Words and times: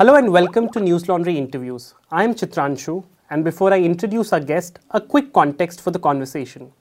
Hello 0.00 0.14
and 0.14 0.32
welcome 0.32 0.66
to 0.70 0.80
Newslaundry 0.80 1.36
Interviews. 1.36 1.92
I 2.10 2.24
am 2.24 2.34
Chitranshu, 2.34 3.04
and 3.28 3.44
before 3.44 3.70
I 3.70 3.80
introduce 3.80 4.32
our 4.32 4.40
guest, 4.40 4.78
a 4.92 4.98
quick 4.98 5.30
context 5.34 5.82
for 5.82 5.90
the 5.90 5.98
conversation. 5.98 6.72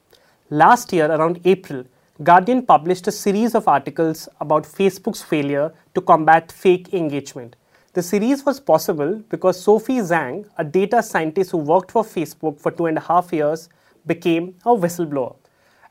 Last 0.49 0.93
year, 0.93 1.11
around 1.11 1.41
April, 1.43 1.83
Guardian 2.23 2.65
published 2.65 3.09
a 3.09 3.11
series 3.11 3.55
of 3.55 3.67
articles 3.67 4.29
about 4.39 4.63
Facebook's 4.63 5.21
failure 5.21 5.73
to 5.95 5.99
combat 5.99 6.49
fake 6.49 6.93
engagement. 6.93 7.57
The 7.91 8.01
series 8.01 8.45
was 8.45 8.61
possible 8.61 9.21
because 9.27 9.61
Sophie 9.61 9.97
Zhang, 9.97 10.45
a 10.57 10.63
data 10.63 11.03
scientist 11.03 11.51
who 11.51 11.57
worked 11.57 11.91
for 11.91 12.05
Facebook 12.05 12.57
for 12.57 12.71
two 12.71 12.85
and 12.85 12.97
a 12.97 13.01
half 13.01 13.33
years, 13.33 13.67
became 14.05 14.55
a 14.63 14.69
whistleblower. 14.69 15.35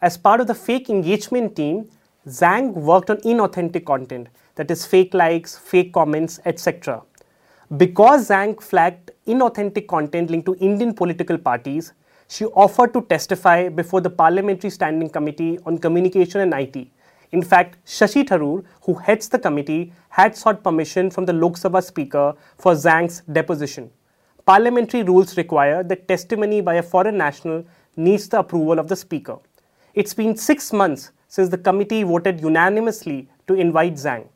As 0.00 0.16
part 0.16 0.40
of 0.40 0.46
the 0.46 0.54
fake 0.54 0.88
engagement 0.88 1.56
team, 1.56 1.90
Zhang 2.26 2.72
worked 2.72 3.10
on 3.10 3.18
inauthentic 3.18 3.84
content, 3.84 4.29
that 4.54 4.70
is, 4.70 4.86
fake 4.86 5.12
likes, 5.12 5.58
fake 5.58 5.92
comments, 5.92 6.41
etc. 6.47 7.02
Because 7.77 8.30
Zhang 8.30 8.62
flagged 8.62 9.10
inauthentic 9.27 9.86
content 9.88 10.30
linked 10.30 10.46
to 10.46 10.56
Indian 10.56 10.95
political 10.95 11.36
parties, 11.36 11.92
she 12.27 12.46
offered 12.46 12.94
to 12.94 13.02
testify 13.02 13.68
before 13.68 14.00
the 14.00 14.08
Parliamentary 14.08 14.70
Standing 14.70 15.10
Committee 15.10 15.58
on 15.66 15.77
Communication 15.77 16.41
and 16.41 16.54
IT. 16.54 16.88
In 17.32 17.42
fact, 17.42 17.77
Shashi 17.84 18.27
Tharoor, 18.27 18.64
who 18.84 18.94
heads 18.94 19.28
the 19.28 19.38
committee, 19.38 19.92
had 20.08 20.34
sought 20.34 20.64
permission 20.64 21.10
from 21.10 21.27
the 21.27 21.34
Lok 21.34 21.58
Sabha 21.58 21.84
Speaker 21.84 22.34
for 22.56 22.72
Zhang's 22.72 23.20
deposition. 23.30 23.91
Parliamentary 24.46 25.02
rules 25.02 25.36
require 25.36 25.82
that 25.82 26.08
testimony 26.08 26.62
by 26.62 26.77
a 26.77 26.82
foreign 26.82 27.19
national 27.19 27.66
needs 27.96 28.30
the 28.30 28.38
approval 28.38 28.78
of 28.78 28.88
the 28.88 28.96
Speaker. 28.96 29.36
It's 29.92 30.14
been 30.14 30.36
six 30.36 30.72
months 30.72 31.10
since 31.27 31.50
the 31.50 31.58
committee 31.58 32.02
voted 32.02 32.41
unanimously 32.41 33.28
to 33.46 33.52
invite 33.52 33.96
Zhang. 33.96 34.27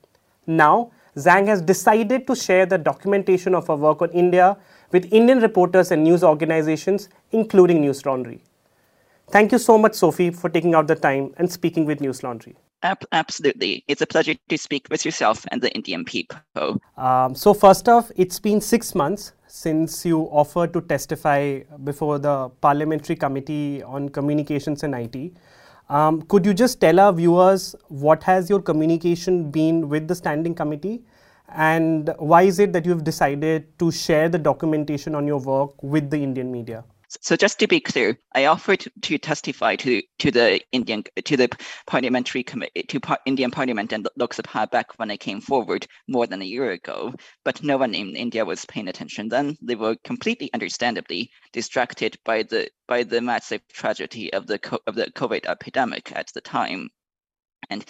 Now, 0.47 0.91
Zhang 1.17 1.47
has 1.47 1.61
decided 1.61 2.27
to 2.27 2.35
share 2.35 2.65
the 2.65 2.79
documentation 2.79 3.55
of 3.55 3.67
her 3.67 3.77
work 3.77 4.01
on 4.01 4.11
India 4.11 4.57
with 4.93 5.13
Indian 5.13 5.41
reporters 5.41 5.91
and 5.91 6.05
news 6.05 6.25
organizations, 6.25 7.09
including 7.33 7.83
Newslaundry. 7.83 8.41
Thank 9.31 9.53
you 9.53 9.59
so 9.59 9.79
much, 9.79 9.95
Sophie, 9.95 10.31
for 10.31 10.49
taking 10.51 10.75
out 10.75 10.87
the 10.87 10.95
time 10.95 11.35
and 11.37 11.51
speaking 11.51 11.85
with 11.87 12.01
Newslaundry. 12.01 12.55
Absolutely. 13.13 13.85
It's 13.87 14.03
a 14.03 14.07
pleasure 14.07 14.35
to 14.49 14.59
speak 14.59 14.89
with 14.91 15.05
yourself 15.05 15.47
and 15.53 15.63
the 15.63 15.73
Indian 15.73 16.05
people. 16.05 16.81
Um, 16.97 17.35
so, 17.35 17.55
first 17.55 17.89
off, 17.89 18.11
it's 18.17 18.41
been 18.41 18.61
six 18.61 18.95
months 18.95 19.33
since 19.47 20.05
you 20.05 20.23
offered 20.23 20.73
to 20.73 20.81
testify 20.81 21.61
before 21.85 22.19
the 22.19 22.49
Parliamentary 22.61 23.15
Committee 23.15 23.83
on 23.85 24.09
Communications 24.09 24.83
and 24.83 24.95
IT. 24.95 25.33
Um, 25.89 26.23
could 26.23 26.45
you 26.45 26.55
just 26.55 26.81
tell 26.81 26.99
our 26.99 27.13
viewers 27.13 27.77
what 27.89 28.23
has 28.25 28.51
your 28.51 28.61
communication 28.61 29.51
been 29.51 29.89
with 29.89 30.09
the 30.09 30.15
Standing 30.15 30.55
Committee 30.55 31.03
and 31.55 32.15
why 32.19 32.43
is 32.43 32.59
it 32.59 32.73
that 32.73 32.87
you've 32.87 33.05
decided 33.05 33.79
to 33.79 33.91
share 33.91 34.29
the 34.29 34.39
documentation 34.39 35.15
on 35.15 35.27
your 35.27 35.41
work 35.41 35.83
with 35.83 36.11
the 36.11 36.23
Indian 36.23 36.51
media? 36.51 36.85
So 37.21 37.37
just 37.37 37.59
to 37.59 37.67
be 37.67 37.79
clear, 37.79 38.19
I 38.35 38.47
offered 38.47 38.87
to 39.03 39.19
testify 39.19 39.77
to 39.77 40.03
to 40.21 40.31
the 40.31 40.63
Indian 40.73 41.05
to 41.23 41.37
the 41.37 41.51
parliamentary 41.87 42.43
committee 42.43 42.85
to 42.85 43.01
par- 43.01 43.21
Indian 43.27 43.51
Parliament 43.51 43.93
and 43.93 44.09
Lok 44.17 44.35
Sabha 44.35 44.71
back 44.71 44.99
when 44.99 45.11
I 45.11 45.19
came 45.19 45.43
forward 45.43 45.87
more 46.09 46.27
than 46.27 46.41
a 46.41 46.47
year 46.47 46.71
ago. 46.71 47.13
But 47.45 47.63
no 47.63 47.77
one 47.77 47.95
in 47.95 48.17
India 48.17 48.47
was 48.47 48.65
paying 48.65 48.89
attention 48.89 49.29
then. 49.29 49.59
They 49.61 49.75
were 49.75 49.97
completely 50.05 50.51
understandably 50.55 51.31
distracted 51.53 52.17
by 52.25 52.45
the 52.45 52.71
by 52.89 53.03
the 53.03 53.21
massive 53.21 53.61
tragedy 53.69 54.33
of 54.33 54.47
the 54.47 54.59
of 54.87 54.95
the 54.95 55.11
COVID 55.11 55.45
epidemic 55.45 56.13
at 56.17 56.33
the 56.33 56.41
time 56.41 56.89
and 57.71 57.85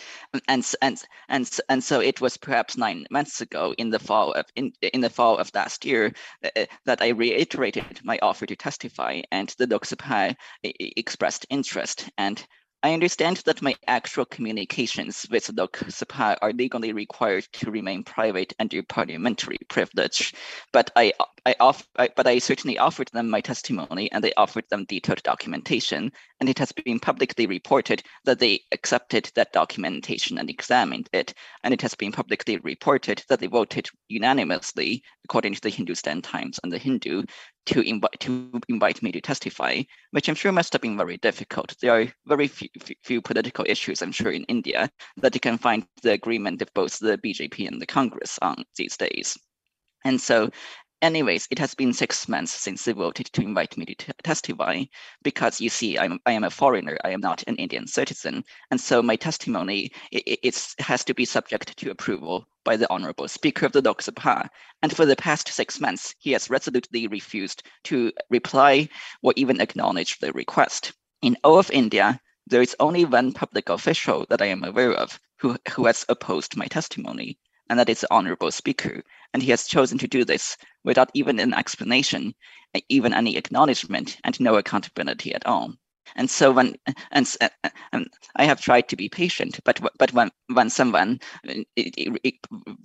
and 0.48 0.64
and 0.80 1.02
and 1.28 1.58
and 1.68 1.84
so 1.84 2.00
it 2.00 2.20
was 2.20 2.36
perhaps 2.36 2.76
nine 2.76 3.06
months 3.10 3.40
ago 3.40 3.74
in 3.78 3.90
the 3.90 3.98
fall 3.98 4.32
of 4.32 4.46
in, 4.56 4.72
in 4.80 5.00
the 5.00 5.10
fall 5.10 5.38
of 5.38 5.50
last 5.54 5.84
year 5.84 6.12
uh, 6.44 6.64
that 6.84 7.02
I 7.02 7.08
reiterated 7.08 8.00
my 8.04 8.18
offer 8.22 8.46
to 8.46 8.56
testify, 8.56 9.22
and 9.30 9.48
the 9.58 9.66
Lok 9.66 9.86
Sabha 9.86 10.34
expressed 10.62 11.46
interest. 11.50 12.10
And 12.18 12.44
I 12.84 12.94
understand 12.94 13.36
that 13.44 13.62
my 13.62 13.76
actual 13.86 14.24
communications 14.24 15.24
with 15.30 15.52
Lok 15.56 15.78
Sabha 15.78 16.36
are 16.42 16.52
legally 16.52 16.92
required 16.92 17.46
to 17.52 17.70
remain 17.70 18.02
private 18.02 18.52
under 18.58 18.82
parliamentary 18.82 19.58
privilege, 19.68 20.34
but 20.72 20.90
I, 20.96 21.12
I, 21.46 21.54
off, 21.60 21.86
I, 21.96 22.08
but 22.16 22.26
I 22.26 22.38
certainly 22.38 22.78
offered 22.78 23.08
them 23.12 23.30
my 23.30 23.40
testimony 23.40 24.10
and 24.10 24.22
they 24.24 24.32
offered 24.34 24.64
them 24.68 24.84
detailed 24.84 25.22
documentation, 25.22 26.10
and 26.42 26.48
it 26.48 26.58
has 26.58 26.72
been 26.72 26.98
publicly 26.98 27.46
reported 27.46 28.02
that 28.24 28.40
they 28.40 28.60
accepted 28.72 29.30
that 29.36 29.52
documentation 29.52 30.38
and 30.38 30.50
examined 30.50 31.08
it, 31.12 31.32
and 31.62 31.72
it 31.72 31.80
has 31.80 31.94
been 31.94 32.10
publicly 32.10 32.56
reported 32.64 33.22
that 33.28 33.38
they 33.38 33.46
voted 33.46 33.88
unanimously, 34.08 35.04
according 35.24 35.54
to 35.54 35.60
the 35.60 35.70
Hindustan 35.70 36.20
Times 36.20 36.58
and 36.64 36.72
the 36.72 36.78
Hindu, 36.78 37.22
to 37.66 37.88
invite 37.88 38.18
to 38.18 38.60
invite 38.68 39.04
me 39.04 39.12
to 39.12 39.20
testify, 39.20 39.82
which 40.10 40.28
I'm 40.28 40.34
sure 40.34 40.50
must 40.50 40.72
have 40.72 40.82
been 40.82 40.96
very 40.96 41.16
difficult. 41.18 41.76
There 41.80 41.96
are 41.96 42.12
very 42.26 42.48
few, 42.48 42.70
few, 43.04 43.22
political 43.22 43.64
issues, 43.68 44.02
I'm 44.02 44.10
sure, 44.10 44.32
in 44.32 44.42
India 44.48 44.90
that 45.18 45.36
you 45.36 45.40
can 45.40 45.58
find 45.58 45.86
the 46.02 46.10
agreement 46.10 46.60
of 46.60 46.74
both 46.74 46.98
the 46.98 47.18
BJP 47.18 47.68
and 47.68 47.80
the 47.80 47.86
Congress 47.86 48.40
on 48.42 48.64
these 48.74 48.96
days. 48.96 49.38
And 50.04 50.20
so 50.20 50.50
anyways, 51.02 51.48
it 51.50 51.58
has 51.58 51.74
been 51.74 51.92
six 51.92 52.28
months 52.28 52.52
since 52.52 52.84
they 52.84 52.92
voted 52.92 53.26
to 53.26 53.42
invite 53.42 53.76
me 53.76 53.84
to 53.86 53.94
t- 53.94 54.12
testify 54.22 54.84
because 55.22 55.60
you 55.60 55.68
see, 55.68 55.98
I'm, 55.98 56.20
I 56.24 56.32
am 56.32 56.44
a 56.44 56.50
foreigner. 56.50 56.96
I 57.04 57.10
am 57.10 57.20
not 57.20 57.42
an 57.46 57.56
Indian 57.56 57.86
citizen. 57.86 58.44
And 58.70 58.80
so 58.80 59.02
my 59.02 59.16
testimony 59.16 59.90
it, 60.12 60.74
has 60.78 61.04
to 61.04 61.14
be 61.14 61.24
subject 61.24 61.76
to 61.76 61.90
approval 61.90 62.46
by 62.64 62.76
the 62.76 62.90
Honorable 62.90 63.28
Speaker 63.28 63.66
of 63.66 63.72
the 63.72 63.82
Lok 63.82 64.00
Sabha. 64.00 64.48
And 64.82 64.94
for 64.96 65.04
the 65.04 65.16
past 65.16 65.48
six 65.48 65.80
months, 65.80 66.14
he 66.20 66.32
has 66.32 66.48
resolutely 66.48 67.08
refused 67.08 67.64
to 67.84 68.12
reply 68.30 68.88
or 69.22 69.32
even 69.36 69.60
acknowledge 69.60 70.18
the 70.20 70.32
request. 70.32 70.92
In 71.22 71.36
all 71.44 71.58
of 71.58 71.70
India, 71.72 72.20
there 72.46 72.62
is 72.62 72.76
only 72.80 73.04
one 73.04 73.32
public 73.32 73.68
official 73.68 74.26
that 74.30 74.42
I 74.42 74.46
am 74.46 74.64
aware 74.64 74.92
of 74.92 75.18
who, 75.38 75.56
who 75.72 75.86
has 75.86 76.04
opposed 76.08 76.56
my 76.56 76.66
testimony, 76.66 77.38
and 77.72 77.78
that 77.78 77.88
is 77.88 78.02
the 78.02 78.14
Honorable 78.14 78.50
Speaker. 78.50 79.02
And 79.32 79.42
he 79.42 79.50
has 79.50 79.66
chosen 79.66 79.96
to 79.96 80.06
do 80.06 80.26
this 80.26 80.58
without 80.84 81.10
even 81.14 81.40
an 81.40 81.54
explanation, 81.54 82.34
even 82.90 83.14
any 83.14 83.38
acknowledgement, 83.38 84.18
and 84.24 84.38
no 84.38 84.56
accountability 84.56 85.34
at 85.34 85.46
all. 85.46 85.72
And 86.14 86.28
so 86.28 86.52
when 86.52 86.76
and, 86.84 86.96
and 87.12 87.36
uh, 87.40 87.48
uh, 87.64 87.70
um, 87.94 88.06
I 88.36 88.44
have 88.44 88.60
tried 88.60 88.90
to 88.90 88.96
be 88.96 89.08
patient, 89.08 89.58
but 89.64 89.80
but 89.98 90.12
when 90.12 90.30
when 90.52 90.68
someone 90.68 91.18
uh, 91.48 91.54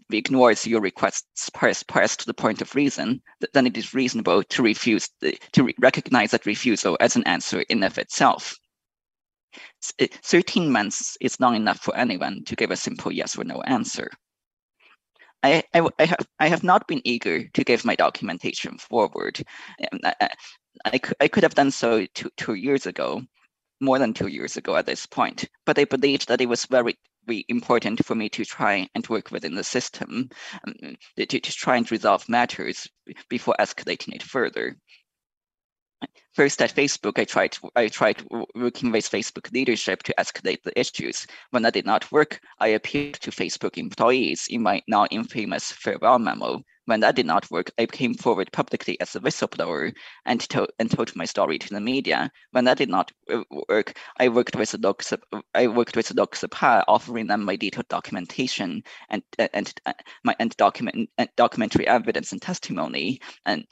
ignores 0.10 0.66
your 0.66 0.80
requests 0.80 1.50
past, 1.50 1.90
past 1.90 2.26
the 2.26 2.34
point 2.34 2.62
of 2.62 2.74
reason, 2.74 3.22
then 3.54 3.68
it 3.68 3.76
is 3.76 3.94
reasonable 3.94 4.42
to 4.42 4.64
refuse 4.64 5.10
uh, 5.22 5.32
to 5.52 5.70
recognize 5.80 6.32
that 6.32 6.46
refusal 6.46 6.96
as 7.02 7.18
an 7.18 7.28
answer 7.28 7.60
in 7.68 7.84
of 7.84 7.98
itself. 7.98 8.58
13 10.00 10.72
months 10.72 11.18
is 11.20 11.42
not 11.42 11.56
enough 11.56 11.82
for 11.82 11.94
anyone 11.98 12.46
to 12.46 12.56
give 12.56 12.72
a 12.72 12.78
simple 12.78 13.12
yes 13.12 13.38
or 13.38 13.44
no 13.44 13.62
answer. 13.64 14.10
I, 15.44 15.64
I, 15.74 16.06
have, 16.06 16.28
I 16.40 16.48
have 16.48 16.64
not 16.64 16.88
been 16.88 17.02
eager 17.04 17.48
to 17.48 17.64
give 17.64 17.86
my 17.86 17.96
documentation 17.96 18.78
forward. 18.78 19.42
Um, 19.92 20.00
I, 20.04 20.30
I, 20.86 21.00
I 21.22 21.28
could 21.28 21.44
have 21.44 21.56
done 21.56 21.72
so 21.72 22.06
two, 22.14 22.30
two 22.38 22.56
years 22.56 22.86
ago, 22.86 23.22
more 23.80 24.00
than 24.00 24.14
two 24.14 24.28
years 24.28 24.58
ago 24.58 24.76
at 24.76 24.86
this 24.86 25.06
point, 25.06 25.46
but 25.66 25.78
I 25.78 25.86
believed 25.86 26.28
that 26.28 26.42
it 26.42 26.50
was 26.50 26.66
very, 26.66 26.98
very 27.26 27.46
important 27.48 28.04
for 28.06 28.16
me 28.16 28.30
to 28.30 28.46
try 28.46 28.90
and 28.96 29.08
work 29.08 29.32
within 29.32 29.56
the 29.56 29.64
system 29.64 30.30
um, 30.66 30.96
to, 31.18 31.26
to 31.26 31.40
try 31.40 31.78
and 31.78 31.92
resolve 31.92 32.28
matters 32.28 32.88
before 33.30 33.56
escalating 33.60 34.16
it 34.16 34.24
further. 34.24 34.76
First 36.34 36.62
at 36.62 36.76
Facebook, 36.76 37.18
I 37.18 37.26
tried 37.26 37.58
I 37.76 37.88
tried 37.88 38.24
working 38.54 38.92
with 38.92 39.10
Facebook 39.10 39.52
leadership 39.52 40.04
to 40.04 40.14
escalate 40.20 40.62
the 40.62 40.80
issues. 40.80 41.26
When 41.50 41.64
that 41.64 41.74
did 41.74 41.88
not 41.88 42.12
work, 42.12 42.40
I 42.60 42.68
appealed 42.68 43.16
to 43.22 43.32
Facebook 43.32 43.78
employees 43.78 44.46
in 44.48 44.62
my 44.62 44.84
now 44.88 45.08
infamous 45.10 45.72
farewell 45.72 46.20
memo. 46.20 46.62
When 46.88 47.02
that 47.02 47.16
did 47.16 47.26
not 47.26 47.52
work, 47.52 47.70
I 47.78 47.86
came 47.86 48.14
forward 48.14 48.50
publicly 48.54 48.98
as 49.02 49.14
a 49.14 49.20
whistleblower 49.20 49.94
and, 50.26 50.40
to- 50.52 50.70
and 50.80 50.90
told 50.90 51.14
my 51.18 51.26
story 51.26 51.60
to 51.60 51.74
the 51.74 51.82
media. 51.82 52.32
When 52.52 52.64
that 52.64 52.78
did 52.78 52.88
not 52.88 53.12
work, 53.68 53.98
I 54.20 54.30
worked 54.30 54.56
with 54.56 54.72
the 54.72 54.78
Lok 54.78 55.04
I 55.54 55.68
worked 55.68 55.98
with 55.98 56.08
the 56.08 56.14
Lok 56.14 56.36
Sabha, 56.36 56.86
offering 56.88 57.28
them 57.28 57.44
my 57.44 57.58
detailed 57.58 57.90
documentation 57.90 58.84
and 59.10 59.22
and 59.38 59.74
uh, 59.86 59.94
my 60.24 60.34
and 60.40 60.56
document 60.56 61.10
and 61.18 61.30
documentary 61.36 61.88
evidence 61.88 62.32
and 62.32 62.42
testimony. 62.42 63.20
And 63.46 63.66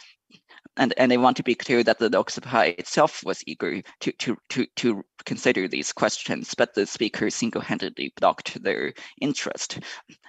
and, 0.78 0.94
and 0.98 1.14
I 1.14 1.18
want 1.18 1.38
to 1.38 1.44
be 1.44 1.56
clear 1.56 1.84
that 1.84 2.00
the 2.00 2.10
Lok 2.10 2.30
Sabha 2.30 2.78
itself 2.78 3.24
was 3.24 3.44
eager 3.48 3.82
to, 4.02 4.12
to, 4.12 4.38
to, 4.50 4.66
to 4.76 5.06
consider 5.26 5.68
these 5.68 5.94
questions, 5.94 6.54
but 6.54 6.74
the 6.74 6.86
speaker 6.86 7.30
single-handedly 7.30 8.14
blocked 8.20 8.62
their 8.62 8.94
interest. 9.22 9.80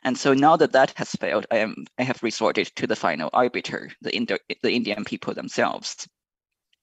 And 0.04 0.16
so 0.16 0.34
now 0.34 0.56
that 0.56 0.72
that 0.72 0.92
has 0.96 1.10
failed, 1.12 1.46
I, 1.50 1.58
am, 1.58 1.86
I 1.98 2.04
have 2.04 2.22
resorted 2.22 2.68
to 2.76 2.86
the 2.86 2.96
final 2.96 3.30
arbiter, 3.32 3.90
the, 4.02 4.14
Indo- 4.14 4.38
the 4.62 4.72
Indian 4.72 5.04
people 5.04 5.34
themselves. 5.34 6.08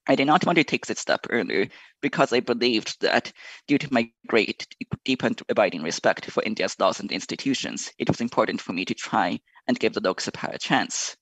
I 0.05 0.15
did 0.15 0.27
not 0.27 0.45
want 0.45 0.57
to 0.57 0.65
take 0.65 0.85
this 0.85 0.99
step 0.99 1.25
earlier 1.29 1.69
because 2.01 2.33
I 2.33 2.41
believed 2.41 2.99
that 2.99 3.31
due 3.67 3.77
to 3.77 3.93
my 3.93 4.11
great, 4.27 4.67
deep 5.05 5.23
and 5.23 5.41
abiding 5.47 5.81
respect 5.81 6.29
for 6.29 6.43
India's 6.43 6.77
laws 6.77 6.99
and 6.99 7.09
institutions, 7.09 7.89
it 7.97 8.09
was 8.09 8.19
important 8.19 8.59
for 8.59 8.73
me 8.73 8.83
to 8.83 8.93
try 8.93 9.39
and 9.67 9.79
give 9.79 9.93
the 9.93 10.01
Lok 10.01 10.19
Sabha 10.19 10.53
a 10.53 10.57
chance. 10.57 11.15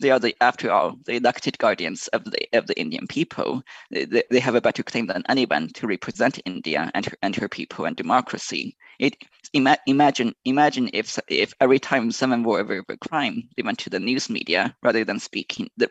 They 0.00 0.10
are 0.10 0.18
the 0.18 0.36
after 0.40 0.70
all 0.70 0.96
the 1.06 1.16
elected 1.16 1.58
guardians 1.58 2.08
of 2.08 2.24
the 2.24 2.48
of 2.52 2.66
the 2.66 2.78
Indian 2.78 3.06
people. 3.06 3.62
They, 3.90 4.22
they 4.30 4.40
have 4.40 4.54
a 4.54 4.60
better 4.60 4.82
claim 4.82 5.06
than 5.06 5.24
anyone 5.28 5.68
to 5.74 5.86
represent 5.86 6.40
India 6.44 6.90
and 6.94 7.06
her, 7.06 7.16
and 7.22 7.34
her 7.36 7.48
people 7.48 7.84
and 7.84 7.96
democracy. 7.96 8.76
It 8.98 9.16
ima- 9.52 9.78
imagine 9.86 10.34
imagine 10.44 10.90
if 10.92 11.18
if 11.28 11.52
every 11.60 11.78
time 11.78 12.10
someone 12.10 12.42
were 12.42 12.60
over 12.60 12.82
a 12.88 12.96
crime, 12.96 13.48
they 13.56 13.62
went 13.62 13.78
to 13.78 13.90
the 13.90 14.00
news 14.00 14.28
media 14.30 14.74
rather 14.82 15.04
than 15.04 15.18
speaking 15.18 15.68
the, 15.76 15.90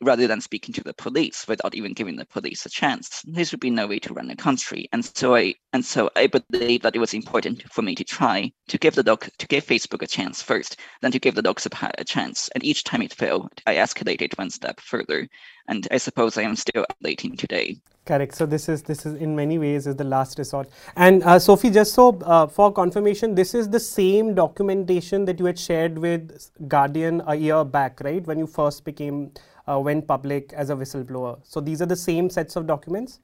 rather 0.00 0.26
than 0.26 0.40
speaking 0.40 0.72
to 0.74 0.82
the 0.82 0.94
police 0.94 1.46
without 1.48 1.74
even 1.74 1.92
giving 1.92 2.16
the 2.16 2.26
police 2.26 2.64
a 2.66 2.70
chance. 2.70 3.22
This 3.26 3.52
would 3.52 3.60
be 3.60 3.70
no 3.70 3.86
way 3.86 3.98
to 4.00 4.14
run 4.14 4.30
a 4.30 4.36
country. 4.36 4.88
And 4.92 5.04
so 5.04 5.34
I 5.34 5.54
and 5.72 5.84
so 5.84 6.10
I 6.16 6.28
believe 6.28 6.82
that 6.82 6.96
it 6.96 7.00
was 7.00 7.14
important 7.14 7.62
for 7.72 7.82
me 7.82 7.94
to 7.94 8.04
try 8.04 8.52
to 8.68 8.78
give 8.78 8.94
the 8.94 9.02
doc 9.02 9.28
to 9.38 9.46
give 9.46 9.66
Facebook 9.66 10.02
a 10.02 10.06
chance 10.06 10.42
first, 10.42 10.78
then 11.00 11.12
to 11.12 11.18
give 11.18 11.34
the 11.34 11.42
docs 11.42 11.66
a, 11.66 11.92
a 11.98 12.04
chance. 12.04 12.48
And 12.54 12.64
each 12.64 12.84
time 12.84 13.02
it 13.02 13.14
failed, 13.14 13.50
I 13.66 13.76
escalated 13.76 14.38
one 14.38 14.50
step 14.50 14.80
further. 14.80 15.28
And 15.68 15.86
I 15.90 15.98
suppose 15.98 16.36
I 16.36 16.42
am 16.42 16.56
still 16.56 16.84
escalating 16.90 17.38
today. 17.38 17.80
Correct. 18.04 18.34
So 18.34 18.46
this 18.46 18.68
is 18.68 18.82
this 18.82 19.06
is 19.06 19.14
in 19.14 19.36
many 19.36 19.58
ways 19.58 19.86
is 19.86 19.94
the 19.94 20.04
last 20.04 20.36
resort. 20.36 20.68
And 20.96 21.22
uh, 21.22 21.38
Sophie, 21.38 21.70
just 21.70 21.94
so 21.94 22.18
uh, 22.22 22.48
for 22.48 22.72
confirmation, 22.92 23.34
this 23.34 23.54
is 23.54 23.70
the 23.70 23.80
same 23.80 24.34
documentation 24.34 25.24
that 25.24 25.38
you 25.38 25.46
had 25.46 25.58
shared 25.58 25.96
with 25.96 26.50
Guardian 26.68 27.22
a 27.26 27.34
year 27.34 27.64
back, 27.64 28.00
right? 28.04 28.26
When 28.26 28.38
you 28.38 28.46
first 28.46 28.84
became 28.84 29.32
uh, 29.66 29.78
went 29.80 30.06
public 30.06 30.52
as 30.52 30.68
a 30.68 30.76
whistleblower. 30.76 31.38
So 31.42 31.60
these 31.60 31.80
are 31.80 31.86
the 31.86 31.96
same 31.96 32.28
sets 32.28 32.54
of 32.54 32.66
documents. 32.66 33.20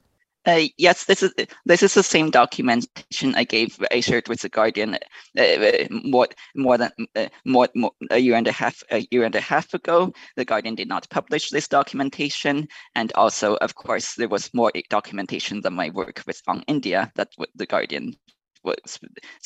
Uh, 0.47 0.63
yes, 0.79 1.05
this 1.05 1.23
is 1.23 1.35
this 1.67 1.83
is 1.83 1.93
the 1.93 2.03
same 2.03 2.31
documentation 2.31 3.35
I 3.35 3.45
gave 3.45 3.79
I 3.91 4.01
shared 4.01 4.29
with 4.29 4.41
the 4.41 4.49
Guardian 4.49 4.95
uh, 5.37 5.43
uh 5.43 5.87
more 5.91 6.29
more 6.55 6.79
than 6.79 6.91
uh, 7.17 7.27
more, 7.45 7.69
more 7.75 7.91
a 8.11 8.19
year 8.19 8.37
and 8.37 8.47
a 8.47 8.53
half 8.53 8.83
a 8.91 9.07
year 9.11 9.25
and 9.25 9.35
a 9.35 9.41
half 9.41 9.75
ago. 9.75 10.13
The 10.37 10.47
Guardian 10.47 10.77
did 10.77 10.89
not 10.89 11.11
publish 11.11 11.51
this 11.51 11.69
documentation, 11.69 12.69
and 12.95 13.13
also, 13.15 13.57
of 13.57 13.75
course, 13.75 14.15
there 14.15 14.29
was 14.29 14.55
more 14.55 14.73
documentation 14.89 15.61
than 15.61 15.75
my 15.75 15.91
work 15.91 16.23
with 16.27 16.41
on 16.47 16.65
India 16.67 17.13
that 17.17 17.29
the 17.57 17.67
Guardian 17.67 18.15
was 18.65 18.99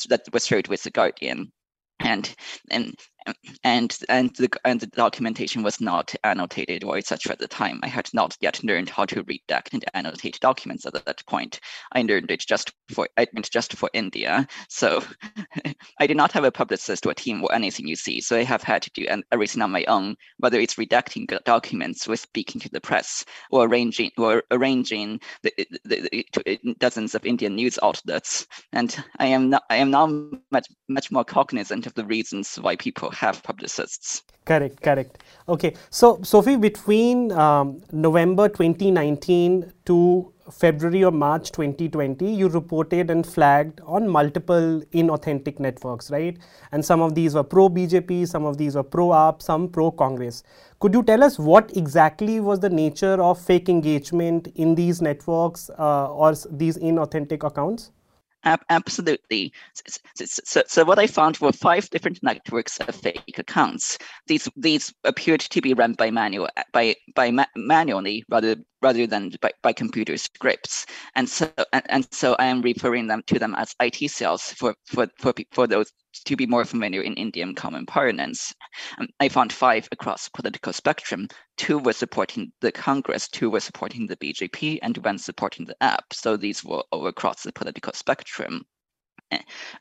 that 0.09 0.21
was 0.33 0.45
shared 0.45 0.67
with 0.67 0.83
the 0.83 0.91
Guardian 0.91 1.51
and 1.99 2.33
and 2.71 2.95
and 3.63 3.97
and 4.09 4.31
the 4.35 4.49
and 4.65 4.79
the 4.79 4.87
documentation 4.87 5.63
was 5.63 5.79
not 5.79 6.13
annotated 6.23 6.83
or 6.83 6.97
etc. 6.97 7.31
at 7.31 7.39
the 7.39 7.47
time. 7.47 7.79
I 7.83 7.87
had 7.87 8.09
not 8.13 8.37
yet 8.41 8.63
learned 8.63 8.89
how 8.89 9.05
to 9.05 9.23
redact 9.23 9.73
and 9.73 9.83
annotate 9.93 10.39
documents 10.39 10.85
at 10.85 10.93
that 11.05 11.25
point. 11.27 11.59
I 11.93 12.01
learned 12.01 12.31
it 12.31 12.41
just 12.41 12.71
for 12.91 13.07
I 13.17 13.27
meant 13.33 13.49
just 13.51 13.73
for 13.73 13.89
India. 13.93 14.47
So 14.69 15.03
I 15.99 16.07
did 16.07 16.17
not 16.17 16.31
have 16.31 16.43
a 16.43 16.51
publicist 16.51 17.05
or 17.05 17.11
a 17.11 17.15
team 17.15 17.43
or 17.43 17.53
anything 17.53 17.87
you 17.87 17.95
see. 17.95 18.21
So 18.21 18.37
I 18.37 18.43
have 18.43 18.63
had 18.63 18.81
to 18.83 18.91
do 18.93 19.05
everything 19.31 19.61
on 19.61 19.71
my 19.71 19.85
own, 19.85 20.15
whether 20.37 20.59
it's 20.59 20.75
redacting 20.75 21.27
documents 21.45 22.07
or 22.07 22.15
speaking 22.15 22.61
to 22.61 22.69
the 22.69 22.81
press 22.81 23.25
or 23.51 23.65
arranging 23.65 24.11
or 24.17 24.43
arranging 24.51 25.19
the, 25.43 25.53
the, 25.85 26.25
the, 26.45 26.75
dozens 26.79 27.15
of 27.15 27.25
Indian 27.25 27.55
news 27.55 27.79
outlets. 27.81 28.47
And 28.71 28.95
I 29.19 29.27
am 29.27 29.49
not 29.49 29.63
I 29.69 29.77
am 29.77 29.91
now 29.91 30.07
much 30.51 30.67
much 30.87 31.11
more 31.11 31.23
cognizant 31.23 31.87
of 31.87 31.93
the 31.93 32.05
reasons 32.05 32.55
why 32.57 32.75
people 32.75 33.12
have 33.13 33.41
publicists. 33.43 34.23
Correct, 34.45 34.81
correct. 34.81 35.23
Okay, 35.47 35.73
so 35.89 36.19
Sophie, 36.23 36.57
between 36.57 37.31
um, 37.31 37.81
November 37.91 38.49
2019 38.49 39.71
to 39.85 40.33
February 40.51 41.03
or 41.03 41.11
March 41.11 41.51
2020, 41.51 42.33
you 42.33 42.49
reported 42.49 43.09
and 43.09 43.25
flagged 43.25 43.79
on 43.85 44.07
multiple 44.07 44.81
inauthentic 44.93 45.59
networks, 45.59 46.11
right? 46.11 46.37
And 46.73 46.83
some 46.83 47.01
of 47.01 47.15
these 47.15 47.35
were 47.35 47.43
pro 47.43 47.69
BJP, 47.69 48.27
some 48.27 48.43
of 48.45 48.57
these 48.57 48.75
were 48.75 48.83
pro 48.83 49.07
AAP, 49.07 49.41
some 49.41 49.69
pro 49.69 49.91
Congress. 49.91 50.43
Could 50.79 50.93
you 50.93 51.03
tell 51.03 51.23
us 51.23 51.39
what 51.39 51.75
exactly 51.77 52.41
was 52.41 52.59
the 52.59 52.69
nature 52.69 53.21
of 53.21 53.39
fake 53.39 53.69
engagement 53.69 54.47
in 54.55 54.75
these 54.75 55.01
networks 55.01 55.69
uh, 55.79 56.11
or 56.11 56.33
these 56.51 56.77
inauthentic 56.77 57.47
accounts? 57.47 57.91
Absolutely. 58.69 59.53
So, 60.15 60.63
so, 60.67 60.83
what 60.83 60.99
I 60.99 61.07
found 61.07 61.37
were 61.37 61.51
five 61.51 61.89
different 61.89 62.21
networks 62.21 62.79
of 62.79 62.95
fake 62.95 63.37
accounts. 63.37 63.97
These 64.27 64.49
these 64.55 64.93
appeared 65.03 65.41
to 65.41 65.61
be 65.61 65.73
run 65.73 65.93
by 65.93 66.11
manual 66.11 66.49
by 66.71 66.95
by 67.15 67.31
ma- 67.31 67.45
manually 67.55 68.23
rather 68.29 68.55
rather 68.83 69.07
than 69.07 69.31
by, 69.41 69.51
by 69.61 69.73
computer 69.73 70.17
scripts. 70.17 70.85
And 71.15 71.27
so 71.27 71.49
and, 71.71 71.83
and 71.89 72.07
so 72.13 72.35
I 72.37 72.45
am 72.45 72.61
referring 72.61 73.07
them 73.07 73.23
to 73.27 73.39
them 73.39 73.55
as 73.55 73.75
IT 73.81 74.11
cells 74.11 74.43
for 74.43 74.75
for 74.85 75.07
for, 75.17 75.33
for 75.51 75.65
those 75.65 75.91
to 76.25 76.35
be 76.35 76.45
more 76.45 76.65
familiar 76.65 77.01
in 77.01 77.15
Indian 77.15 77.55
common 77.55 77.85
parlance. 77.85 78.53
Um, 78.99 79.07
I 79.19 79.29
found 79.29 79.51
five 79.51 79.87
across 79.91 80.29
political 80.29 80.73
spectrum. 80.73 81.27
Two 81.57 81.79
were 81.79 81.93
supporting 81.93 82.51
the 82.61 82.71
Congress, 82.71 83.27
two 83.27 83.49
were 83.49 83.59
supporting 83.59 84.05
the 84.05 84.17
BJP, 84.17 84.79
and 84.83 84.97
one 84.97 85.17
supporting 85.17 85.65
the 85.65 85.75
AAP. 85.81 86.13
So 86.13 86.37
these 86.37 86.63
were 86.63 86.83
all 86.91 87.07
across 87.07 87.43
the 87.43 87.53
political 87.53 87.93
spectrum. 87.93 88.65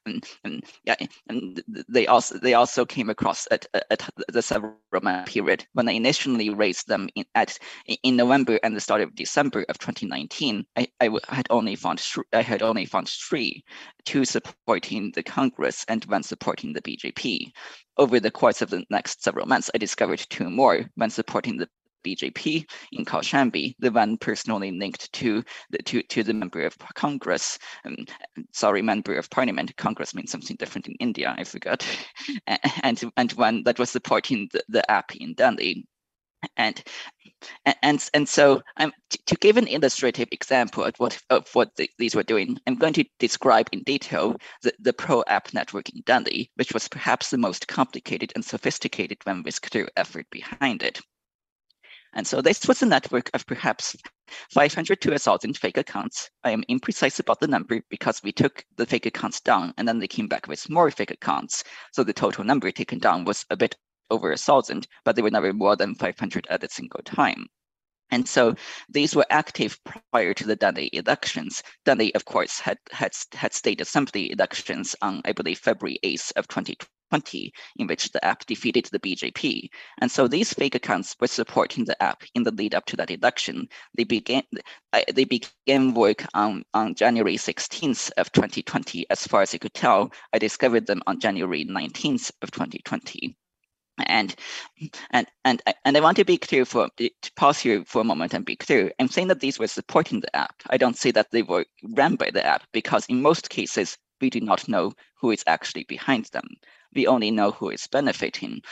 And, 0.07 0.65
yeah, 0.85 0.97
and 1.29 1.63
they 1.89 2.07
also 2.07 2.39
they 2.39 2.55
also 2.55 2.85
came 2.85 3.11
across 3.11 3.47
at, 3.51 3.67
at 3.91 4.09
the 4.29 4.43
several 4.43 4.77
month 5.03 5.27
period 5.27 5.67
when 5.73 5.89
I 5.89 5.93
initially 5.93 6.51
raised 6.51 6.89
them 6.89 7.09
in, 7.15 7.25
at 7.35 7.59
in 8.03 8.17
November 8.17 8.59
and 8.63 8.77
the 8.77 8.81
start 8.81 9.01
of 9.01 9.15
December 9.15 9.65
of 9.69 9.79
2019. 9.79 10.65
I, 10.77 10.89
I 11.01 11.11
had 11.29 11.47
only 11.51 11.77
found 11.77 12.03
I 12.33 12.43
had 12.43 12.63
only 12.63 12.87
found 12.87 13.09
three, 13.09 13.65
two 14.05 14.25
supporting 14.25 15.13
the 15.15 15.23
Congress 15.23 15.85
and 15.89 16.05
one 16.05 16.23
supporting 16.23 16.73
the 16.73 16.83
BJP. 16.83 17.53
Over 17.99 18.21
the 18.21 18.31
course 18.31 18.63
of 18.63 18.71
the 18.71 18.85
next 18.91 19.23
several 19.23 19.47
months, 19.47 19.71
I 19.75 19.79
discovered 19.79 20.25
two 20.31 20.49
more, 20.49 20.87
one 20.95 21.11
supporting 21.11 21.59
the 21.59 21.69
BJP 22.03 22.69
in 22.93 23.05
Kaushambi, 23.05 23.75
the 23.79 23.91
one 23.91 24.17
personally 24.17 24.71
linked 24.71 25.13
to 25.13 25.43
the 25.71 25.79
to, 25.79 26.03
to 26.03 26.23
the 26.23 26.35
member 26.35 26.63
of 26.63 26.77
Congress. 26.95 27.59
Um, 27.85 27.97
sorry, 28.53 28.83
member 28.83 29.17
of 29.17 29.31
parliament. 29.31 29.77
Congress 29.77 30.15
means 30.15 30.31
something 30.31 30.57
different 30.57 30.89
in 30.89 30.95
India. 31.01 31.35
I 31.37 31.45
forgot. 31.45 31.87
and 32.83 33.03
and 33.17 33.33
one 33.33 33.63
that 33.65 33.79
was 33.79 33.91
supporting 33.91 34.49
the, 34.53 34.63
the 34.69 34.85
AAP 34.89 35.17
in 35.17 35.35
Delhi. 35.35 35.87
And 36.57 36.83
and 37.65 38.09
and 38.15 38.29
so 38.29 38.63
um, 38.79 38.93
to, 39.11 39.19
to 39.27 39.37
give 39.37 39.57
an 39.57 39.69
illustrative 39.69 40.29
example 40.33 40.85
of 40.85 40.95
what 40.99 41.19
of 41.31 41.49
what 41.55 41.75
the, 41.77 41.89
these 41.99 42.15
were 42.15 42.23
doing, 42.23 42.59
I'm 42.67 42.77
going 42.77 42.95
to 42.95 43.05
describe 43.19 43.69
in 43.73 43.83
detail 43.85 44.37
the, 44.63 44.73
the 44.81 44.93
Pro 44.93 45.23
AAP 45.25 45.55
network 45.55 45.89
in 45.91 46.03
Delhi, 46.05 46.51
which 46.57 46.75
was 46.75 46.89
perhaps 46.89 47.31
the 47.31 47.39
most 47.39 47.69
complicated 47.69 48.33
and 48.35 48.45
sophisticated 48.45 49.19
one 49.25 49.43
whisked 49.43 49.77
effort 49.97 50.27
behind 50.31 50.82
it. 50.82 51.01
And 52.15 52.27
so 52.27 52.43
this 52.43 52.69
was 52.69 52.83
a 52.83 52.87
network 52.87 53.31
of 53.33 53.47
perhaps 53.47 53.97
500 54.51 55.01
to 55.01 55.11
1,000 55.11 55.57
fake 55.57 55.79
accounts. 55.79 56.31
I 56.45 56.51
am 56.51 56.65
imprecise 56.69 57.19
about 57.19 57.41
the 57.41 57.47
number 57.47 57.81
because 57.89 58.23
we 58.23 58.33
took 58.33 58.65
the 58.77 58.87
fake 58.87 59.07
accounts 59.07 59.41
down 59.41 59.73
and 59.79 59.89
then 59.89 59.99
they 59.99 60.09
came 60.09 60.29
back 60.29 60.47
with 60.47 60.69
more 60.69 60.91
fake 60.91 61.11
accounts. 61.11 61.65
So 61.93 62.05
the 62.05 62.13
total 62.13 62.45
number 62.45 62.71
taken 62.71 62.99
down 62.99 63.25
was 63.25 63.47
a 63.51 63.57
bit 63.57 63.77
over 64.11 64.31
a 64.31 64.37
thousand, 64.37 64.87
but 65.05 65.17
they 65.17 65.23
were 65.23 65.31
never 65.31 65.53
more 65.53 65.75
than 65.75 65.95
500 65.95 66.47
at 66.51 66.65
a 66.65 66.69
single 66.69 67.03
time. 67.03 67.47
And 68.11 68.29
so 68.29 68.55
these 68.91 69.17
were 69.17 69.25
active 69.31 69.79
prior 70.13 70.35
to 70.35 70.47
the 70.47 70.57
Delhi 70.57 70.91
elections. 70.93 71.63
Delhi, 71.87 72.15
of 72.15 72.27
course, 72.27 72.61
had, 72.61 72.77
had, 72.91 73.13
had 73.33 73.55
state 73.55 73.81
assembly 73.81 74.31
elections 74.31 74.95
on, 75.01 75.23
I 75.25 75.33
believe, 75.33 75.59
February 75.59 75.99
8th 76.05 76.33
of 76.37 76.47
2020 76.47 76.87
in 77.77 77.87
which 77.87 78.11
the 78.11 78.21
AAP 78.21 78.47
defeated 78.47 78.87
the 78.87 78.99
BJP. 78.99 79.69
And 80.01 80.11
so 80.11 80.27
these 80.27 80.53
fake 80.53 80.75
accounts 80.75 81.17
were 81.21 81.27
supporting 81.27 81.85
the 81.85 81.97
AAP 82.01 82.29
in 82.35 82.43
the 82.43 82.51
lead 82.51 82.75
up 82.75 82.87
to 82.87 82.97
that 82.97 83.11
election. 83.11 83.69
They 83.95 84.05
began 84.05 84.43
uh, 84.93 85.03
they 85.13 85.25
began 85.25 85.95
work 85.95 86.25
on, 86.35 86.65
on 86.75 86.95
January 86.95 87.37
16th 87.37 88.11
of 88.17 88.33
2020. 88.33 89.07
As 89.11 89.27
far 89.27 89.43
as 89.43 89.55
I 89.55 89.59
could 89.59 89.75
tell, 89.75 90.13
I 90.33 90.39
discovered 90.39 90.87
them 90.87 91.03
on 91.07 91.21
January 91.21 91.65
19th 91.65 92.31
of 92.43 92.51
2020 92.51 93.37
and 94.07 94.35
and 95.11 95.27
and 95.45 95.63
and 95.85 95.97
I 95.97 96.01
want 96.01 96.17
to 96.17 96.25
be 96.25 96.39
clear 96.39 96.65
for 96.65 96.89
to 96.97 97.11
pause 97.37 97.61
here 97.61 97.85
for 97.85 98.01
a 98.01 98.05
moment 98.05 98.35
and 98.35 98.45
be 98.45 98.57
clear. 98.57 98.93
I'm 98.99 99.09
saying 99.09 99.29
that 99.29 99.41
these 99.41 99.59
were 99.59 99.67
supporting 99.67 100.21
the 100.21 100.31
AAP. 100.35 100.51
I 100.71 100.77
don't 100.77 100.97
say 100.97 101.11
that 101.13 101.31
they 101.31 101.43
were 101.43 101.65
ran 101.95 102.17
by 102.17 102.31
the 102.31 102.41
AAP 102.41 102.63
because 102.73 103.07
in 103.07 103.23
most 103.23 103.51
cases 103.51 103.99
we 104.21 104.31
do 104.31 104.41
not 104.41 104.69
know 104.69 104.93
who 105.21 105.31
is 105.31 105.45
actually 105.47 105.85
behind 105.85 106.27
them 106.27 106.49
we 106.94 107.06
only 107.06 107.31
know 107.31 107.51
who 107.51 107.70
is 107.70 107.87
benefiting. 107.87 108.63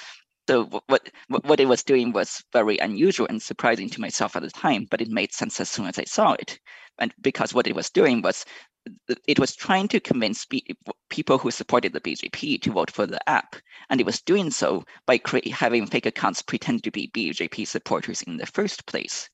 So 0.49 0.65
what, 0.87 1.11
what 1.29 1.61
it 1.61 1.69
was 1.69 1.83
doing 1.83 2.13
was 2.13 2.43
very 2.53 2.79
unusual 2.79 3.27
and 3.29 3.41
surprising 3.41 3.89
to 3.91 4.01
myself 4.01 4.35
at 4.35 4.43
the 4.43 4.51
time, 4.51 4.87
but 4.91 5.01
it 5.01 5.09
made 5.09 5.33
sense 5.33 5.61
as 5.61 5.71
soon 5.71 5.87
as 5.87 5.99
I 5.99 6.05
saw 6.05 6.33
it. 6.33 6.59
And 6.99 7.15
because 7.21 7.55
what 7.55 7.67
it 7.67 7.75
was 7.75 7.91
doing 7.91 8.21
was 8.21 8.45
it 9.27 9.39
was 9.39 9.55
trying 9.55 9.89
to 9.89 10.01
convince 10.01 10.47
people 11.11 11.39
who 11.39 11.51
supported 11.51 11.93
the 11.93 12.01
BJP 12.01 12.63
to 12.63 12.73
vote 12.73 12.91
for 12.91 13.07
the 13.07 13.21
AAP, 13.29 13.61
and 13.91 14.01
it 14.01 14.07
was 14.07 14.23
doing 14.23 14.51
so 14.51 14.85
by 15.07 15.19
cre- 15.19 15.51
having 15.53 15.87
fake 15.87 16.07
accounts 16.07 16.43
pretend 16.43 16.85
to 16.85 16.91
be 16.91 17.11
BJP 17.13 17.67
supporters 17.67 18.23
in 18.23 18.37
the 18.37 18.47
first 18.47 18.87
place. 18.87 19.29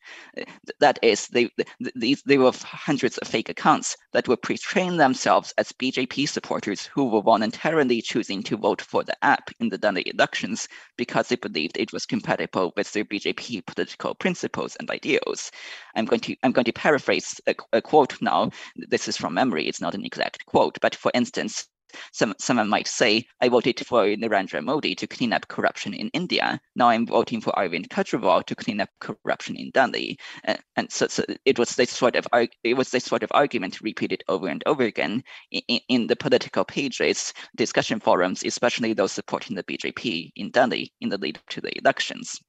That 0.81 0.99
is, 1.03 1.29
they, 1.29 1.51
they, 1.95 2.17
they 2.27 2.39
were 2.39 2.53
hundreds 2.53 3.19
of 3.19 3.29
fake 3.29 3.49
accounts 3.49 3.97
that 4.13 4.29
were 4.29 4.37
portraying 4.37 4.97
themselves 4.97 5.53
as 5.59 5.73
BJP 5.73 6.29
supporters 6.29 6.87
who 6.87 7.05
were 7.05 7.23
voluntarily 7.23 8.03
choosing 8.03 8.43
to 8.45 8.57
vote 8.57 8.83
for 8.83 9.05
the 9.05 9.17
AAP 9.23 9.53
in 9.61 9.69
the 9.69 9.79
Delhi 9.79 10.11
elections 10.13 10.69
because 10.97 11.29
they 11.29 11.37
believed 11.37 11.77
it 11.77 11.93
was 11.93 12.07
compatible 12.07 12.73
with 12.77 12.93
their 12.93 13.05
BJP 13.05 13.67
political 13.67 14.15
principles 14.15 14.77
and 14.77 14.91
ideals. 14.91 15.51
I'm 15.95 16.07
going 16.07 16.21
to 16.21 16.37
I'm 16.43 16.53
going 16.53 16.65
to 16.65 16.73
paraphrase 16.73 17.41
a, 17.47 17.55
a 17.73 17.83
quote 17.83 18.21
now. 18.21 18.51
This 18.77 19.09
is 19.09 19.17
from 19.17 19.35
memory; 19.35 19.67
it's 19.67 19.81
not 19.81 19.95
an 19.95 20.05
exact 20.05 20.45
quote, 20.47 20.79
but 20.81 20.95
for 20.95 21.11
instance, 21.15 21.66
some, 22.13 22.35
someone 22.39 22.69
might 22.69 22.87
say, 22.87 23.27
I 23.41 23.49
voted 23.49 23.85
for 23.87 24.05
Narendra 24.05 24.63
Modi 24.63 24.95
to 24.95 25.07
clean 25.07 25.33
up 25.33 25.49
corruption 25.49 25.95
in 25.95 26.09
India. 26.11 26.61
Now 26.75 26.89
I'm 26.89 27.07
voting 27.07 27.41
for 27.41 27.53
Arvind 27.53 27.89
Kejriwal 27.89 28.45
to 28.47 28.55
clean 28.55 28.81
up 28.81 28.91
corruption 29.01 29.57
in 29.57 29.71
Delhi. 29.71 30.19
Uh, 30.47 30.57
and 30.77 30.91
so, 30.91 31.07
so, 31.09 31.25
it 31.45 31.59
was 31.59 31.77
this 31.77 31.91
sort 31.91 32.17
of 32.17 32.27
it 32.63 32.75
was 32.75 32.91
this 32.91 33.05
sort 33.05 33.23
of 33.23 33.31
argument 33.33 33.81
repeated 33.81 34.23
over 34.29 34.49
and 34.49 34.63
over 34.67 34.83
again 34.83 35.23
in, 35.51 35.81
in 35.89 36.07
the 36.07 36.17
political 36.17 36.65
pages, 36.65 37.33
discussion 37.57 38.01
forums, 38.01 38.43
especially 38.45 38.93
those 38.93 39.13
supporting 39.13 39.57
the 39.57 39.65
BJP 39.65 40.33
in 40.37 40.51
Delhi 40.51 40.93
in 41.01 41.09
the 41.09 41.19
lead 41.19 41.39
up 41.39 41.47
to 41.51 41.61
the 41.61 41.77
elections. 41.79 42.41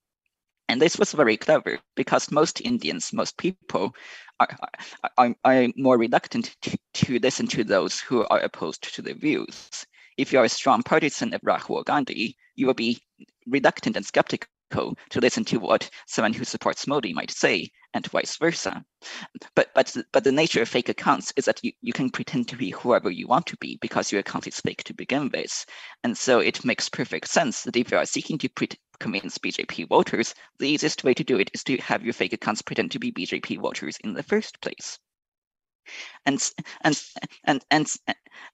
And 0.69 0.81
this 0.81 1.00
was 1.00 1.13
very 1.13 1.38
clever 1.38 1.79
because 1.95 2.31
most 2.31 2.62
Indians, 2.62 3.13
most 3.13 3.38
people 3.38 3.95
are, 4.39 4.50
are, 5.17 5.36
are 5.45 5.67
more 5.77 5.97
reluctant 5.97 6.55
to, 6.63 6.77
to 6.95 7.19
listen 7.19 7.47
to 7.47 7.63
those 7.63 8.00
who 8.00 8.25
are 8.27 8.39
opposed 8.39 8.93
to 8.93 9.01
their 9.01 9.15
views. 9.15 9.86
If 10.17 10.33
you 10.33 10.39
are 10.39 10.45
a 10.45 10.50
strong 10.50 10.83
partisan 10.83 11.33
of 11.33 11.41
Rahul 11.41 11.86
Gandhi, 11.86 12.36
you 12.55 12.67
will 12.67 12.74
be 12.74 13.01
reluctant 13.45 13.95
and 13.95 14.05
skeptical 14.05 14.50
to 15.09 15.21
listen 15.21 15.45
to 15.45 15.59
what 15.59 15.89
someone 16.07 16.33
who 16.33 16.43
supports 16.43 16.88
Modi 16.88 17.13
might 17.13 17.31
say, 17.31 17.71
and 17.93 18.05
vice 18.07 18.36
versa. 18.36 18.83
But 19.55 19.69
but 19.74 19.95
but 20.12 20.24
the 20.24 20.31
nature 20.31 20.62
of 20.62 20.69
fake 20.69 20.89
accounts 20.89 21.31
is 21.38 21.45
that 21.45 21.63
you, 21.63 21.71
you 21.81 21.93
can 21.93 22.09
pretend 22.09 22.50
to 22.50 22.57
be 22.57 22.71
whoever 22.71 23.09
you 23.09 23.27
want 23.27 23.45
to 23.47 23.57
be 23.57 23.77
because 23.81 24.12
your 24.12 24.19
account 24.19 24.47
is 24.47 24.59
fake 24.59 24.83
to 24.83 24.93
begin 24.93 25.29
with. 25.33 25.65
And 26.03 26.17
so 26.17 26.39
it 26.39 26.65
makes 26.65 26.89
perfect 26.89 27.29
sense 27.29 27.63
that 27.63 27.77
if 27.77 27.91
you 27.91 27.97
are 27.97 28.05
seeking 28.05 28.38
to 28.39 28.50
pre- 28.50 28.69
convince 29.00 29.38
BJP 29.38 29.88
voters, 29.88 30.34
the 30.60 30.70
easiest 30.70 31.04
way 31.04 31.13
to 31.13 31.24
do 31.24 31.39
it 31.39 31.51
is 31.54 31.63
to 31.66 31.77
have 31.77 32.04
your 32.04 32.13
fake 32.13 32.34
accounts 32.34 32.62
pretend 32.62 32.92
to 32.92 33.00
be 33.00 33.12
BJP 33.12 33.60
voters 33.60 33.98
in 34.04 34.13
the 34.13 34.24
first 34.24 34.62
place. 34.62 35.00
And 36.25 36.44
and 36.82 37.01
and 37.46 37.66
and 37.72 37.88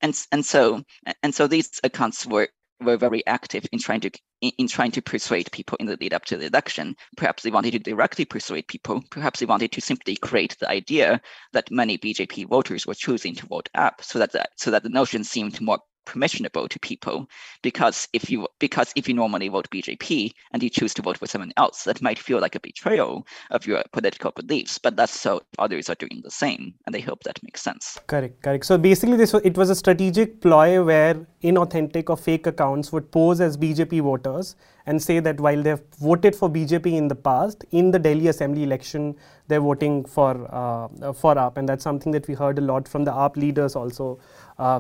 and 0.02 0.26
and 0.32 0.46
so 0.46 0.84
and 1.24 1.34
so 1.34 1.48
these 1.48 1.80
accounts 1.84 2.28
were 2.28 2.50
were 2.84 2.98
very 2.98 3.26
active 3.26 3.66
in 3.72 3.80
trying 3.80 4.02
to 4.02 4.12
in, 4.42 4.52
in, 4.58 4.68
trying 4.68 4.92
to 4.92 5.02
persuade 5.02 5.52
people 5.52 5.78
in 5.80 5.88
the 5.88 5.98
lead 6.00 6.14
up 6.14 6.26
to 6.26 6.38
the 6.38 6.48
election. 6.48 6.96
Perhaps 7.18 7.44
they 7.44 7.52
wanted 7.52 7.72
to 7.72 7.80
directly 7.80 8.26
persuade 8.26 8.68
people. 8.68 9.02
Perhaps 9.10 9.40
they 9.40 9.46
wanted 9.46 9.72
to 9.72 9.82
simply 9.82 10.16
create 10.18 10.58
the 10.60 10.70
idea 10.70 11.22
that 11.54 11.72
many 11.72 11.98
BJP 11.98 12.48
voters 12.50 12.86
were 12.86 12.94
choosing 12.94 13.36
to 13.36 13.48
vote 13.48 13.70
up, 13.76 14.04
so 14.04 14.20
that 14.20 14.32
the, 14.32 14.46
so 14.58 14.70
that 14.72 14.84
the 14.84 14.90
notion 14.90 15.24
seemed 15.24 15.60
more 15.62 15.80
permissionable 16.06 16.70
to 16.70 16.80
people 16.80 17.28
because 17.62 18.08
if 18.14 18.30
you 18.30 18.48
because 18.60 18.92
if 18.96 19.08
you 19.08 19.14
normally 19.14 19.48
vote 19.48 19.70
BJP 19.70 20.32
and 20.52 20.64
you 20.64 20.70
choose 20.70 20.94
to 20.96 21.02
vote 21.02 21.18
for 21.18 21.28
someone 21.28 21.54
else, 21.58 21.84
that 21.84 22.02
might 22.02 22.20
feel 22.20 22.40
like 22.40 22.56
a 22.56 22.60
betrayal 22.60 23.26
of 23.52 23.66
your 23.66 23.84
political 23.92 24.32
beliefs. 24.32 24.78
But 24.78 24.96
that's 24.96 25.20
so 25.20 25.42
others 25.60 25.90
are 25.90 25.96
doing 25.96 26.22
the 26.24 26.32
same, 26.32 26.74
and 26.86 26.96
I 26.96 27.00
hope 27.00 27.24
that 27.24 27.42
makes 27.44 27.62
sense. 27.62 28.00
Correct, 28.08 28.42
correct. 28.42 28.66
So 28.66 28.78
basically, 28.78 29.18
this 29.18 29.34
it 29.34 29.58
was 29.58 29.70
a 29.70 29.76
strategic 29.76 30.42
ploy 30.42 30.84
where 30.84 31.28
inauthentic 31.44 32.10
or 32.10 32.18
fake 32.18 32.48
accounts 32.48 32.92
would 32.92 33.12
pose 33.12 33.42
as 33.42 33.58
BJP 33.58 34.02
voters 34.02 34.56
and 34.86 35.02
say 35.02 35.20
that 35.20 35.40
while 35.40 35.62
they've 35.62 35.82
voted 36.00 36.36
for 36.36 36.50
BJP 36.50 36.88
in 36.94 37.08
the 37.08 37.16
past, 37.16 37.64
in 37.72 37.92
the 37.92 38.00
Delhi 38.00 38.28
Assembly 38.28 38.64
election, 38.64 39.16
they're 39.48 39.62
voting 39.62 40.04
for 40.06 40.32
uh, 40.54 41.14
for 41.14 41.36
AAP, 41.36 41.58
and 41.58 41.70
that's 41.70 41.84
something 41.84 42.12
that 42.12 42.28
we 42.28 42.34
heard 42.34 42.58
a 42.58 42.62
lot 42.62 42.88
from 42.88 43.04
the 43.04 43.12
AAP 43.12 43.38
leaders 43.38 43.76
also 43.76 44.20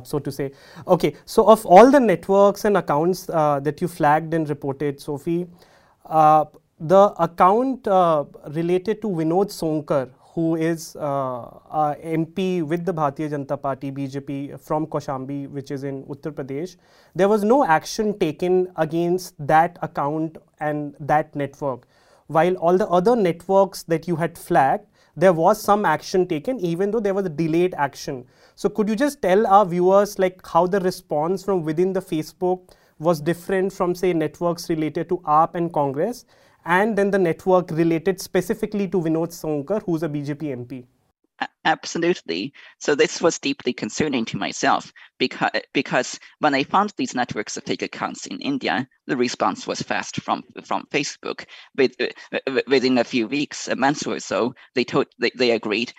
so 0.03 0.20
to 0.20 0.32
say. 0.32 0.51
Okay, 0.88 1.15
so 1.25 1.46
of 1.48 1.65
all 1.65 1.92
the 1.92 2.00
networks 2.00 2.65
and 2.65 2.77
accounts 2.77 3.30
uh, 3.30 3.60
that 3.62 3.82
you 3.82 3.88
flagged 3.88 4.34
and 4.34 4.50
reported, 4.50 5.00
Sophie, 5.00 5.48
uh, 6.06 6.46
the 6.80 7.13
account 7.20 7.88
uh, 7.88 8.25
related 8.50 9.01
to 9.01 9.08
Vinod 9.08 9.50
Sonkar, 9.50 10.10
who 10.34 10.56
is 10.56 10.96
uh, 10.96 11.96
MP 12.03 12.63
with 12.63 12.86
the 12.86 12.94
Bharatiya 12.94 13.30
Janata 13.30 13.62
Party 13.62 13.92
BJP 13.92 14.60
from 14.60 14.88
Kaushambi, 14.88 15.48
which 15.50 15.70
is 15.70 15.84
in 15.84 16.03
Uttar 16.06 16.32
Pradesh, 16.32 16.75
there 17.15 17.30
was 17.30 17.44
no 17.44 17.63
action 17.63 18.18
taken 18.18 18.68
against 18.77 19.36
that 19.48 19.77
account 19.82 20.38
and 20.60 20.96
that 21.00 21.36
network. 21.36 21.88
While 22.27 22.56
all 22.56 22.77
the 22.77 22.88
other 22.88 23.15
networks 23.15 23.84
that 23.84 24.08
you 24.08 24.15
had 24.15 24.38
flagged, 24.38 24.88
there 25.15 25.34
was 25.34 25.62
some 25.62 25.86
action 25.86 26.27
taken, 26.27 26.60
even 26.60 26.91
though 26.91 27.00
there 27.00 27.13
was 27.13 27.25
a 27.25 27.29
delayed 27.29 27.74
action. 27.75 28.25
So 28.55 28.70
could 28.70 28.89
you 28.89 28.96
just 28.96 29.22
tell 29.22 29.46
our 29.48 29.65
viewers 29.65 30.17
like 30.20 30.46
how 30.46 30.67
the 30.67 30.79
response 30.79 31.43
from 31.43 31.63
within 31.63 31.93
the 31.93 32.01
Facebook 32.01 32.70
was 33.00 33.20
different 33.20 33.74
from 33.74 33.96
say 33.96 34.13
networks 34.13 34.70
related 34.70 35.10
to 35.10 35.17
AAP 35.20 35.55
and 35.55 35.74
Congress 35.74 36.25
and 36.65 36.98
then 36.98 37.12
the 37.12 37.20
network 37.20 37.72
related 37.72 38.22
specifically 38.22 38.88
to 38.88 39.01
Vinod 39.01 39.29
Sonkar 39.29 39.84
who's 39.84 40.03
a 40.03 40.10
BJP 40.10 40.65
MP? 40.67 40.86
Absolutely. 41.65 42.53
So 42.79 42.95
this 42.95 43.21
was 43.21 43.37
deeply 43.39 43.73
concerning 43.73 44.25
to 44.25 44.37
myself 44.37 44.91
because 45.17 45.51
because 45.73 46.19
when 46.39 46.53
I 46.55 46.63
found 46.63 46.93
these 46.97 47.13
networks 47.15 47.57
of 47.57 47.63
fake 47.63 47.81
accounts 47.81 48.25
in 48.27 48.39
India, 48.41 48.87
the 49.07 49.15
response 49.17 49.67
was 49.67 49.81
fast 49.81 50.21
from 50.21 50.43
from 50.65 50.85
Facebook. 50.91 51.45
With, 51.75 51.95
uh, 51.99 52.61
within 52.67 52.97
a 52.97 53.03
few 53.03 53.27
weeks, 53.27 53.67
a 53.67 53.75
month 53.75 54.07
or 54.07 54.19
so, 54.19 54.55
they 54.75 54.83
told 54.83 55.07
they, 55.19 55.31
they 55.35 55.51
agreed 55.51 55.93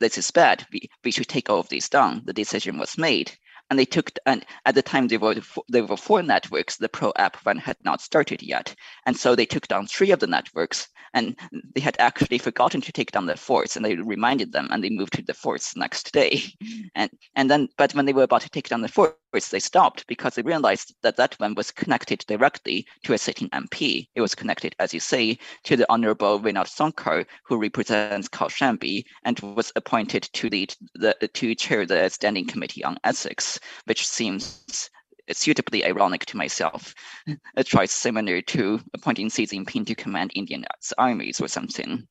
this 0.00 0.18
is 0.18 0.30
bad. 0.30 0.66
We, 0.72 0.88
we 1.04 1.10
should 1.10 1.28
take 1.28 1.50
all 1.50 1.60
of 1.60 1.68
these 1.68 1.88
down. 1.88 2.22
The 2.24 2.32
decision 2.32 2.78
was 2.78 2.96
made 2.98 3.32
and 3.70 3.78
they 3.78 3.84
took 3.84 4.10
and 4.26 4.44
at 4.66 4.74
the 4.74 4.82
time 4.82 5.08
there 5.08 5.20
were 5.20 5.36
there 5.68 5.86
were 5.86 5.96
four 5.96 6.22
networks 6.22 6.76
the 6.76 6.88
pro 6.88 7.12
AAP 7.12 7.36
one 7.44 7.58
had 7.58 7.76
not 7.84 8.00
started 8.00 8.42
yet. 8.42 8.74
And 9.06 9.16
so 9.16 9.34
they 9.34 9.46
took 9.46 9.68
down 9.68 9.86
three 9.86 10.10
of 10.10 10.18
the 10.18 10.26
networks 10.26 10.88
and 11.14 11.36
they 11.74 11.80
had 11.80 11.96
actually 11.98 12.38
forgotten 12.38 12.80
to 12.80 12.92
take 12.92 13.12
down 13.12 13.26
the 13.26 13.36
fourth 13.36 13.76
and 13.76 13.84
they 13.84 13.94
reminded 13.96 14.52
them 14.52 14.68
and 14.70 14.82
they 14.82 14.90
moved 14.90 15.14
to 15.14 15.22
the 15.22 15.34
fourth 15.34 15.72
next 15.76 16.12
day. 16.12 16.42
And 16.96 17.10
and 17.36 17.50
then 17.50 17.68
but 17.78 17.94
when 17.94 18.06
they 18.06 18.12
were 18.12 18.24
about 18.24 18.42
to 18.42 18.50
take 18.50 18.68
down 18.68 18.82
the 18.82 18.88
fourth 18.88 19.14
they 19.50 19.60
stopped 19.60 20.06
because 20.08 20.34
they 20.34 20.42
realized 20.42 20.92
that 21.02 21.16
that 21.16 21.38
one 21.38 21.54
was 21.54 21.70
connected 21.70 22.24
directly 22.26 22.84
to 23.04 23.12
a 23.12 23.18
sitting 23.18 23.48
mp 23.50 24.08
it 24.16 24.20
was 24.20 24.34
connected 24.34 24.74
as 24.80 24.92
you 24.92 24.98
say 24.98 25.38
to 25.62 25.76
the 25.76 25.86
honorable 25.88 26.40
Vinod 26.40 26.66
Sonkar 26.66 27.24
who 27.44 27.56
represents 27.56 28.28
Kaushambi 28.28 29.04
and 29.24 29.38
was 29.40 29.72
appointed 29.76 30.24
to 30.32 30.48
lead 30.48 30.74
the 30.94 31.14
to 31.34 31.54
chair 31.54 31.86
the 31.86 32.08
standing 32.08 32.46
committee 32.46 32.82
on 32.82 32.98
ethics 33.04 33.59
which 33.84 34.06
seems 34.06 34.90
suitably 35.32 35.84
ironic 35.84 36.26
to 36.26 36.36
myself. 36.36 36.94
A 37.56 37.64
choice 37.64 37.92
similar 37.92 38.40
to 38.42 38.80
appointing 38.94 39.30
Xi 39.30 39.46
Jinping 39.46 39.86
to 39.86 39.94
command 39.94 40.32
Indian 40.34 40.64
armies 40.98 41.40
or 41.40 41.48
something. 41.48 42.06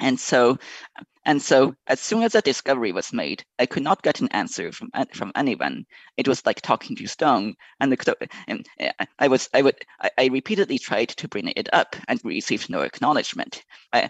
And 0.00 0.18
so, 0.18 0.58
and 1.28 1.42
so, 1.42 1.74
as 1.88 2.00
soon 2.00 2.22
as 2.22 2.34
a 2.34 2.40
discovery 2.40 2.90
was 2.90 3.12
made, 3.12 3.44
I 3.58 3.66
could 3.66 3.82
not 3.82 4.02
get 4.02 4.20
an 4.20 4.28
answer 4.30 4.72
from 4.72 4.90
from 5.12 5.30
anyone. 5.36 5.84
It 6.16 6.26
was 6.26 6.46
like 6.46 6.62
talking 6.62 6.96
to 6.96 7.06
stone. 7.06 7.54
And, 7.80 7.92
the, 7.92 8.28
and 8.46 8.66
eh, 8.80 8.92
I 9.18 9.28
was, 9.28 9.50
I 9.52 9.60
would, 9.60 9.76
I, 10.00 10.10
I, 10.16 10.26
repeatedly 10.28 10.78
tried 10.78 11.10
to 11.10 11.28
bring 11.28 11.52
it 11.54 11.68
up 11.74 11.96
and 12.08 12.18
received 12.24 12.70
no 12.70 12.80
acknowledgement. 12.80 13.62
I, 13.92 14.08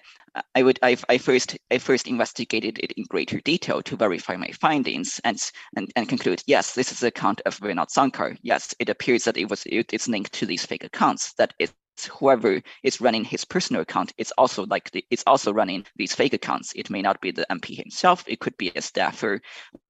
I 0.54 0.62
would, 0.62 0.78
I, 0.82 0.96
I 1.08 1.18
first, 1.18 1.58
I 1.72 1.78
first 1.78 2.06
investigated 2.06 2.78
it 2.80 2.92
in 2.92 3.02
greater 3.08 3.40
detail 3.40 3.82
to 3.82 3.96
verify 3.96 4.36
my 4.36 4.52
findings 4.60 5.20
and 5.24 5.38
and, 5.74 5.90
and 5.96 6.08
conclude, 6.08 6.42
yes, 6.46 6.74
this 6.74 6.92
is 6.92 7.00
the 7.00 7.08
account 7.08 7.40
of 7.46 7.58
Vinod 7.58 7.88
Sonkar. 7.90 8.36
Yes, 8.42 8.74
it 8.78 8.88
appears 8.90 9.24
that 9.24 9.36
it 9.36 9.50
was, 9.50 9.64
it, 9.66 9.92
it's 9.92 10.06
linked 10.06 10.32
to 10.34 10.46
these 10.46 10.64
fake 10.64 10.84
accounts. 10.84 11.32
That 11.32 11.52
it 11.58 11.72
whoever 12.06 12.62
is 12.82 13.00
running 13.00 13.24
his 13.24 13.44
personal 13.44 13.82
account 13.82 14.12
is 14.18 14.32
also 14.38 14.66
like 14.66 14.90
the, 14.90 15.04
it's 15.10 15.24
also 15.26 15.52
running 15.52 15.84
these 15.96 16.14
fake 16.14 16.34
accounts. 16.34 16.72
It 16.74 16.90
may 16.90 17.02
not 17.02 17.20
be 17.20 17.30
the 17.30 17.46
MP 17.50 17.76
himself. 17.76 18.24
It 18.26 18.40
could 18.40 18.56
be 18.56 18.72
a 18.74 18.82
staffer 18.82 19.40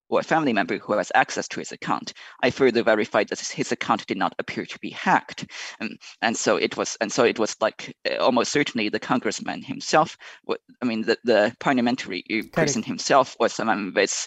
or 0.08 0.20
a 0.20 0.24
family 0.24 0.52
member 0.52 0.78
who 0.78 0.92
has 0.94 1.12
access 1.14 1.48
to 1.48 1.60
his 1.60 1.72
account. 1.72 2.12
I 2.42 2.50
further 2.50 2.82
verified 2.82 3.28
that 3.28 3.40
his 3.40 3.72
account 3.72 4.06
did 4.06 4.16
not 4.16 4.34
appear 4.38 4.64
to 4.66 4.78
be 4.80 4.90
hacked, 4.90 5.46
and, 5.80 5.90
um, 5.90 5.98
and 6.22 6.36
so 6.36 6.56
it 6.56 6.76
was, 6.76 6.96
and 7.00 7.12
so 7.12 7.24
it 7.24 7.38
was 7.38 7.56
like 7.60 7.96
uh, 8.10 8.16
almost 8.16 8.52
certainly 8.52 8.88
the 8.88 9.00
congressman 9.00 9.62
himself. 9.62 10.16
I 10.82 10.84
mean, 10.84 11.02
the, 11.02 11.18
the 11.24 11.54
parliamentary 11.60 12.22
person 12.52 12.82
himself 12.82 13.36
was 13.40 13.52
someone 13.52 13.92
with, 13.94 14.26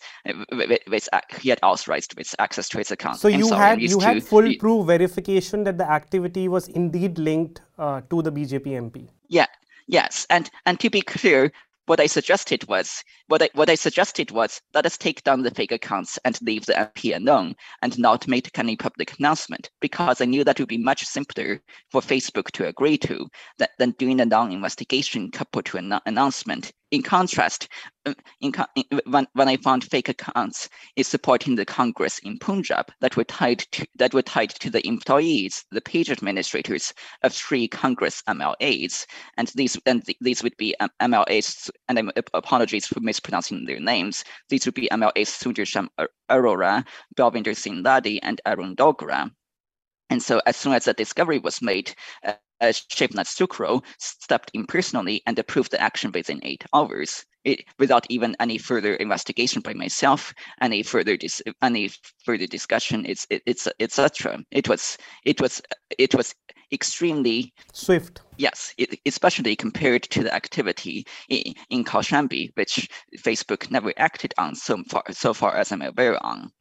with, 0.52 0.80
with, 0.88 1.10
he 1.40 1.50
had 1.50 1.60
authorized 1.64 2.16
with 2.18 2.34
access 2.40 2.70
to 2.70 2.78
his 2.78 2.92
account. 2.92 3.18
So 3.18 3.28
you 3.28 3.52
had 3.54 3.82
you 3.82 4.00
had 4.00 4.24
full 4.24 4.54
proof 4.60 4.88
verification 4.88 5.64
that 5.64 5.78
the 5.78 5.90
activity 5.90 6.48
was 6.48 6.68
indeed 6.68 7.18
linked 7.18 7.62
uh, 7.78 8.02
to 8.10 8.22
the 8.22 8.32
BJP 8.32 8.66
MP. 8.66 9.08
Yeah. 9.28 9.48
Yes, 9.88 10.26
and 10.30 10.50
and 10.66 10.80
to 10.80 10.90
be 10.90 11.02
clear, 11.02 11.52
what 11.92 12.00
I 12.00 12.06
suggested 12.06 12.66
was 12.70 13.04
what 13.28 13.42
I 13.42 13.50
what 13.54 13.70
I 13.70 13.76
suggested 13.76 14.32
was 14.32 14.62
let 14.74 14.86
us 14.86 14.98
take 14.98 15.26
down 15.26 15.42
the 15.42 15.52
fake 15.52 15.74
accounts 15.74 16.18
and 16.24 16.42
leave 16.42 16.66
the 16.66 16.72
MP 16.72 17.14
alone 17.14 17.54
and 17.82 18.00
not 18.00 18.30
make 18.30 18.58
any 18.58 18.78
public 18.78 19.20
announcement 19.20 19.70
because 19.82 20.22
I 20.22 20.26
knew 20.26 20.46
that 20.46 20.58
would 20.58 20.70
be 20.70 20.78
much 20.78 21.04
simpler 21.04 21.60
for 21.90 22.00
Facebook 22.00 22.52
to 22.52 22.66
agree 22.66 22.98
to 23.00 23.28
that, 23.58 23.72
than 23.78 23.92
doing 24.00 24.22
a 24.22 24.26
non-investigation 24.26 25.32
coupled 25.32 25.66
to 25.66 25.80
an 25.80 26.00
announcement. 26.06 26.72
In 26.92 27.02
contrast, 27.02 27.70
uh, 28.06 28.14
in, 28.42 28.54
in, 28.76 29.00
when, 29.06 29.26
when 29.32 29.48
I 29.48 29.56
found 29.56 29.86
fake 29.86 30.10
accounts 30.10 30.68
is 30.98 31.08
supporting 31.08 31.56
the 31.56 31.64
Congress 31.64 32.20
in 32.20 32.38
Punjab 32.38 32.92
that 33.00 33.16
were 33.16 33.24
tied 33.24 33.60
to 33.72 33.88
that 33.96 34.14
were 34.14 34.22
tied 34.22 34.50
to 34.50 34.70
the 34.70 34.86
employees, 34.86 35.64
the 35.72 35.80
page 35.80 36.12
administrators 36.12 36.94
of 37.24 37.32
three 37.34 37.70
Congress 37.70 38.22
MLAs, 38.28 39.06
and 39.38 39.48
these 39.56 39.78
and 39.86 40.04
these 40.20 40.44
would 40.44 40.58
be 40.58 40.76
um, 40.82 40.90
MLAs. 41.02 41.70
And 41.88 41.98
I'm, 41.98 42.12
apologies 42.34 42.88
for 42.88 43.00
mispronouncing 43.00 43.64
their 43.64 43.80
names. 43.80 44.26
These 44.50 44.66
would 44.66 44.76
be 44.76 44.90
MLAs 44.92 45.32
Sudarshan 45.32 45.88
Arora, 46.30 46.86
Balwinder 47.16 47.56
Singh 47.56 47.84
Laddi, 47.84 48.20
and 48.22 48.42
Arun 48.46 48.76
Dogra. 48.76 49.32
And 50.10 50.22
so 50.22 50.42
as 50.46 50.58
soon 50.58 50.74
as 50.74 50.84
the 50.84 50.94
discovery 50.94 51.40
was 51.40 51.62
made, 51.62 51.96
uh, 52.26 52.34
Shivnath 52.62 53.36
Thukral 53.36 53.84
stepped 53.98 54.52
in 54.54 54.66
personally 54.66 55.22
and 55.26 55.38
approved 55.40 55.72
the 55.72 55.82
action 55.82 56.12
within 56.12 56.40
eight 56.44 56.64
hours. 56.74 57.26
It, 57.44 57.66
without 57.80 58.06
even 58.10 58.36
any 58.40 58.60
further 58.60 58.94
investigation 58.96 59.62
by 59.62 59.74
myself, 59.74 60.32
any 60.62 60.84
further 60.84 61.18
dis, 61.18 61.42
any 61.64 61.90
further 62.24 62.46
discussion, 62.46 63.04
it's 63.08 63.26
it, 63.32 63.42
it's 63.48 63.68
etc. 63.80 64.44
It 64.52 64.70
was 64.70 64.98
it 65.26 65.42
was 65.42 65.60
it 65.98 66.14
was 66.14 66.36
extremely 66.72 67.52
swift. 67.74 68.22
Yes, 68.38 68.76
it, 68.78 69.00
especially 69.08 69.56
compared 69.56 70.04
to 70.04 70.24
the 70.24 70.34
activity 70.34 71.06
in, 71.30 71.56
in 71.72 71.84
Kaushambi, 71.84 72.52
which 72.56 72.88
Facebook 73.18 73.72
never 73.72 73.92
acted 73.98 74.36
on 74.38 74.54
so 74.54 74.84
far 74.88 75.04
so 75.10 75.34
far 75.34 75.56
as 75.56 75.72
I'm 75.72 75.82
aware 75.82 76.24
on. 76.24 76.52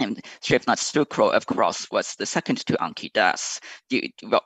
And 0.00 0.20
Shivnath 0.42 0.92
Thukral, 0.92 1.32
of 1.32 1.46
course, 1.46 1.88
was 1.90 2.16
the 2.16 2.26
second 2.26 2.66
to 2.66 2.72
Ankhi 2.74 3.12
Das. 3.12 3.60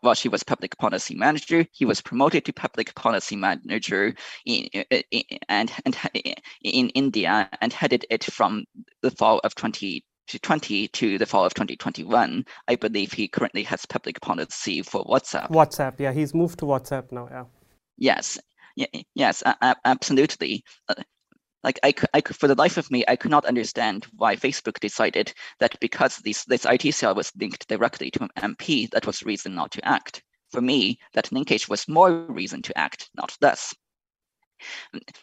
While 0.03 0.15
she 0.15 0.29
was 0.29 0.43
public 0.43 0.77
policy 0.77 1.15
manager, 1.15 1.65
he 1.73 1.87
was 1.87 2.03
promoted 2.03 2.45
to 2.45 2.53
public 2.53 2.95
policy 2.95 3.35
manager 3.35 4.15
in, 4.45 4.69
uh, 4.75 4.85
uh, 4.93 5.01
in, 5.11 5.23
and, 5.49 5.73
and 5.87 5.97
uh, 6.05 6.33
in 6.63 6.91
India 6.91 7.49
and 7.63 7.73
headed 7.73 8.05
it 8.11 8.25
from 8.25 8.65
the 9.03 9.11
fall 9.11 9.41
of 9.43 9.55
2020 9.55 10.89
to 10.89 11.17
the 11.17 11.27
fall 11.27 11.47
of 11.47 11.55
2021. 11.55 12.45
I 12.69 12.77
believe 12.77 13.13
he 13.13 13.27
currently 13.27 13.63
has 13.63 13.87
public 13.87 14.21
policy 14.21 14.83
for 14.83 15.03
WhatsApp. 15.07 15.49
WhatsApp, 15.49 15.99
yeah, 15.99 16.13
he's 16.13 16.35
moved 16.35 16.59
to 16.59 16.67
WhatsApp 16.67 17.11
now, 17.11 17.27
yeah. 17.31 17.45
Yes, 17.97 18.39
yes, 19.15 19.43
absolutely. 19.85 20.63
Like 21.65 21.81
I, 21.83 21.93
I 22.15 22.21
for 22.21 22.47
the 22.47 22.55
life 22.55 22.77
of 22.77 22.91
me, 22.91 23.05
I 23.09 23.17
could 23.17 23.31
not 23.33 23.45
understand 23.45 24.07
why 24.17 24.37
Facebook 24.37 24.79
decided 24.79 25.35
that 25.59 25.79
because 25.81 26.19
this, 26.19 26.45
this 26.45 26.65
IT 26.65 26.95
cell 26.95 27.15
was 27.15 27.33
linked 27.37 27.67
directly 27.69 28.11
to 28.13 28.23
an 28.23 28.55
MP, 28.55 28.89
that 28.91 29.07
was 29.07 29.25
reason 29.25 29.55
not 29.55 29.73
to 29.73 29.85
act. 29.85 30.23
For 30.51 30.61
me, 30.61 30.99
that 31.15 31.33
linkage 31.33 31.69
was 31.69 31.89
more 31.89 32.13
reason 32.27 32.63
to 32.63 32.79
act, 32.79 33.11
not 33.15 33.37
less. 33.41 33.75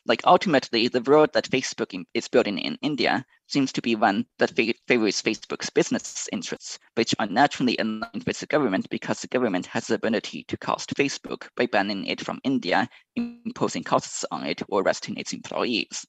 Like 0.05 0.21
ultimately, 0.25 0.87
the 0.87 1.01
world 1.01 1.33
that 1.33 1.49
Facebook 1.49 2.05
is 2.13 2.27
building 2.27 2.57
in 2.57 2.77
India 2.81 3.25
seems 3.47 3.73
to 3.73 3.81
be 3.81 3.95
one 3.95 4.25
that 4.37 4.55
favors 4.87 5.21
Facebook's 5.21 5.69
business 5.69 6.29
interests, 6.31 6.79
which 6.95 7.13
are 7.19 7.27
naturally 7.27 7.77
aligned 7.77 8.23
with 8.25 8.39
the 8.39 8.45
government 8.45 8.89
because 8.89 9.21
the 9.21 9.27
government 9.27 9.65
has 9.65 9.87
the 9.87 9.95
ability 9.95 10.45
to 10.47 10.57
cost 10.57 10.95
Facebook 10.95 11.49
by 11.57 11.65
banning 11.65 12.05
it 12.05 12.21
from 12.21 12.39
India, 12.43 12.89
imposing 13.15 13.83
costs 13.83 14.23
on 14.31 14.45
it, 14.45 14.61
or 14.69 14.81
arresting 14.81 15.17
its 15.17 15.33
employees. 15.33 16.05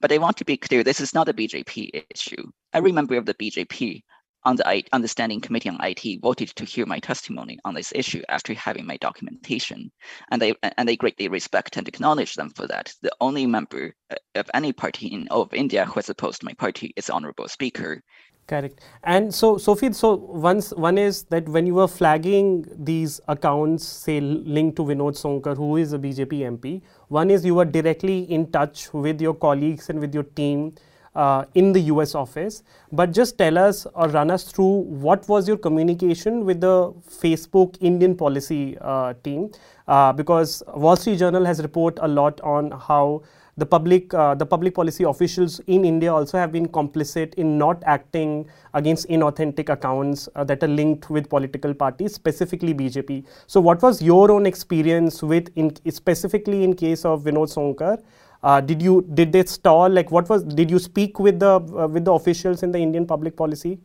But 0.00 0.12
I 0.12 0.18
want 0.18 0.36
to 0.38 0.44
be 0.44 0.56
clear, 0.56 0.84
this 0.84 1.00
is 1.00 1.14
not 1.14 1.28
a 1.28 1.34
BJP 1.34 2.04
issue. 2.14 2.50
Every 2.72 2.92
member 2.92 3.16
of 3.16 3.26
the 3.26 3.34
BJP 3.34 4.02
on 4.46 4.54
the 4.54 4.84
Understanding 4.92 5.40
Committee 5.40 5.68
on 5.68 5.78
IT 5.82 6.20
voted 6.22 6.48
to 6.54 6.64
hear 6.64 6.86
my 6.86 7.00
testimony 7.00 7.58
on 7.64 7.74
this 7.74 7.92
issue 7.94 8.22
after 8.28 8.54
having 8.54 8.86
my 8.86 8.96
documentation, 8.98 9.90
and 10.30 10.40
they 10.40 10.54
and 10.78 10.88
they 10.88 10.96
greatly 10.96 11.26
respect 11.26 11.76
and 11.76 11.88
acknowledge 11.88 12.34
them 12.34 12.50
for 12.50 12.68
that. 12.68 12.94
The 13.02 13.10
only 13.20 13.44
member 13.44 13.92
uh, 14.10 14.14
of 14.36 14.48
any 14.54 14.72
party 14.72 15.08
in 15.08 15.26
of 15.28 15.52
India 15.52 15.84
who 15.84 15.94
has 15.94 16.08
opposed 16.08 16.44
my 16.44 16.54
party 16.54 16.92
is 16.96 17.10
Honorable 17.10 17.48
Speaker, 17.48 18.02
Correct. 18.46 18.80
And 19.02 19.34
so, 19.34 19.58
Sophie, 19.58 19.92
so 19.92 20.14
once 20.14 20.70
one 20.72 20.98
is 20.98 21.24
that 21.24 21.48
when 21.48 21.66
you 21.66 21.74
were 21.74 21.88
flagging 21.88 22.64
these 22.78 23.20
accounts, 23.26 23.84
say 23.84 24.20
linked 24.20 24.76
to 24.76 24.82
Vinod 24.84 25.18
Sonkar, 25.20 25.56
who 25.56 25.76
is 25.76 25.92
a 25.92 25.98
BJP 25.98 26.42
MP, 26.56 26.80
one 27.08 27.28
is 27.28 27.44
you 27.44 27.56
were 27.56 27.64
directly 27.64 28.20
in 28.30 28.48
touch 28.52 28.92
with 28.94 29.20
your 29.20 29.34
colleagues 29.34 29.90
and 29.90 29.98
with 29.98 30.14
your 30.14 30.22
team 30.22 30.76
uh, 31.16 31.44
in 31.54 31.72
the 31.72 31.80
US 31.92 32.14
office. 32.14 32.62
But 32.92 33.10
just 33.10 33.36
tell 33.36 33.58
us 33.58 33.84
or 33.94 34.08
run 34.10 34.30
us 34.30 34.44
through 34.44 34.82
what 35.06 35.28
was 35.28 35.48
your 35.48 35.56
communication 35.56 36.44
with 36.44 36.60
the 36.60 36.92
Facebook 37.10 37.76
Indian 37.80 38.14
policy 38.16 38.78
uh, 38.80 39.14
team, 39.24 39.50
uh, 39.88 40.12
because 40.12 40.62
Wall 40.72 40.94
Street 40.94 41.18
Journal 41.18 41.44
has 41.44 41.60
reported 41.60 42.04
a 42.04 42.06
lot 42.06 42.40
on 42.42 42.70
how 42.70 43.22
the 43.58 43.64
public 43.64 44.12
uh, 44.12 44.34
the 44.34 44.44
public 44.44 44.74
policy 44.74 45.04
officials 45.04 45.60
in 45.66 45.84
India 45.84 46.12
also 46.12 46.36
have 46.36 46.52
been 46.52 46.66
complicit 46.68 47.34
in 47.34 47.56
not 47.56 47.82
acting 47.86 48.46
against 48.74 49.08
inauthentic 49.08 49.70
accounts 49.70 50.28
uh, 50.34 50.44
that 50.44 50.62
are 50.62 50.68
linked 50.68 51.08
with 51.08 51.28
political 51.30 51.72
parties, 51.72 52.14
specifically 52.14 52.74
BJP. 52.74 53.24
So, 53.46 53.60
what 53.60 53.80
was 53.80 54.02
your 54.02 54.30
own 54.30 54.44
experience 54.44 55.22
with, 55.22 55.48
in, 55.56 55.74
specifically 55.90 56.64
in 56.64 56.74
case 56.74 57.04
of 57.06 57.24
Vinod 57.24 57.52
Sonkar? 57.54 58.02
Uh, 58.42 58.60
did 58.60 58.82
you 58.82 59.06
did 59.14 59.32
they 59.32 59.44
stall? 59.44 59.88
Like, 59.88 60.10
what 60.10 60.28
was 60.28 60.44
did 60.44 60.70
you 60.70 60.78
speak 60.78 61.18
with 61.18 61.40
the 61.40 61.54
uh, 61.54 61.88
with 61.88 62.04
the 62.04 62.12
officials 62.12 62.62
in 62.62 62.72
the 62.72 62.78
Indian 62.78 63.06
public 63.06 63.36
policy 63.36 63.78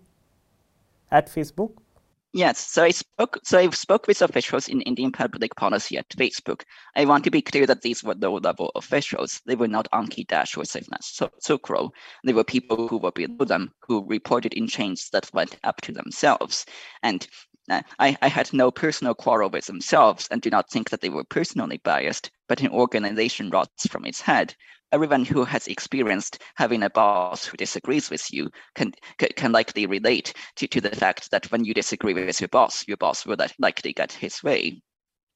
at 1.12 1.28
Facebook? 1.28 1.72
Yes, 2.34 2.66
so 2.66 2.84
I 2.84 2.92
spoke. 2.92 3.40
So 3.44 3.60
I 3.60 3.70
spoke 3.72 4.08
with 4.08 4.22
officials 4.22 4.70
in 4.70 4.80
Indian 4.82 5.12
public 5.12 5.54
policy 5.58 5.98
at 5.98 6.08
Facebook. 6.10 6.64
I 6.96 7.04
want 7.04 7.26
to 7.26 7.32
be 7.32 7.42
clear 7.42 7.66
that 7.66 7.82
these 7.82 8.06
were 8.06 8.16
low-level 8.16 8.72
officials. 8.76 9.42
They 9.46 9.56
were 9.56 9.68
not 9.68 9.92
Ankhi 9.92 10.26
Das 10.28 10.56
or 10.56 10.64
Shivnath 10.64 11.04
so, 11.04 11.30
Thukral. 11.46 11.92
They 12.24 12.32
were 12.32 12.46
people 12.46 12.88
who 12.88 12.98
were 12.98 13.12
below 13.12 13.44
them, 13.44 13.74
who 13.82 14.08
reported 14.08 14.54
in 14.54 14.68
chains 14.68 15.10
that 15.12 15.30
went 15.34 15.58
up 15.66 15.82
to 15.82 15.92
themselves. 15.92 16.66
And 17.04 17.28
uh, 17.70 17.82
I, 18.00 18.18
I 18.22 18.30
had 18.30 18.54
no 18.54 18.72
personal 18.72 19.14
quarrel 19.14 19.50
with 19.50 19.66
themselves, 19.66 20.30
and 20.32 20.42
do 20.42 20.50
not 20.50 20.70
think 20.70 20.90
that 20.90 21.02
they 21.02 21.10
were 21.10 21.26
personally 21.26 21.82
biased. 21.84 22.32
But 22.48 22.62
an 22.62 22.70
organization 22.70 23.50
rots 23.50 23.88
from 23.88 24.06
its 24.06 24.22
head 24.22 24.56
everyone 24.92 25.26
who 25.26 25.44
has 25.44 25.68
experienced 25.68 26.42
having 26.56 26.84
a 26.84 26.90
boss 26.90 27.46
who 27.46 27.58
disagrees 27.58 28.10
with 28.10 28.32
you 28.34 28.50
can 28.76 28.94
can 29.36 29.52
likely 29.52 29.86
relate 29.86 30.34
to, 30.56 30.68
to 30.68 30.82
the 30.82 30.96
fact 30.96 31.32
that 31.32 31.52
when 31.52 31.64
you 31.66 31.74
disagree 31.74 32.14
with 32.14 32.42
your 32.42 32.48
boss, 32.50 32.88
your 32.88 32.98
boss 32.98 33.26
will 33.26 33.38
likely 33.60 33.94
get 33.94 34.12
his 34.12 34.44
way 34.44 34.82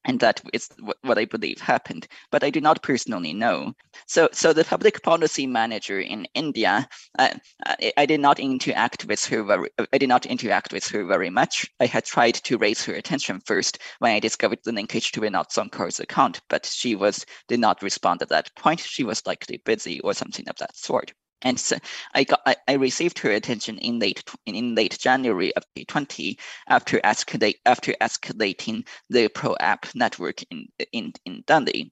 and 0.05 0.19
that 0.19 0.41
is 0.53 0.69
what 1.01 1.17
I 1.17 1.25
believe 1.25 1.59
happened, 1.59 2.07
but 2.31 2.43
I 2.43 2.49
do 2.49 2.61
not 2.61 2.83
personally 2.83 3.33
know. 3.33 3.73
So, 4.07 4.29
so 4.31 4.53
the 4.53 4.63
public 4.63 5.01
policy 5.01 5.47
manager 5.47 5.99
in 5.99 6.27
India, 6.33 6.87
uh, 7.17 7.29
I, 7.65 7.93
I, 7.97 8.05
did 8.05 8.19
not 8.19 8.39
interact 8.39 9.05
with 9.05 9.25
her 9.25 9.43
very. 9.43 9.69
I 9.91 9.97
did 9.97 10.09
not 10.09 10.25
interact 10.25 10.71
with 10.73 10.87
her 10.89 11.03
very 11.05 11.29
much. 11.29 11.69
I 11.79 11.87
had 11.87 12.05
tried 12.05 12.35
to 12.35 12.57
raise 12.57 12.83
her 12.85 12.93
attention 12.93 13.41
first 13.45 13.79
when 13.99 14.13
I 14.13 14.19
discovered 14.19 14.59
the 14.63 14.71
linkage 14.71 15.11
to 15.13 15.21
Vinod 15.21 15.51
Sonkar's 15.51 15.99
account, 15.99 16.41
but 16.49 16.65
she 16.65 16.95
was 16.95 17.25
did 17.47 17.59
not 17.59 17.81
respond 17.81 18.21
at 18.21 18.29
that 18.29 18.55
point. 18.55 18.79
She 18.79 19.03
was 19.03 19.25
likely 19.25 19.57
busy 19.65 19.99
or 20.01 20.13
something 20.13 20.47
of 20.47 20.57
that 20.57 20.75
sort. 20.75 21.13
And 21.45 21.59
so 21.59 21.77
I 22.15 22.23
got 22.23 22.41
I, 22.47 22.55
I, 22.67 22.73
received 22.73 23.19
her 23.19 23.29
attention 23.29 23.77
in 23.77 23.99
late 23.99 24.23
in 24.47 24.73
late 24.73 24.97
January 24.97 25.55
of 25.55 25.63
2020 25.75 26.39
after 26.67 26.99
escalate 27.01 27.59
after 27.67 27.93
escalating 28.01 28.87
the 29.11 29.27
pro 29.27 29.55
AAP 29.61 29.93
network 29.93 30.41
in 30.49 30.67
in 30.91 31.13
in 31.23 31.43
Delhi. 31.45 31.91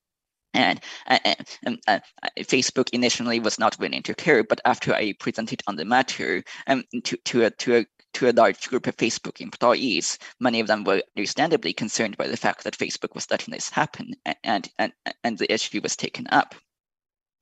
And, 0.55 0.79
and, 1.07 1.47
and 1.65 1.79
uh, 1.87 1.99
Facebook 2.41 2.89
initially 2.91 3.39
was 3.39 3.57
not 3.57 3.77
willing 3.79 4.03
to 4.03 4.13
care, 4.13 4.43
but 4.43 4.61
after 4.65 4.93
I 4.93 5.13
presented 5.19 5.63
on 5.65 5.77
the 5.77 5.85
matter 5.85 6.43
um, 6.67 6.83
to, 7.03 7.17
to, 7.17 7.45
a, 7.45 7.49
to, 7.49 7.77
a, 7.77 7.85
to 8.13 8.29
a 8.29 8.33
large 8.33 8.67
group 8.69 8.85
of 8.85 8.95
Facebook 8.95 9.41
employees, 9.41 10.19
many 10.39 10.59
of 10.59 10.67
them 10.67 10.83
were 10.83 11.01
understandably 11.17 11.73
concerned 11.73 12.17
by 12.17 12.27
the 12.27 12.37
fact 12.37 12.63
that 12.65 12.77
Facebook 12.77 13.15
was 13.15 13.31
letting 13.31 13.51
this 13.51 13.69
happen, 13.69 14.13
and, 14.43 14.69
and, 14.77 14.93
and 15.23 15.39
the 15.39 15.51
issue 15.51 15.81
was 15.81 15.95
taken 15.95 16.27
up. 16.27 16.53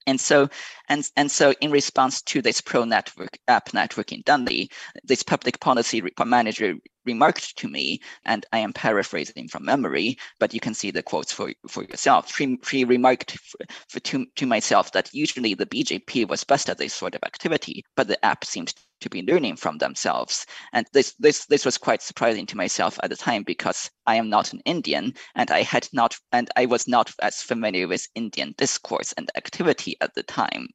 And 0.08 0.20
so, 0.20 0.50
and, 0.90 1.08
and 1.16 1.32
so 1.32 1.54
in 1.62 1.72
response 1.72 2.22
to 2.24 2.42
this 2.42 2.62
pro 2.62 2.86
network 2.86 3.38
AAP 3.48 3.74
network 3.74 4.12
in 4.12 4.22
Delhi, 4.26 4.70
this 5.04 5.24
public 5.24 5.60
policy 5.60 6.02
manager 6.26 6.76
remarked 7.06 7.58
to 7.58 7.68
me, 7.68 8.02
and 8.26 8.46
I 8.52 8.60
am 8.60 8.74
paraphrasing 8.74 9.48
from 9.48 9.66
memory, 9.66 10.18
but 10.40 10.54
you 10.54 10.60
can 10.60 10.74
see 10.74 10.92
the 10.92 11.04
quotes 11.04 11.32
for, 11.32 11.54
for 11.68 11.84
yourself. 11.84 12.36
She, 12.36 12.58
she 12.64 12.86
remarked 12.86 13.38
for, 13.40 13.60
for 13.90 14.00
to, 14.00 14.26
to 14.36 14.46
myself 14.46 14.92
that 14.92 15.14
usually 15.14 15.54
the 15.54 15.66
BJP 15.66 16.28
was 16.28 16.44
best 16.44 16.70
at 16.70 16.78
this 16.78 16.94
sort 16.94 17.16
of 17.16 17.24
activity, 17.24 17.84
but 17.96 18.08
the 18.08 18.20
AAP 18.24 18.46
seemed 18.46 18.74
to 19.02 19.10
be 19.10 19.24
learning 19.24 19.56
from 19.56 19.80
themselves. 19.80 20.46
And 20.74 20.88
this 20.94 21.14
this 21.20 21.46
this 21.48 21.66
was 21.66 21.78
quite 21.78 22.02
surprising 22.02 22.46
to 22.46 22.58
myself 22.58 23.00
at 23.04 23.10
the 23.10 23.16
time 23.16 23.44
because 23.44 23.90
I 24.06 24.16
am 24.16 24.30
not 24.30 24.54
an 24.54 24.62
Indian 24.66 25.16
and 25.36 25.52
I 25.52 25.64
had 25.64 25.90
not 25.92 26.16
and 26.32 26.50
I 26.56 26.68
was 26.68 26.88
not 26.88 27.12
as 27.22 27.42
familiar 27.42 27.88
with 27.88 28.08
Indian 28.16 28.54
discourse 28.58 29.12
and 29.14 29.30
activity 29.36 29.98
at 30.02 30.14
the 30.14 30.24
time. 30.24 30.70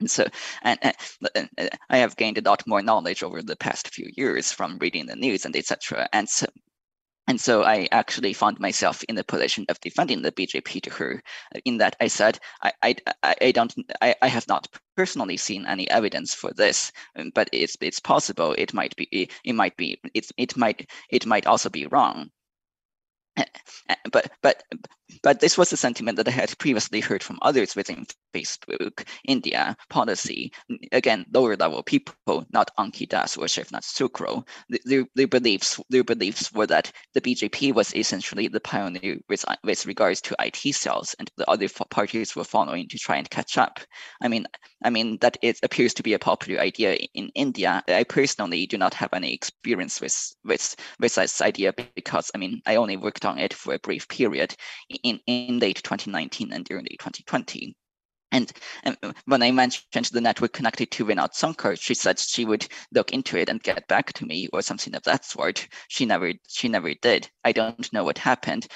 And 0.00 0.10
so, 0.10 0.26
and, 0.62 0.78
and, 1.58 1.70
I 1.90 1.98
have 1.98 2.16
gained 2.16 2.38
a 2.38 2.48
lot 2.48 2.66
more 2.66 2.82
knowledge 2.82 3.22
over 3.22 3.42
the 3.42 3.56
past 3.56 3.94
few 3.94 4.10
years 4.16 4.50
from 4.50 4.78
reading 4.78 5.06
the 5.06 5.16
news 5.16 5.44
and 5.44 5.54
etc. 5.54 6.08
And 6.12 6.28
so, 6.28 6.46
and 7.28 7.40
so 7.40 7.62
I 7.62 7.86
actually 7.92 8.32
found 8.32 8.58
myself 8.58 9.04
in 9.04 9.14
the 9.14 9.22
position 9.22 9.66
of 9.68 9.80
defending 9.80 10.22
the 10.22 10.32
BJP 10.32 10.82
to 10.82 10.90
her, 10.90 11.22
uh, 11.54 11.60
in 11.64 11.78
that 11.78 11.94
I 12.00 12.08
said, 12.08 12.40
I, 12.62 12.72
I, 12.82 12.96
I 13.22 13.52
don't, 13.52 13.72
I, 14.00 14.16
I 14.22 14.28
have 14.28 14.48
not 14.48 14.66
personally 14.96 15.36
seen 15.36 15.66
any 15.66 15.88
evidence 15.90 16.34
for 16.34 16.52
this, 16.52 16.90
um, 17.16 17.30
but 17.34 17.48
it's 17.52 17.76
it's 17.80 18.00
possible 18.00 18.54
it 18.58 18.74
might 18.74 18.96
be, 18.96 19.30
it 19.44 19.54
might 19.54 19.76
be, 19.76 20.00
it's 20.14 20.32
it 20.38 20.56
might 20.56 20.90
it 21.10 21.26
might 21.26 21.46
also 21.46 21.68
be 21.68 21.86
wrong. 21.86 22.30
But 24.12 24.30
but 24.42 24.62
but 25.22 25.40
this 25.40 25.58
was 25.58 25.72
a 25.72 25.76
sentiment 25.76 26.16
that 26.16 26.28
I 26.28 26.32
had 26.32 26.56
previously 26.58 27.00
heard 27.00 27.22
from 27.22 27.38
others 27.42 27.74
within 27.74 28.06
Facebook 28.34 29.06
India 29.24 29.76
policy. 29.88 30.52
Again, 30.92 31.26
lower 31.32 31.56
level 31.56 31.82
people, 31.82 32.46
not 32.52 32.70
Ankhi 32.78 33.08
Das 33.08 33.36
or 33.36 33.46
Shivnath 33.46 33.84
Thukral. 33.84 34.46
Their, 34.84 35.04
their 35.14 35.26
beliefs 35.26 35.80
their 35.90 36.04
beliefs 36.04 36.52
were 36.52 36.66
that 36.68 36.92
the 37.14 37.20
BJP 37.20 37.74
was 37.74 37.94
essentially 37.94 38.48
the 38.48 38.60
pioneer 38.60 39.18
with, 39.28 39.44
with 39.64 39.86
regards 39.86 40.20
to 40.22 40.36
IT 40.38 40.74
cells, 40.74 41.14
and 41.18 41.30
the 41.36 41.50
other 41.50 41.68
parties 41.90 42.36
were 42.36 42.44
following 42.44 42.88
to 42.88 42.98
try 42.98 43.16
and 43.16 43.28
catch 43.30 43.58
up. 43.58 43.80
I 44.22 44.28
mean, 44.28 44.46
I 44.84 44.90
mean 44.90 45.18
that 45.20 45.36
it 45.42 45.58
appears 45.62 45.94
to 45.94 46.02
be 46.02 46.14
a 46.14 46.18
popular 46.18 46.60
idea 46.60 46.94
in 47.14 47.30
India. 47.34 47.82
I 47.88 48.04
personally 48.04 48.66
do 48.66 48.78
not 48.78 48.94
have 48.94 49.12
any 49.12 49.34
experience 49.34 50.00
with 50.00 50.34
with 50.44 50.76
with 50.98 51.14
this 51.16 51.40
idea 51.40 51.72
because 51.94 52.30
I 52.34 52.38
mean 52.38 52.62
I 52.66 52.76
only 52.76 52.96
on 53.24 53.38
it 53.38 53.54
for 53.54 53.74
a 53.74 53.78
brief 53.78 54.08
period 54.08 54.54
in, 55.02 55.20
in 55.26 55.58
late 55.58 55.82
2019 55.82 56.52
and 56.52 56.66
early 56.70 56.96
2020. 56.98 57.76
And, 58.32 58.52
and, 58.84 58.96
when 59.24 59.42
I 59.42 59.50
mentioned 59.50 60.06
the 60.06 60.20
network 60.20 60.52
connected 60.52 60.90
to 60.92 61.04
Vinod 61.04 61.32
Sonkar, 61.34 61.80
she 61.80 61.94
said 61.94 62.18
she 62.18 62.44
would 62.44 62.66
look 62.92 63.12
into 63.12 63.36
it 63.36 63.48
and 63.48 63.62
get 63.62 63.86
back 63.88 64.12
to 64.14 64.26
me 64.26 64.48
or 64.52 64.62
something 64.62 64.94
of 64.94 65.02
that 65.04 65.24
sort. 65.24 65.66
She 65.88 66.06
never 66.06 66.32
she 66.48 66.68
never 66.68 66.94
did. 66.94 67.28
I 67.44 67.52
don't 67.52 67.92
know 67.92 68.04
what 68.04 68.18
happened. 68.18 68.68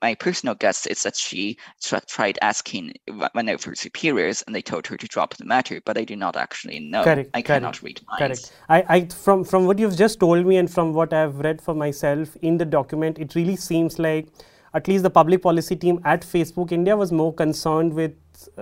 My 0.00 0.14
personal 0.14 0.54
guess 0.54 0.86
is 0.86 1.02
that 1.02 1.16
she 1.16 1.58
tried 2.06 2.38
asking 2.42 2.94
one 3.32 3.48
of 3.48 3.64
her 3.64 3.74
superiors 3.74 4.42
and 4.42 4.54
they 4.54 4.62
told 4.62 4.86
her 4.86 4.96
to 4.96 5.06
drop 5.06 5.36
the 5.36 5.44
matter, 5.44 5.80
but 5.84 5.98
I 5.98 6.04
do 6.04 6.16
not 6.16 6.36
actually 6.36 6.80
know. 6.80 7.04
Correct, 7.04 7.30
I 7.34 7.42
cannot 7.42 7.74
correct, 7.74 7.82
read 7.82 8.00
minds. 8.08 8.52
Correct. 8.68 8.88
I, 8.90 8.96
I 8.96 9.06
from 9.06 9.44
from 9.44 9.66
what 9.66 9.78
you've 9.78 9.96
just 9.96 10.20
told 10.20 10.46
me 10.46 10.56
and 10.56 10.70
from 10.70 10.94
what 10.94 11.12
I've 11.12 11.38
read 11.38 11.60
for 11.60 11.74
myself 11.74 12.36
in 12.40 12.58
the 12.58 12.64
document, 12.64 13.18
it 13.18 13.34
really 13.34 13.56
seems 13.56 13.98
like 13.98 14.28
at 14.74 14.88
least 14.88 15.02
the 15.02 15.10
public 15.10 15.42
policy 15.42 15.76
team 15.76 16.00
at 16.04 16.22
Facebook 16.22 16.72
India 16.72 16.96
was 16.96 17.12
more 17.12 17.32
concerned 17.32 17.92
with, 17.92 18.12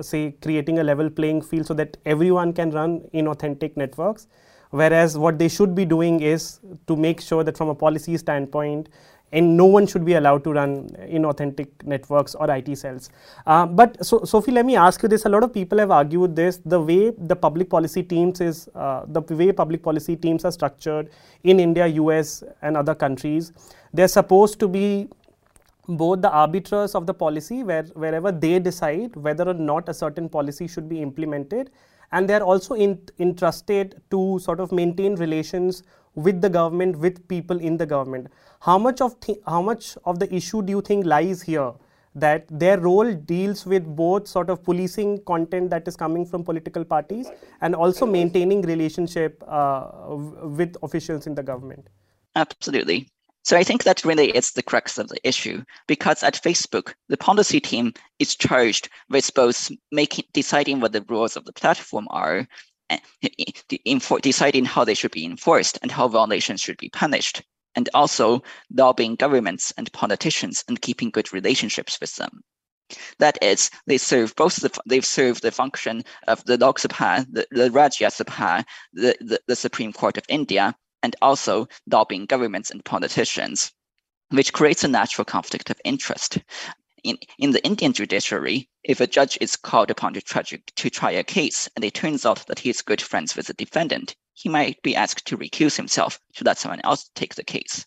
say, 0.01 0.35
creating 0.42 0.79
a 0.81 0.85
level 0.85 1.09
playing 1.09 1.42
field 1.42 1.66
so 1.66 1.75
that 1.75 1.96
everyone 2.05 2.53
can 2.53 2.70
run 2.70 3.01
inauthentic 3.14 3.77
networks. 3.77 4.27
Whereas 4.70 5.18
what 5.18 5.38
they 5.38 5.49
should 5.49 5.75
be 5.75 5.85
doing 5.85 6.20
is 6.20 6.61
to 6.87 6.96
make 6.96 7.20
sure 7.20 7.44
that 7.44 7.57
from 7.57 7.68
a 7.68 7.75
policy 7.75 8.16
standpoint, 8.16 8.88
and 9.33 9.57
no 9.57 9.64
one 9.64 9.87
should 9.87 10.05
be 10.05 10.14
allowed 10.14 10.42
to 10.44 10.53
run 10.53 10.88
inauthentic 11.16 11.68
networks 11.85 12.35
or 12.35 12.51
IT 12.51 12.77
cells. 12.77 13.11
Uh, 13.46 13.66
but 13.66 14.05
so, 14.05 14.25
Sophie, 14.25 14.51
let 14.51 14.66
me 14.66 14.77
ask 14.77 15.03
you 15.03 15.09
this: 15.09 15.25
a 15.25 15.29
lot 15.29 15.44
of 15.44 15.53
people 15.53 15.79
have 15.79 15.90
argued 15.90 16.35
this. 16.35 16.61
The 16.64 16.81
way 16.81 17.11
the 17.11 17.37
public 17.37 17.70
policy 17.70 18.03
teams 18.03 18.40
is 18.40 18.68
uh, 18.75 19.05
the 19.07 19.23
way 19.23 19.53
public 19.53 19.83
policy 19.83 20.16
teams 20.16 20.44
are 20.44 20.53
structured 20.53 21.11
in 21.44 21.61
India, 21.61 21.87
US, 21.87 22.42
and 22.62 22.77
other 22.77 22.94
countries. 22.94 23.53
They're 23.92 24.09
supposed 24.09 24.59
to 24.61 24.68
be 24.68 25.09
both 25.96 26.22
the 26.22 26.31
arbiters 26.31 26.94
of 26.94 27.07
the 27.07 27.14
policy 27.14 27.62
where 27.62 27.85
wherever 27.94 28.33
they 28.33 28.59
decide 28.59 29.14
whether 29.16 29.48
or 29.48 29.55
not 29.55 29.88
a 29.88 29.94
certain 29.94 30.29
policy 30.29 30.68
should 30.68 30.88
be 30.88 31.03
implemented. 31.03 31.70
And 32.12 32.29
they 32.29 32.35
are 32.35 32.42
also 32.42 32.74
in, 32.74 33.00
entrusted 33.18 34.00
to 34.11 34.38
sort 34.40 34.61
of 34.61 34.72
maintain 34.72 35.14
relations 35.14 35.83
with 36.14 36.40
the 36.40 36.48
government 36.48 36.98
with 36.98 37.26
people 37.29 37.61
in 37.61 37.76
the 37.76 37.87
government. 37.87 38.29
How 38.61 38.79
much 38.79 39.00
of 39.00 39.14
how 39.46 39.62
much 39.62 39.96
of 40.05 40.18
the 40.18 40.33
issue 40.35 40.62
do 40.62 40.70
you 40.70 40.81
think 40.81 41.07
lies 41.07 41.40
here? 41.42 41.72
That 42.16 42.46
their 42.50 42.81
role 42.81 43.14
deals 43.14 43.64
with 43.64 43.85
both 43.85 44.26
sort 44.26 44.50
of 44.50 44.64
policing 44.64 45.22
content 45.22 45.70
that 45.70 45.87
is 45.87 45.96
coming 45.96 46.26
from 46.26 46.42
political 46.42 46.85
parties 46.85 47.31
and 47.61 47.76
also 47.76 48.05
maintaining 48.05 48.62
relationship 48.62 49.44
uh, 49.46 50.16
with 50.42 50.76
officials 50.83 51.29
in 51.29 51.37
the 51.37 51.42
government. 51.44 51.87
Absolutely 52.35 53.09
so 53.42 53.57
I 53.57 53.64
think 53.64 53.85
that 53.85 54.05
really 54.05 54.31
is 54.31 54.53
the 54.53 54.62
crux 54.62 54.98
of 54.98 55.09
the 55.09 55.26
issue 55.26 55.64
because 55.87 56.22
at 56.22 56.35
Facebook, 56.42 56.92
the 57.09 57.16
policy 57.16 57.59
team 57.61 57.94
is 58.18 58.37
charged 58.37 58.88
with 59.09 59.33
both 59.35 59.70
making 59.90 60.26
deciding 60.33 60.81
what 60.81 60.92
the 60.92 61.05
rules 61.09 61.37
of 61.37 61.46
the 61.46 61.53
platform 61.53 62.07
are, 62.11 62.46
deciding 64.20 64.64
how 64.66 64.85
they 64.85 64.94
should 64.94 65.11
be 65.11 65.24
enforced 65.24 65.79
and 65.81 65.90
how 65.90 66.09
violations 66.09 66.61
should 66.61 66.76
be 66.76 66.90
punished, 66.90 67.42
and 67.74 67.88
also 67.94 68.42
lobbying 68.72 69.16
governments 69.16 69.72
and 69.79 69.92
politicians 69.92 70.62
and 70.68 70.83
keeping 70.83 71.11
good 71.11 71.33
relationships 71.33 71.98
with 72.00 72.14
them. 72.16 72.42
That 73.20 73.38
is, 73.40 73.70
they 73.87 73.98
serve 73.98 74.35
both 74.37 74.57
the 74.57 74.76
they've 74.85 75.05
served 75.05 75.42
the 75.42 75.53
function 75.53 76.03
of 76.26 76.44
the 76.44 76.59
Lok 76.59 76.79
Sabha, 76.81 77.24
the, 77.31 77.46
the 77.53 77.70
Rajya 77.70 78.11
Sabha, 78.11 78.64
the, 78.92 79.16
the, 79.20 79.40
the 79.46 79.57
Supreme 79.57 79.92
Court 79.92 80.18
of 80.18 80.24
India, 80.29 80.74
and 81.03 81.17
also 81.23 81.69
lobbying 81.87 82.27
governments 82.27 82.71
and 82.71 82.85
politicians, 82.85 83.73
which 84.29 84.53
creates 84.53 84.85
a 84.85 84.89
natural 84.89 85.25
conflict 85.25 85.71
of 85.71 85.81
interest. 85.85 86.39
In, 87.03 87.19
in 87.39 87.53
the 87.53 87.65
Indian 87.65 87.93
judiciary, 87.93 88.69
if 88.85 89.01
a 89.01 89.07
judge 89.07 89.39
is 89.41 89.57
called 89.57 89.91
upon 89.91 90.13
to 90.15 90.21
try, 90.21 90.43
to 90.43 90.91
try 90.91 91.11
a 91.11 91.25
case 91.25 91.69
and 91.75 91.85
it 91.85 91.95
turns 91.95 92.27
out 92.27 92.47
that 92.47 92.59
he 92.59 92.71
is 92.71 92.83
good 92.83 93.01
friends 93.01 93.35
with 93.35 93.47
the 93.47 93.55
defendant, 93.55 94.15
he 94.35 94.49
might 94.49 94.81
be 94.83 94.95
asked 94.95 95.27
to 95.27 95.39
recuse 95.39 95.77
himself 95.77 96.21
to 96.35 96.45
let 96.45 96.59
someone 96.59 96.81
else 96.85 97.11
take 97.15 97.35
the 97.35 97.45
case. 97.45 97.87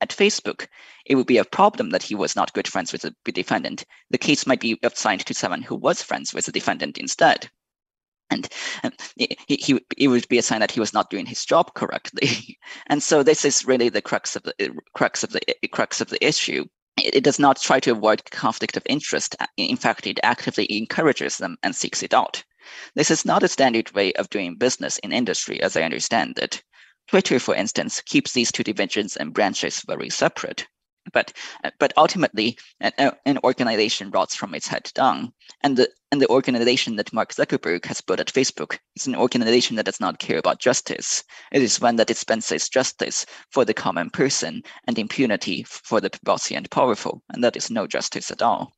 At 0.00 0.10
Facebook, 0.10 0.68
it 1.04 1.16
would 1.16 1.26
be 1.26 1.38
a 1.38 1.44
problem 1.44 1.90
that 1.90 2.04
he 2.04 2.14
was 2.14 2.36
not 2.36 2.52
good 2.52 2.68
friends 2.68 2.92
with 2.92 3.02
the 3.02 3.32
defendant. 3.32 3.84
The 4.10 4.18
case 4.18 4.46
might 4.46 4.60
be 4.60 4.78
assigned 4.82 5.26
to 5.26 5.34
someone 5.34 5.62
who 5.62 5.74
was 5.74 6.02
friends 6.02 6.32
with 6.32 6.46
the 6.46 6.52
defendant 6.52 6.98
instead 6.98 7.50
and, 8.30 8.48
um, 8.84 8.92
and 9.18 9.36
he, 9.46 9.56
he, 9.56 9.80
it 9.96 10.08
would 10.08 10.28
be 10.28 10.38
a 10.38 10.42
sign 10.42 10.60
that 10.60 10.70
he 10.70 10.80
was 10.80 10.92
not 10.92 11.10
doing 11.10 11.26
his 11.26 11.44
job 11.44 11.74
correctly. 11.74 12.58
and 12.88 13.02
so 13.02 13.22
this 13.22 13.44
is 13.44 13.66
really 13.66 13.88
the 13.88 14.02
crux 14.02 14.36
of 14.36 14.42
the 14.42 14.54
uh, 14.60 14.72
crux 14.94 15.22
of 15.22 15.32
the 15.32 15.40
uh, 15.48 15.68
crux 15.72 16.00
of 16.00 16.10
the 16.10 16.24
issue. 16.24 16.64
It, 16.98 17.16
it 17.16 17.24
does 17.24 17.38
not 17.38 17.60
try 17.60 17.80
to 17.80 17.92
avoid 17.92 18.30
conflict 18.30 18.76
of 18.76 18.82
interest. 18.86 19.36
Uh, 19.40 19.46
in 19.56 19.76
fact, 19.76 20.06
it 20.06 20.20
actively 20.22 20.66
encourages 20.76 21.38
them 21.38 21.56
and 21.62 21.74
seeks 21.74 22.02
it 22.02 22.14
out. 22.14 22.44
This 22.94 23.10
is 23.10 23.24
not 23.24 23.42
a 23.42 23.48
standard 23.48 23.90
way 23.92 24.12
of 24.14 24.28
doing 24.28 24.56
business 24.56 24.98
in 24.98 25.12
industry, 25.12 25.62
as 25.62 25.76
I 25.76 25.82
understand 25.82 26.38
it. 26.38 26.62
Twitter, 27.08 27.38
for 27.38 27.54
instance, 27.54 28.02
keeps 28.02 28.32
these 28.32 28.52
two 28.52 28.62
divisions 28.62 29.16
and 29.16 29.32
branches 29.32 29.82
very 29.86 30.10
separate. 30.10 30.66
But 31.12 31.32
uh, 31.64 31.70
but 31.78 31.92
ultimately, 31.96 32.58
an, 32.80 32.92
uh, 32.98 33.10
an 33.24 33.38
organization 33.44 34.10
rots 34.10 34.34
from 34.34 34.54
its 34.54 34.66
head 34.66 34.90
down, 34.94 35.32
and 35.62 35.76
the 35.76 35.88
and 36.10 36.20
the 36.20 36.28
organization 36.28 36.96
that 36.96 37.12
Mark 37.12 37.32
Zuckerberg 37.34 37.84
has 37.86 38.00
built 38.00 38.20
at 38.20 38.32
Facebook 38.32 38.78
is 38.96 39.06
an 39.06 39.14
organization 39.14 39.76
that 39.76 39.86
does 39.86 40.00
not 40.00 40.18
care 40.18 40.38
about 40.38 40.60
justice. 40.60 41.24
It 41.52 41.62
is 41.62 41.80
one 41.80 41.96
that 41.96 42.06
dispenses 42.06 42.68
justice 42.68 43.26
for 43.50 43.64
the 43.64 43.74
common 43.74 44.10
person 44.10 44.62
and 44.86 44.98
impunity 44.98 45.64
for 45.64 46.00
the 46.00 46.10
bossy 46.22 46.54
and 46.54 46.70
powerful, 46.70 47.22
and 47.30 47.44
that 47.44 47.56
is 47.56 47.70
no 47.70 47.86
justice 47.86 48.30
at 48.30 48.42
all. 48.42 48.72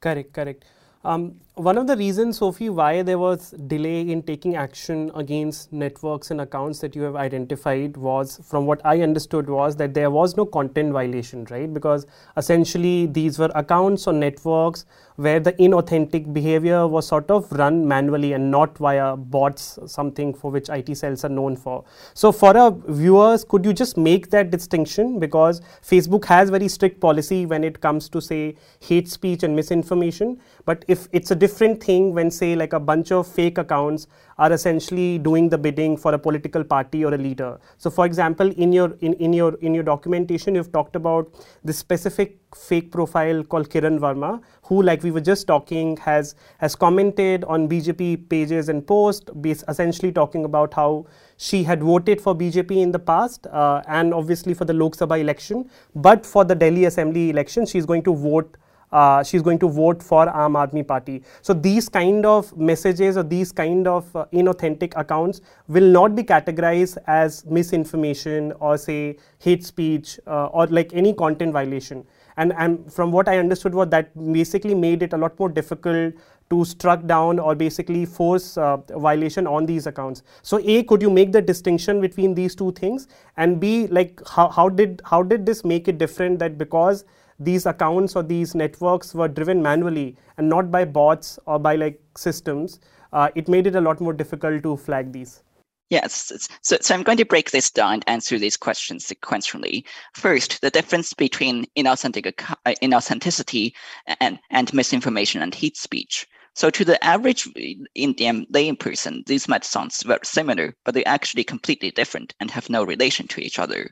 Correct, 0.00 0.32
correct. 0.32 0.64
Um, 1.04 1.38
one 1.56 1.76
of 1.76 1.86
the 1.86 1.96
reasons, 1.96 2.38
Sophie, 2.38 2.70
why 2.70 3.02
there 3.02 3.18
was 3.18 3.50
delay 3.50 4.00
in 4.00 4.22
taking 4.22 4.56
action 4.56 5.10
against 5.14 5.70
networks 5.70 6.30
and 6.30 6.40
accounts 6.40 6.78
that 6.80 6.96
you 6.96 7.02
have 7.02 7.14
identified 7.14 7.96
was, 7.98 8.40
from 8.42 8.64
what 8.64 8.80
I 8.86 9.02
understood, 9.02 9.48
was 9.48 9.76
that 9.76 9.92
there 9.92 10.10
was 10.10 10.36
no 10.36 10.46
content 10.46 10.92
violation, 10.92 11.46
right? 11.50 11.72
Because 11.72 12.06
essentially 12.38 13.06
these 13.06 13.38
were 13.38 13.52
accounts 13.54 14.06
or 14.06 14.14
networks 14.14 14.86
where 15.16 15.38
the 15.38 15.52
inauthentic 15.54 16.32
behavior 16.32 16.86
was 16.88 17.06
sort 17.06 17.30
of 17.30 17.50
run 17.52 17.86
manually 17.86 18.32
and 18.32 18.50
not 18.50 18.76
via 18.78 19.16
bots, 19.16 19.78
something 19.86 20.34
for 20.34 20.50
which 20.50 20.68
IT 20.68 20.96
cells 20.96 21.24
are 21.24 21.28
known 21.28 21.56
for. 21.56 21.84
So, 22.14 22.32
for 22.32 22.56
our 22.56 22.72
viewers, 22.88 23.44
could 23.44 23.64
you 23.64 23.72
just 23.72 23.96
make 23.96 24.30
that 24.30 24.50
distinction? 24.50 25.20
Because 25.20 25.60
Facebook 25.82 26.24
has 26.24 26.50
very 26.50 26.68
strict 26.68 27.00
policy 27.00 27.46
when 27.46 27.62
it 27.62 27.80
comes 27.80 28.08
to, 28.08 28.20
say, 28.20 28.56
hate 28.80 29.08
speech 29.08 29.42
and 29.44 29.54
misinformation. 29.54 30.40
But 30.64 30.84
if 30.88 31.08
it's 31.12 31.30
a 31.30 31.36
different 31.36 31.82
thing 31.82 32.12
when 32.12 32.30
say 32.30 32.56
like 32.56 32.72
a 32.72 32.80
bunch 32.80 33.12
of 33.12 33.26
fake 33.26 33.58
accounts 33.58 34.08
are 34.38 34.52
essentially 34.52 35.18
doing 35.18 35.48
the 35.48 35.58
bidding 35.58 35.96
for 35.96 36.14
a 36.14 36.18
political 36.18 36.64
party 36.64 37.04
or 37.04 37.14
a 37.14 37.18
leader. 37.18 37.58
So, 37.78 37.90
for 37.90 38.06
example, 38.06 38.50
in 38.52 38.72
your 38.72 38.96
in, 39.00 39.14
in 39.14 39.32
your 39.32 39.54
in 39.56 39.74
your 39.74 39.84
documentation, 39.84 40.54
you've 40.54 40.72
talked 40.72 40.96
about 40.96 41.32
this 41.64 41.78
specific 41.78 42.38
fake 42.54 42.90
profile 42.92 43.42
called 43.42 43.68
Kiran 43.68 43.98
Verma, 43.98 44.40
who, 44.62 44.82
like 44.82 45.02
we 45.02 45.10
were 45.10 45.20
just 45.20 45.46
talking, 45.46 45.96
has 45.98 46.34
has 46.58 46.74
commented 46.74 47.44
on 47.44 47.68
BJP 47.68 48.28
pages 48.28 48.68
and 48.68 48.86
posts, 48.86 49.30
essentially 49.68 50.12
talking 50.12 50.44
about 50.44 50.74
how 50.74 51.06
she 51.36 51.62
had 51.64 51.82
voted 51.82 52.20
for 52.20 52.34
BJP 52.34 52.76
in 52.82 52.92
the 52.92 52.98
past 52.98 53.46
uh, 53.48 53.82
and 53.88 54.14
obviously 54.14 54.54
for 54.54 54.64
the 54.64 54.72
Lok 54.72 54.96
Sabha 54.96 55.20
election, 55.20 55.68
but 55.94 56.24
for 56.24 56.44
the 56.44 56.54
Delhi 56.54 56.84
Assembly 56.84 57.30
election, 57.30 57.66
she's 57.66 57.86
going 57.86 58.02
to 58.04 58.14
vote 58.14 58.56
uh, 58.94 59.22
she's 59.24 59.42
going 59.42 59.58
to 59.58 59.68
vote 59.68 60.02
for 60.02 60.26
Aam 60.26 60.58
Aadmi 60.62 60.86
Party. 60.86 61.22
So 61.42 61.52
these 61.52 61.88
kind 61.88 62.24
of 62.24 62.56
messages 62.56 63.16
or 63.16 63.24
these 63.24 63.50
kind 63.52 63.88
of 63.88 64.16
uh, 64.16 64.26
inauthentic 64.32 64.92
accounts 64.96 65.40
will 65.66 65.90
not 66.00 66.14
be 66.14 66.22
categorized 66.22 66.98
as 67.06 67.44
misinformation 67.46 68.52
or 68.60 68.78
say 68.78 69.16
hate 69.38 69.64
speech 69.64 70.20
uh, 70.26 70.46
or 70.46 70.68
like 70.68 70.94
any 70.94 71.12
content 71.12 71.52
violation. 71.52 72.06
And, 72.36 72.52
and 72.56 72.92
from 72.92 73.10
what 73.12 73.28
I 73.28 73.38
understood 73.38 73.74
was 73.74 73.88
that 73.88 74.14
basically 74.32 74.74
made 74.74 75.02
it 75.02 75.12
a 75.12 75.16
lot 75.16 75.38
more 75.38 75.48
difficult 75.48 76.14
to 76.50 76.64
struck 76.64 77.04
down 77.06 77.38
or 77.38 77.54
basically 77.54 78.04
force 78.04 78.56
uh, 78.58 78.76
violation 78.76 79.46
on 79.46 79.66
these 79.66 79.86
accounts. 79.86 80.22
So 80.42 80.60
A, 80.62 80.82
could 80.84 81.02
you 81.02 81.10
make 81.10 81.32
the 81.32 81.42
distinction 81.42 82.00
between 82.00 82.34
these 82.34 82.54
two 82.54 82.72
things? 82.72 83.08
And 83.36 83.58
B, 83.58 83.86
like 83.88 84.20
how, 84.28 84.48
how 84.48 84.68
did 84.68 85.00
how 85.04 85.22
did 85.22 85.46
this 85.46 85.64
make 85.64 85.88
it 85.88 85.98
different 85.98 86.38
that 86.40 86.58
because 86.58 87.04
these 87.38 87.66
accounts 87.66 88.16
or 88.16 88.22
these 88.22 88.54
networks 88.54 89.14
were 89.14 89.28
driven 89.28 89.62
manually 89.62 90.16
and 90.38 90.48
not 90.48 90.70
by 90.70 90.84
bots 90.84 91.38
or 91.46 91.58
by 91.58 91.76
like 91.76 92.00
systems, 92.16 92.80
uh, 93.12 93.28
it 93.34 93.48
made 93.48 93.66
it 93.66 93.76
a 93.76 93.80
lot 93.80 94.00
more 94.00 94.12
difficult 94.12 94.62
to 94.62 94.76
flag 94.76 95.12
these. 95.12 95.42
Yes, 95.90 96.32
so, 96.62 96.78
so 96.80 96.94
I'm 96.94 97.02
going 97.02 97.18
to 97.18 97.26
break 97.26 97.50
this 97.50 97.70
down 97.70 97.94
and 97.94 98.08
answer 98.08 98.38
these 98.38 98.56
questions 98.56 99.06
sequentially. 99.06 99.84
First, 100.14 100.60
the 100.60 100.70
difference 100.70 101.12
between 101.12 101.66
inauthentic, 101.76 102.42
uh, 102.64 102.74
inauthenticity 102.82 103.74
and, 104.20 104.38
and 104.50 104.72
misinformation 104.72 105.42
and 105.42 105.54
hate 105.54 105.76
speech. 105.76 106.26
So 106.54 106.70
to 106.70 106.84
the 106.84 107.04
average 107.04 107.48
Indian 107.94 108.46
layperson, 108.52 109.26
these 109.26 109.46
might 109.46 109.64
sound 109.64 109.92
very 110.04 110.20
similar, 110.22 110.74
but 110.84 110.94
they're 110.94 111.06
actually 111.06 111.44
completely 111.44 111.90
different 111.90 112.34
and 112.40 112.50
have 112.50 112.70
no 112.70 112.82
relation 112.84 113.28
to 113.28 113.40
each 113.40 113.58
other. 113.58 113.90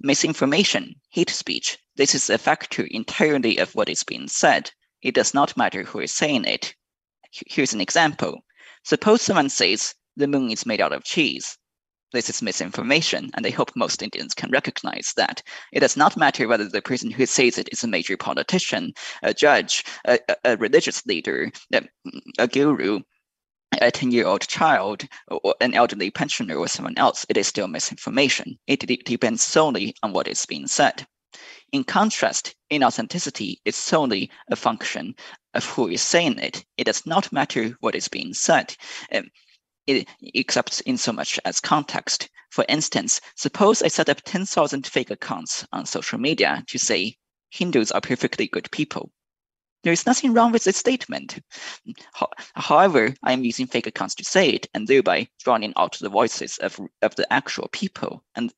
Misinformation, 0.00 0.96
hate 1.10 1.30
speech, 1.30 1.78
this 1.96 2.14
is 2.14 2.30
a 2.30 2.38
factor 2.38 2.86
entirely 2.90 3.58
of 3.58 3.74
what 3.74 3.88
is 3.88 4.02
being 4.02 4.26
said. 4.26 4.70
It 5.02 5.14
does 5.14 5.34
not 5.34 5.56
matter 5.56 5.82
who 5.82 6.00
is 6.00 6.12
saying 6.12 6.46
it. 6.46 6.74
Here's 7.30 7.74
an 7.74 7.80
example. 7.82 8.44
Suppose 8.82 9.20
someone 9.20 9.50
says 9.50 9.94
the 10.16 10.26
moon 10.26 10.50
is 10.50 10.64
made 10.64 10.80
out 10.80 10.92
of 10.92 11.04
cheese. 11.04 11.58
This 12.12 12.30
is 12.30 12.42
misinformation, 12.42 13.30
and 13.34 13.46
I 13.46 13.50
hope 13.50 13.72
most 13.74 14.02
Indians 14.02 14.34
can 14.34 14.50
recognize 14.50 15.12
that. 15.16 15.42
It 15.72 15.80
does 15.80 15.96
not 15.96 16.16
matter 16.16 16.48
whether 16.48 16.68
the 16.68 16.82
person 16.82 17.10
who 17.10 17.26
says 17.26 17.58
it 17.58 17.68
is 17.72 17.84
a 17.84 17.88
major 17.88 18.16
politician, 18.16 18.92
a 19.22 19.34
judge, 19.34 19.84
a, 20.06 20.18
a 20.44 20.56
religious 20.56 21.04
leader, 21.06 21.50
a, 21.72 21.82
a 22.38 22.48
guru, 22.48 23.00
a 23.80 23.90
10 23.90 24.12
year 24.12 24.26
old 24.26 24.46
child, 24.46 25.06
or 25.28 25.54
an 25.60 25.74
elderly 25.74 26.10
pensioner, 26.10 26.56
or 26.56 26.68
someone 26.68 26.98
else. 26.98 27.24
It 27.28 27.36
is 27.36 27.48
still 27.48 27.68
misinformation. 27.68 28.58
It 28.66 28.80
depends 29.04 29.42
solely 29.42 29.94
on 30.02 30.12
what 30.12 30.28
is 30.28 30.44
being 30.46 30.66
said. 30.66 31.06
In 31.72 31.84
contrast, 31.84 32.54
inauthenticity 32.70 33.56
is 33.64 33.76
solely 33.76 34.30
a 34.50 34.56
function 34.56 35.14
of 35.54 35.64
who 35.64 35.88
is 35.88 36.02
saying 36.02 36.38
it. 36.38 36.64
It 36.76 36.84
does 36.84 37.06
not 37.06 37.32
matter 37.32 37.76
what 37.80 37.94
is 37.94 38.08
being 38.08 38.34
said, 38.34 38.76
um, 39.12 39.30
it, 39.86 40.08
except 40.20 40.82
in 40.82 40.98
so 40.98 41.12
much 41.12 41.40
as 41.44 41.60
context. 41.60 42.28
For 42.50 42.66
instance, 42.68 43.20
suppose 43.36 43.82
I 43.82 43.88
set 43.88 44.10
up 44.10 44.20
10,000 44.24 44.86
fake 44.86 45.10
accounts 45.10 45.66
on 45.72 45.86
social 45.86 46.18
media 46.18 46.62
to 46.66 46.78
say 46.78 47.16
Hindus 47.50 47.92
are 47.92 48.00
perfectly 48.00 48.46
good 48.46 48.70
people. 48.70 49.10
There 49.82 49.92
is 49.92 50.06
nothing 50.06 50.32
wrong 50.32 50.52
with 50.52 50.62
this 50.62 50.76
statement. 50.76 51.40
However, 52.54 53.14
I 53.24 53.32
am 53.32 53.44
using 53.44 53.66
fake 53.66 53.88
accounts 53.88 54.14
to 54.16 54.24
say 54.24 54.50
it 54.50 54.68
and 54.74 54.86
thereby 54.86 55.28
drowning 55.42 55.72
out 55.76 55.98
the 55.98 56.08
voices 56.08 56.56
of, 56.58 56.78
of 57.02 57.16
the 57.16 57.30
actual 57.32 57.68
people. 57.72 58.22
And, 58.36 58.52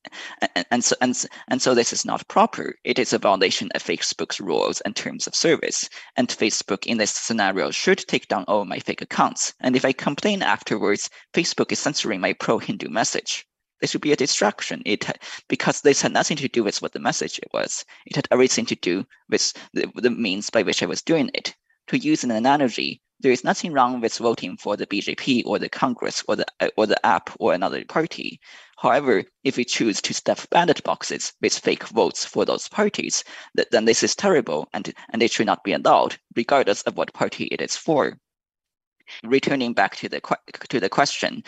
and, 0.55 0.67
and, 0.71 0.85
so, 0.85 0.97
and, 1.01 1.27
and 1.49 1.63
so 1.63 1.75
this 1.75 1.95
is 1.95 2.05
not 2.05 2.29
proper. 2.29 2.75
It 2.85 2.99
is 2.99 3.15
a 3.15 3.19
violation 3.19 3.71
of 3.75 3.83
Facebook's 3.83 4.39
rules 4.39 4.83
and 4.83 4.95
terms 4.95 5.27
of 5.27 5.35
service. 5.35 5.89
And 6.17 6.29
Facebook 6.29 6.85
in 6.85 6.99
this 6.99 7.13
scenario 7.13 7.71
should 7.71 7.99
take 7.99 8.29
down 8.29 8.45
all 8.47 8.67
my 8.67 8.79
fake 8.79 9.01
accounts. 9.01 9.55
And 9.61 9.77
if 9.77 9.85
I 9.87 9.93
complain 9.93 10.43
afterwards, 10.43 11.09
Facebook 11.33 11.73
is 11.73 11.79
censoring 11.79 12.21
my 12.21 12.35
pro-Hindu 12.35 12.91
message 12.91 13.47
this 13.81 13.93
would 13.93 14.03
be 14.03 14.13
a 14.13 14.17
distraction. 14.17 14.83
It 14.87 15.05
because 15.49 15.81
this 15.81 16.03
had 16.03 16.13
nothing 16.13 16.37
to 16.39 16.49
do 16.49 16.65
with 16.65 16.81
what 16.81 16.93
the 16.93 17.01
message 17.01 17.41
was. 17.53 17.85
It 18.07 18.17
had 18.17 18.29
everything 18.31 18.67
to 18.67 18.77
do 18.77 19.05
with 19.29 19.53
the, 19.73 19.91
the 19.97 20.11
means 20.11 20.51
by 20.51 20.63
which 20.63 20.83
I 20.83 20.87
was 20.87 21.03
doing 21.03 21.31
it. 21.35 21.55
To 21.89 21.99
use 21.99 22.25
an 22.25 22.31
analogy, 22.31 23.03
there 23.21 23.33
is 23.33 23.45
nothing 23.45 23.73
wrong 23.73 24.01
with 24.01 24.17
voting 24.19 24.57
for 24.57 24.77
the 24.77 24.87
BJP 24.87 25.45
or 25.47 25.59
the 25.59 25.69
Congress 25.69 26.23
or 26.29 26.37
the 26.37 26.47
or 26.77 26.87
the 26.87 27.01
AAP 27.05 27.37
or 27.39 27.53
another 27.53 27.85
party. 27.85 28.41
However, 28.79 29.25
if 29.45 29.57
we 29.57 29.65
choose 29.65 30.01
to 30.03 30.15
stuff 30.15 30.49
ballot 30.51 30.83
boxes 30.83 31.33
with 31.41 31.59
fake 31.59 31.85
votes 31.89 32.25
for 32.25 32.45
those 32.45 32.69
parties, 32.69 33.25
then 33.71 33.85
this 33.85 34.03
is 34.03 34.17
terrible 34.17 34.69
and, 34.73 34.93
and 35.11 35.23
it 35.23 35.31
should 35.31 35.47
not 35.47 35.65
be 35.65 35.73
allowed, 35.73 36.17
regardless 36.37 36.83
of 36.83 36.97
what 36.97 37.13
party 37.13 37.45
it 37.47 37.61
is 37.61 37.77
for 37.77 38.19
returning 39.25 39.73
back 39.73 39.97
to 39.97 40.09
the 40.09 40.21
to 40.69 40.81
the 40.81 40.89
question. 40.89 41.43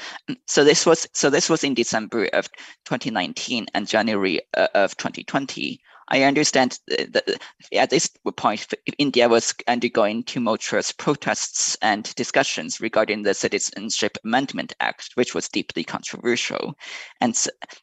So 0.46 0.64
this 0.64 0.86
was 0.86 1.08
so 1.12 1.30
this 1.30 1.48
was 1.48 1.64
in 1.64 1.74
december 1.74 2.26
of 2.32 2.48
2019 2.84 3.66
and 3.74 3.86
january 3.86 4.40
uh, 4.56 4.68
of 4.74 4.96
2020 4.96 5.80
I 6.08 6.22
understand 6.22 6.78
that 6.86 7.40
at 7.72 7.90
this 7.90 8.08
point, 8.36 8.72
India 8.96 9.28
was 9.28 9.54
undergoing 9.66 10.22
tumultuous 10.22 10.92
protests 10.92 11.76
and 11.82 12.14
discussions 12.14 12.80
regarding 12.80 13.22
the 13.22 13.34
Citizenship 13.34 14.16
Amendment 14.24 14.72
Act, 14.78 15.10
which 15.14 15.34
was 15.34 15.48
deeply 15.48 15.82
controversial, 15.82 16.76
and 17.20 17.36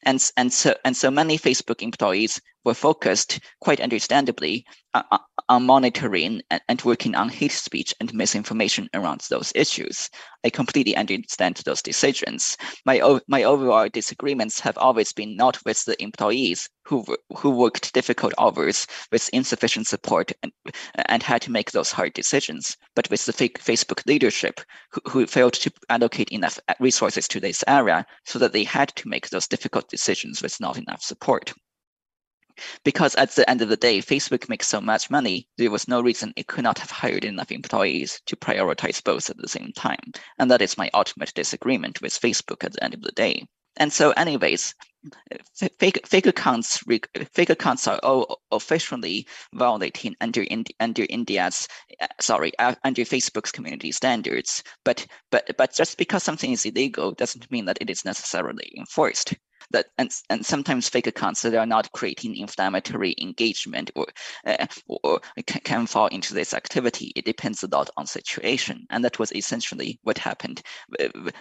and 0.03 0.31
and 0.37 0.53
so 0.53 0.73
and 0.85 0.95
so 0.95 1.11
many 1.11 1.37
Facebook 1.37 1.81
employees 1.81 2.39
were 2.65 2.73
focused, 2.73 3.39
quite 3.59 3.81
understandably, 3.81 4.65
uh, 4.93 5.17
on 5.49 5.65
monitoring 5.65 6.41
and, 6.69 6.81
working 6.83 7.15
on 7.15 7.29
hate 7.29 7.51
speech 7.51 7.93
and 7.99 8.13
misinformation 8.13 8.89
around 8.93 9.21
those 9.29 9.51
issues. 9.55 10.09
I 10.43 10.49
completely 10.49 10.95
understand 10.95 11.55
those 11.65 11.81
decisions. 11.81 12.57
My, 12.85 13.19
my 13.27 13.43
overall 13.43 13.89
disagreements 13.89 14.59
have 14.59 14.77
always 14.77 15.13
been 15.13 15.35
not 15.35 15.57
with 15.65 15.83
the 15.85 16.01
employees 16.01 16.69
who, 16.85 17.05
who 17.35 17.49
worked 17.49 17.93
difficult 17.93 18.33
hours 18.37 18.85
with 19.11 19.29
insufficient 19.33 19.87
support 19.87 20.31
and, 20.43 20.51
and 21.05 21.23
had 21.23 21.41
to 21.43 21.51
make 21.51 21.71
those 21.71 21.91
hard 21.91 22.13
decisions, 22.13 22.77
but 22.95 23.09
with 23.09 23.25
the 23.25 23.33
Facebook 23.33 24.05
leadership 24.05 24.61
who, 24.91 25.01
who 25.09 25.25
failed 25.25 25.53
to 25.53 25.71
allocate 25.89 26.29
enough 26.29 26.59
resources 26.79 27.27
to 27.29 27.39
this 27.39 27.63
area 27.67 28.05
so 28.25 28.37
that 28.39 28.53
they 28.53 28.63
had 28.63 28.89
to 28.95 29.07
make 29.07 29.29
those 29.29 29.47
difficult 29.47 29.89
decisions 29.89 30.41
with 30.41 30.59
not 30.59 30.77
enough 30.77 31.01
support 31.01 31.53
because 32.83 33.15
at 33.15 33.31
the 33.31 33.49
end 33.49 33.61
of 33.61 33.69
the 33.69 33.77
day, 33.77 33.99
Facebook 33.99 34.49
makes 34.49 34.67
so 34.67 34.81
much 34.81 35.09
money, 35.09 35.47
there 35.57 35.71
was 35.71 35.87
no 35.87 36.01
reason 36.01 36.33
it 36.35 36.47
could 36.47 36.63
not 36.63 36.79
have 36.79 36.91
hired 36.91 37.25
enough 37.25 37.51
employees 37.51 38.21
to 38.25 38.35
prioritize 38.35 39.03
both 39.03 39.29
at 39.29 39.37
the 39.37 39.47
same 39.47 39.71
time. 39.75 40.11
And 40.39 40.49
that 40.51 40.61
is 40.61 40.77
my 40.77 40.89
ultimate 40.93 41.33
disagreement 41.33 42.01
with 42.01 42.19
Facebook 42.19 42.63
at 42.63 42.73
the 42.73 42.83
end 42.83 42.93
of 42.93 43.01
the 43.01 43.11
day. 43.11 43.47
And 43.77 43.91
so, 43.91 44.11
anyways, 44.11 44.75
fake 45.79 46.05
fake 46.05 46.27
accounts 46.27 46.83
fake 47.33 47.49
accounts 47.49 47.87
are 47.87 47.99
all 48.03 48.41
officially 48.51 49.27
violating 49.53 50.15
under 50.21 50.45
under 50.79 51.05
India's 51.09 51.67
uh, 51.99 52.07
sorry 52.21 52.51
uh, 52.59 52.75
under 52.83 53.01
Facebook's 53.01 53.51
community 53.51 53.91
standards. 53.91 54.63
But 54.85 55.05
but 55.31 55.49
but 55.57 55.73
just 55.73 55.97
because 55.97 56.23
something 56.23 56.51
is 56.51 56.65
illegal 56.65 57.11
doesn't 57.11 57.51
mean 57.51 57.65
that 57.65 57.79
it 57.81 57.89
is 57.89 58.05
necessarily 58.05 58.71
enforced 58.77 59.33
that 59.73 59.87
and, 59.97 60.09
and 60.29 60.45
sometimes 60.45 60.87
fake 60.87 61.07
accounts 61.07 61.41
that 61.41 61.53
are 61.53 61.65
not 61.65 61.91
creating 61.91 62.37
inflammatory 62.37 63.15
engagement 63.21 63.91
or 63.95 64.05
uh, 64.45 64.65
or 64.87 65.19
can, 65.45 65.61
can, 65.63 65.85
fall 65.85 66.07
into 66.07 66.33
this 66.33 66.53
activity. 66.53 67.11
It 67.15 67.25
depends 67.25 67.61
a 67.63 67.67
lot 67.67 67.89
on 67.97 68.07
situation, 68.07 68.87
and 68.89 69.03
that 69.03 69.19
was 69.19 69.33
essentially 69.33 69.99
what 70.03 70.17
happened 70.17 70.61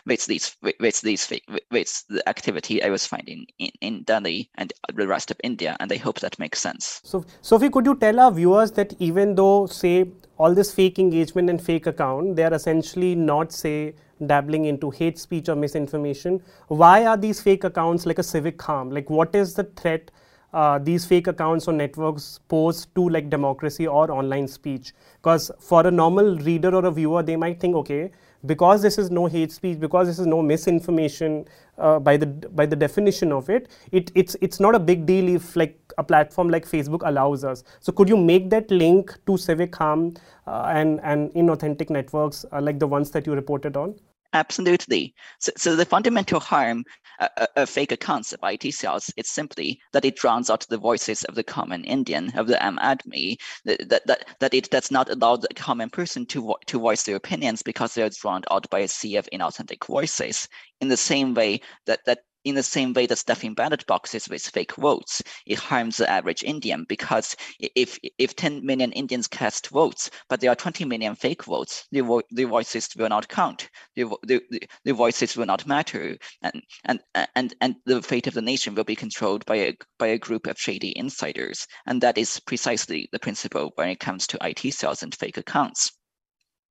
with 0.05 0.27
these 0.27 0.57
with 0.63 1.01
these 1.03 1.31
with 1.71 2.05
the 2.09 2.29
activity 2.29 2.83
I 2.83 2.91
was 2.91 3.07
finding 3.07 3.47
in, 3.59 3.71
in 3.81 4.03
Delhi 4.03 4.51
and 4.57 4.73
the 4.95 5.07
rest 5.07 5.31
of 5.31 5.41
India, 5.45 5.77
and 5.79 5.93
I 5.93 5.97
hope 5.97 6.21
that 6.21 6.39
makes 6.39 6.61
sense. 6.61 7.01
So, 7.05 7.25
Sophie, 7.41 7.71
could 7.71 7.87
you 7.87 7.95
tell 7.95 8.19
our 8.19 8.33
viewers 8.33 8.73
that 8.73 8.95
even 8.99 9.35
though 9.35 9.67
say 9.67 10.11
all 10.39 10.55
this 10.55 10.75
fake 10.75 10.99
engagement 10.99 11.51
and 11.51 11.61
fake 11.61 11.87
account, 11.87 12.37
they 12.37 12.45
are 12.45 12.55
essentially 12.55 13.15
not 13.15 13.53
say 13.53 13.95
dabbling 14.27 14.65
into 14.67 14.91
hate 14.91 15.19
speech 15.19 15.49
or 15.49 15.57
misinformation. 15.57 16.41
Why 16.69 17.07
are 17.07 17.17
these 17.17 17.41
fake 17.41 17.65
accounts 17.65 18.07
like 18.07 18.19
a 18.19 18.23
civic 18.23 18.61
harm? 18.61 18.91
Like, 18.91 19.11
what 19.11 19.35
is 19.35 19.55
the 19.55 19.65
threat 19.65 20.11
uh, 20.53 20.79
these 20.79 21.05
fake 21.07 21.27
accounts 21.29 21.67
or 21.67 21.73
networks 21.73 22.39
pose 22.49 22.87
to 22.95 23.09
like 23.09 23.31
democracy 23.31 23.87
or 23.87 24.11
online 24.11 24.47
speech? 24.47 24.93
Because 25.17 25.51
for 25.61 25.87
a 25.87 25.91
normal 25.91 26.37
reader 26.39 26.75
or 26.75 26.85
a 26.87 26.91
viewer, 26.91 27.23
they 27.23 27.37
might 27.37 27.61
think, 27.61 27.75
okay, 27.77 28.11
because 28.47 28.83
this 28.83 28.99
is 28.99 29.11
no 29.11 29.27
hate 29.27 29.53
speech, 29.53 29.79
because 29.79 30.07
this 30.07 30.19
is 30.19 30.27
no 30.27 30.43
misinformation 30.43 31.47
uh, 31.79 31.99
by 31.99 32.17
the 32.17 32.27
by 32.27 32.67
the 32.67 32.77
definition 32.77 33.33
of 33.33 33.49
it, 33.51 33.71
it 33.93 34.11
it's 34.15 34.37
it's 34.41 34.61
not 34.61 34.75
a 34.75 34.79
big 34.79 35.07
deal 35.07 35.29
if 35.29 35.57
like 35.57 35.79
a 35.99 36.05
platform 36.05 36.49
like 36.49 36.67
Facebook 36.67 37.03
allows 37.05 37.45
us. 37.45 37.65
So 37.81 37.93
could 37.93 38.09
you 38.09 38.17
make 38.17 38.51
that 38.51 38.71
link 38.71 39.19
to 39.27 39.37
civic 39.37 39.75
harm 39.75 40.15
uh, 40.47 40.73
and 40.75 41.01
and 41.03 41.33
inauthentic 41.35 41.91
networks 41.91 42.45
uh, 42.53 42.61
like 42.61 42.79
the 42.79 42.87
ones 42.87 43.11
that 43.11 43.27
you 43.27 43.35
reported 43.35 43.77
on? 43.77 43.95
Absolutely. 44.35 45.15
So, 45.41 45.53
so 45.57 45.77
the 45.77 45.85
fundamental 45.85 46.41
harm 46.41 46.85
uh, 47.21 47.29
uh 47.37 47.47
of 47.57 47.71
fake 47.71 47.93
accounts 47.93 48.33
of 48.33 48.41
IT 48.43 48.73
cells 48.75 49.13
is 49.17 49.29
simply 49.29 49.81
that 49.93 50.05
it 50.05 50.17
drowns 50.17 50.51
out 50.51 50.67
the 50.69 50.79
voices 50.79 51.25
of 51.25 51.35
the 51.35 51.43
common 51.43 51.85
Indian, 51.85 52.33
of 52.37 52.47
the 52.47 52.57
Aam 52.57 52.79
Aadmi, 52.79 53.37
that, 53.65 54.07
that, 54.07 54.25
that, 54.41 54.55
it 54.55 54.71
does 54.71 54.91
not 54.91 55.11
allow 55.11 55.37
the 55.37 55.49
common 55.55 55.91
person 55.91 56.27
to, 56.27 56.55
to 56.67 56.79
voice 56.79 57.03
their 57.05 57.17
opinions 57.17 57.63
because 57.63 57.95
they're 57.95 58.09
drowned 58.09 58.47
out 58.51 58.69
by 58.71 58.81
a 58.81 58.89
sea 58.89 59.17
of 59.17 59.29
inauthentic 59.33 59.85
voices. 59.87 60.49
In 60.81 60.89
the 60.89 60.97
same 60.97 61.35
way 61.35 61.61
that, 61.87 62.01
that 62.07 62.21
in 62.45 62.55
the 62.55 62.63
same 62.63 62.93
way 62.93 63.07
that 63.07 63.19
stuffing 63.19 63.55
ballot 63.55 63.87
boxes 63.87 64.29
with 64.29 64.43
fake 64.43 64.75
votes, 64.77 65.23
it 65.47 65.59
harms 65.59 65.97
the 65.97 66.11
average 66.11 66.43
Indian 66.43 66.85
because 66.89 67.37
if 67.59 67.99
if 68.19 68.35
10 68.37 68.65
million 68.65 68.93
Indians 68.93 69.29
cast 69.29 69.69
votes, 69.69 70.11
but 70.29 70.41
there 70.41 70.51
are 70.51 70.57
20 70.57 70.85
million 70.85 71.15
fake 71.15 71.45
votes, 71.45 71.87
their, 71.93 72.05
vo- 72.05 72.23
their 72.31 72.47
voices 72.47 72.89
will 72.97 73.09
not 73.09 73.29
count. 73.29 73.69
Their, 73.97 74.07
their, 74.23 74.41
their 74.85 74.95
voices 74.95 75.37
will 75.37 75.47
not 75.47 75.67
matter, 75.67 76.17
and, 76.43 76.63
and 76.85 77.01
and 77.35 77.55
and 77.61 77.77
the 77.87 78.03
fate 78.03 78.27
of 78.27 78.35
the 78.35 78.43
nation 78.43 78.75
will 78.75 78.85
be 78.85 78.97
controlled 78.97 79.45
by 79.47 79.57
a 79.57 79.75
by 79.99 80.09
a 80.09 80.19
group 80.19 80.47
of 80.47 80.59
shady 80.59 80.97
insiders, 80.97 81.67
and 81.87 82.01
that 82.01 82.19
is 82.19 82.41
precisely 82.41 83.09
the 83.13 83.19
principle 83.19 83.73
when 83.77 83.89
it 83.89 84.01
comes 84.01 84.27
to 84.27 84.39
IT 84.43 84.73
cells 84.75 85.03
and 85.03 85.15
fake 85.15 85.37
accounts 85.37 85.93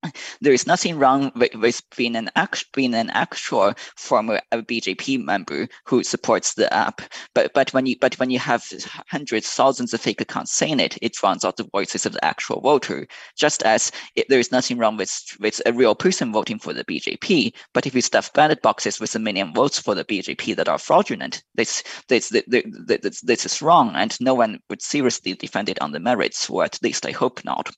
there 0.41 0.53
is 0.53 0.67
nothing 0.67 0.97
wrong 0.97 1.31
with, 1.35 1.53
with 1.55 1.81
being 1.95 2.15
an 2.15 2.29
act, 2.35 2.65
being 2.73 2.93
an 2.93 3.09
actual 3.11 3.73
former 3.95 4.41
uh, 4.51 4.57
BJP 4.57 5.23
member 5.23 5.67
who 5.85 6.03
supports 6.03 6.53
the 6.53 6.67
AAP. 6.71 7.07
But 7.35 7.53
but 7.53 7.73
when 7.73 7.85
you 7.85 7.95
but 7.99 8.17
when 8.19 8.29
you 8.29 8.39
have 8.39 8.65
hundreds, 9.09 9.49
thousands 9.49 9.93
of 9.93 10.01
fake 10.01 10.21
accounts 10.21 10.53
saying 10.53 10.79
it, 10.79 10.97
it 11.01 11.13
drowns 11.13 11.45
out 11.45 11.57
the 11.57 11.69
voices 11.71 12.05
of 12.05 12.13
the 12.13 12.25
actual 12.25 12.61
voter. 12.61 13.07
Just 13.37 13.63
as 13.63 13.91
it, 14.15 14.27
there 14.29 14.39
is 14.39 14.51
nothing 14.51 14.77
wrong 14.77 14.97
with 14.97 15.11
with 15.39 15.61
a 15.65 15.73
real 15.73 15.95
person 15.95 16.31
voting 16.31 16.59
for 16.59 16.73
the 16.73 16.85
BJP, 16.85 17.53
but 17.73 17.85
if 17.85 17.93
you 17.93 18.01
stuff 18.01 18.33
ballot 18.33 18.61
boxes 18.61 18.99
with 18.99 19.15
a 19.15 19.19
million 19.19 19.53
votes 19.53 19.79
for 19.79 19.95
the 19.95 20.05
BJP 20.05 20.55
that 20.55 20.69
are 20.69 20.79
fraudulent, 20.79 21.43
this 21.55 21.83
this 22.07 22.29
this, 22.29 22.45
this, 22.47 23.21
this 23.21 23.45
is 23.45 23.61
wrong, 23.61 23.95
and 23.95 24.19
no 24.19 24.33
one 24.33 24.59
would 24.69 24.81
seriously 24.81 25.33
defend 25.33 25.69
it 25.69 25.81
on 25.81 25.91
the 25.91 25.99
merits, 25.99 26.49
or 26.49 26.63
at 26.63 26.81
least 26.81 27.05
I 27.05 27.11
hope 27.11 27.43
not 27.45 27.69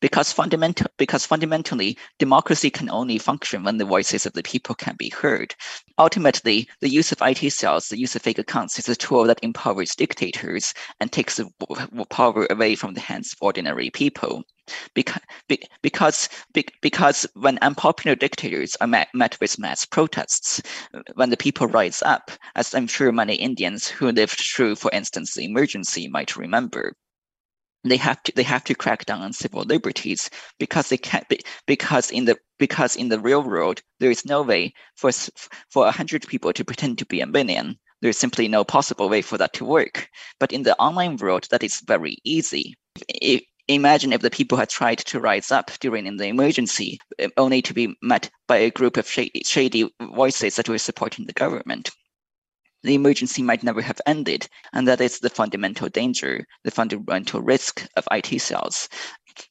because 0.00 0.32
fundamental 0.32 0.86
because 0.98 1.26
fundamentally 1.26 1.96
democracy 2.18 2.70
can 2.70 2.90
only 2.90 3.18
function 3.18 3.64
when 3.64 3.78
the 3.78 3.84
voices 3.84 4.26
of 4.26 4.32
the 4.32 4.42
people 4.42 4.74
can 4.74 4.96
be 4.96 5.10
heard. 5.10 5.54
Ultimately 5.98 6.68
the 6.80 6.88
use 6.88 7.12
of 7.12 7.22
IT 7.22 7.50
cells 7.52 7.88
the 7.88 7.98
use 7.98 8.16
of 8.16 8.22
fake 8.22 8.38
accounts 8.38 8.78
is 8.78 8.88
a 8.88 8.96
tool 8.96 9.24
that 9.24 9.42
empowers 9.42 9.94
dictators 9.94 10.74
and 11.00 11.10
takes 11.10 11.36
the 11.36 11.48
power 12.10 12.46
away 12.50 12.74
from 12.74 12.94
the 12.94 13.00
hands 13.00 13.32
of 13.32 13.38
ordinary 13.40 13.90
people. 13.90 14.44
Because, 14.94 15.22
because, 15.82 16.28
because 16.82 17.26
when 17.34 17.58
unpopular 17.62 18.14
dictators 18.14 18.76
are 18.82 18.86
met, 18.86 19.08
met 19.14 19.38
with 19.40 19.58
mass 19.58 19.86
protests, 19.86 20.60
when 21.14 21.30
the 21.30 21.38
people 21.38 21.66
rise 21.66 22.02
up, 22.02 22.30
as 22.54 22.74
I'm 22.74 22.86
sure 22.86 23.10
many 23.10 23.34
Indians 23.36 23.88
who 23.88 24.12
lived 24.12 24.38
through, 24.38 24.76
for 24.76 24.90
instance, 24.92 25.34
the 25.34 25.44
emergency 25.44 26.08
might 26.08 26.36
remember, 26.36 26.94
they 27.84 27.96
have 27.96 28.22
to 28.24 28.32
they 28.34 28.42
have 28.42 28.64
to 28.64 28.74
crack 28.74 29.06
down 29.06 29.22
on 29.22 29.32
civil 29.32 29.62
liberties 29.62 30.30
because 30.58 30.88
they 30.88 30.96
can't 30.96 31.28
be, 31.28 31.40
because 31.66 32.10
in 32.10 32.24
the 32.24 32.36
because 32.58 32.96
in 32.96 33.08
the 33.08 33.20
real 33.20 33.42
world 33.42 33.82
there 34.00 34.10
is 34.10 34.24
no 34.24 34.42
way 34.42 34.72
for 34.96 35.12
for 35.70 35.86
a 35.86 35.92
hundred 35.92 36.26
people 36.26 36.52
to 36.52 36.64
pretend 36.64 36.98
to 36.98 37.06
be 37.06 37.20
a 37.20 37.26
million. 37.26 37.78
There 38.00 38.10
is 38.10 38.18
simply 38.18 38.46
no 38.48 38.64
possible 38.64 39.08
way 39.08 39.22
for 39.22 39.38
that 39.38 39.52
to 39.54 39.64
work. 39.64 40.08
But 40.38 40.52
in 40.52 40.62
the 40.62 40.76
online 40.78 41.16
world 41.16 41.46
that 41.50 41.64
is 41.64 41.80
very 41.80 42.18
easy. 42.24 42.74
If, 43.08 43.42
imagine 43.68 44.12
if 44.12 44.22
the 44.22 44.30
people 44.30 44.56
had 44.58 44.70
tried 44.70 44.98
to 44.98 45.20
rise 45.20 45.50
up 45.50 45.70
during 45.80 46.16
the 46.16 46.26
emergency 46.26 46.98
eh, 47.18 47.28
only 47.36 47.60
to 47.62 47.74
be 47.74 47.94
met 48.02 48.30
by 48.46 48.56
a 48.56 48.70
group 48.70 48.96
of 48.96 49.08
shady, 49.08 49.42
shady 49.44 49.92
voices 50.00 50.56
that 50.56 50.68
were 50.68 50.78
supporting 50.78 51.26
the 51.26 51.32
government 51.32 51.90
the 52.82 52.94
emergency 52.94 53.42
might 53.42 53.62
never 53.62 53.82
have 53.82 54.00
ended. 54.06 54.48
And 54.72 54.86
that 54.88 55.00
is 55.00 55.18
the 55.18 55.30
fundamental 55.30 55.88
danger, 55.88 56.46
the 56.64 56.70
fundamental 56.70 57.40
risk 57.40 57.86
of 57.96 58.08
IT 58.10 58.40
cells. 58.40 58.88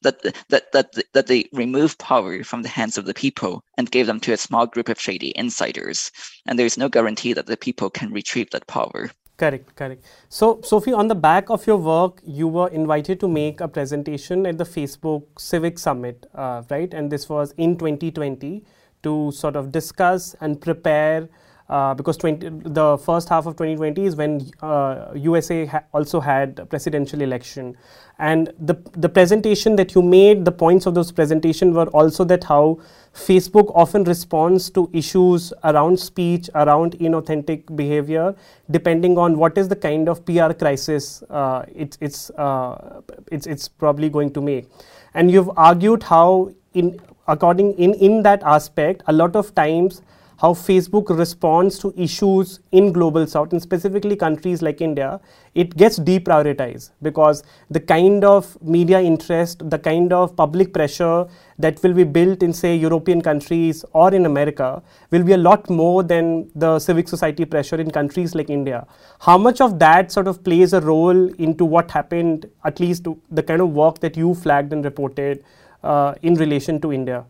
That, 0.02 0.20
that, 0.50 0.70
that, 0.72 0.92
that 1.14 1.26
they 1.28 1.48
remove 1.52 1.96
power 1.96 2.44
from 2.44 2.62
the 2.62 2.68
hands 2.68 2.98
of 2.98 3.06
the 3.06 3.14
people 3.14 3.64
and 3.78 3.90
give 3.90 4.06
them 4.06 4.20
to 4.20 4.32
a 4.32 4.36
small 4.36 4.66
group 4.66 4.90
of 4.90 5.00
shady 5.00 5.32
insiders. 5.34 6.10
And 6.46 6.58
there 6.58 6.66
is 6.66 6.76
no 6.76 6.90
guarantee 6.90 7.32
that 7.32 7.46
the 7.46 7.56
people 7.56 7.88
can 7.88 8.12
retrieve 8.12 8.50
that 8.50 8.66
power. 8.66 9.10
Correct, 9.38 9.76
correct. 9.76 10.04
So, 10.28 10.60
Sophie, 10.64 10.92
on 10.92 11.06
the 11.06 11.14
back 11.14 11.48
of 11.48 11.64
your 11.64 11.76
work, 11.76 12.20
you 12.24 12.48
were 12.48 12.68
invited 12.68 13.20
to 13.20 13.28
make 13.28 13.60
a 13.60 13.68
presentation 13.68 14.44
at 14.46 14.58
the 14.58 14.64
Facebook 14.64 15.22
Civic 15.38 15.78
Summit, 15.78 16.26
uh, 16.34 16.62
right? 16.68 16.92
And 16.92 17.10
this 17.10 17.28
was 17.28 17.54
in 17.56 17.78
2020 17.78 18.64
to 19.04 19.30
sort 19.30 19.54
of 19.54 19.70
discuss 19.70 20.34
and 20.40 20.60
prepare 20.60 21.28
uh, 21.68 21.92
because 21.92 22.16
20, 22.16 22.48
the 22.64 22.96
first 22.96 23.28
half 23.28 23.44
of 23.44 23.54
2020 23.54 24.04
is 24.06 24.16
when 24.16 24.50
uh, 24.62 25.10
USA 25.14 25.66
ha 25.66 25.82
also 25.92 26.18
had 26.18 26.58
a 26.58 26.64
presidential 26.64 27.20
election, 27.20 27.76
and 28.18 28.52
the 28.58 28.74
the 28.92 29.08
presentation 29.08 29.76
that 29.76 29.94
you 29.94 30.02
made, 30.02 30.46
the 30.46 30.52
points 30.62 30.86
of 30.86 30.94
those 30.94 31.12
presentation 31.12 31.74
were 31.74 31.86
also 31.88 32.24
that 32.24 32.44
how 32.44 32.78
Facebook 33.12 33.70
often 33.74 34.04
responds 34.04 34.70
to 34.70 34.88
issues 34.94 35.52
around 35.64 36.00
speech, 36.00 36.48
around 36.54 36.98
inauthentic 37.00 37.76
behavior, 37.76 38.34
depending 38.70 39.18
on 39.18 39.38
what 39.38 39.58
is 39.58 39.68
the 39.68 39.76
kind 39.76 40.08
of 40.08 40.24
PR 40.24 40.52
crisis 40.54 41.22
uh, 41.28 41.64
it's 41.74 41.98
it's 42.00 42.30
uh, 42.30 43.02
it's 43.30 43.46
it's 43.46 43.68
probably 43.68 44.08
going 44.08 44.32
to 44.32 44.40
make, 44.40 44.70
and 45.12 45.30
you've 45.30 45.50
argued 45.56 46.02
how 46.02 46.50
in 46.72 46.98
according 47.26 47.74
in 47.74 47.92
in 47.94 48.22
that 48.22 48.42
aspect, 48.42 49.02
a 49.06 49.12
lot 49.12 49.36
of 49.36 49.54
times 49.54 50.00
how 50.38 50.54
Facebook 50.54 51.08
responds 51.18 51.80
to 51.80 51.92
issues 51.96 52.60
in 52.70 52.92
global 52.92 53.26
south 53.26 53.52
and 53.52 53.60
specifically 53.60 54.14
countries 54.14 54.62
like 54.62 54.80
India, 54.80 55.20
it 55.54 55.76
gets 55.76 55.98
deprioritized 55.98 56.90
because 57.02 57.42
the 57.70 57.80
kind 57.80 58.24
of 58.24 58.56
media 58.62 59.00
interest, 59.00 59.68
the 59.68 59.78
kind 59.78 60.12
of 60.12 60.36
public 60.36 60.72
pressure 60.72 61.26
that 61.58 61.82
will 61.82 61.92
be 61.92 62.04
built 62.04 62.44
in 62.44 62.52
say 62.52 62.76
European 62.76 63.20
countries 63.20 63.84
or 63.94 64.14
in 64.14 64.26
America 64.26 64.80
will 65.10 65.24
be 65.24 65.32
a 65.32 65.36
lot 65.36 65.68
more 65.68 66.04
than 66.04 66.48
the 66.54 66.78
civic 66.78 67.08
society 67.08 67.44
pressure 67.44 67.80
in 67.80 67.90
countries 67.90 68.36
like 68.36 68.48
India. 68.48 68.86
How 69.18 69.36
much 69.38 69.60
of 69.60 69.80
that 69.80 70.12
sort 70.12 70.28
of 70.28 70.44
plays 70.44 70.72
a 70.72 70.80
role 70.80 71.26
into 71.34 71.64
what 71.64 71.90
happened, 71.90 72.48
at 72.64 72.78
least 72.78 73.08
the 73.32 73.42
kind 73.42 73.60
of 73.60 73.70
work 73.70 73.98
that 73.98 74.16
you 74.16 74.34
flagged 74.34 74.72
and 74.72 74.84
reported 74.84 75.42
uh, 75.82 76.14
in 76.22 76.34
relation 76.34 76.80
to 76.82 76.92
India? 76.92 77.24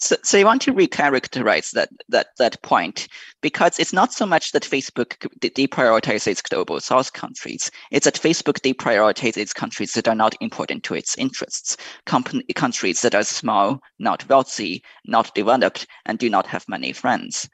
So, 0.00 0.16
so 0.22 0.38
I 0.38 0.44
want 0.44 0.62
to 0.62 0.72
recharacterize 0.72 1.72
that 1.72 1.88
that 2.08 2.28
that 2.38 2.62
point 2.62 3.08
because 3.40 3.80
it's 3.80 3.92
not 3.92 4.12
so 4.12 4.26
much 4.26 4.52
that 4.52 4.62
Facebook 4.62 5.16
deprioritizes 5.40 6.48
global 6.48 6.78
South 6.78 7.12
countries; 7.12 7.68
it's 7.90 8.04
that 8.04 8.14
Facebook 8.14 8.60
deprioritizes 8.60 9.52
countries 9.52 9.92
that 9.94 10.06
are 10.06 10.14
not 10.14 10.36
important 10.40 10.84
to 10.84 10.94
its 10.94 11.18
interests, 11.18 11.76
company, 12.06 12.44
countries 12.54 13.02
that 13.02 13.16
are 13.16 13.24
small, 13.24 13.80
not 13.98 14.28
wealthy, 14.28 14.84
not 15.04 15.34
developed, 15.34 15.84
and 16.06 16.20
do 16.20 16.30
not 16.30 16.46
have 16.46 16.68
many 16.68 16.92
friends. 16.92 17.48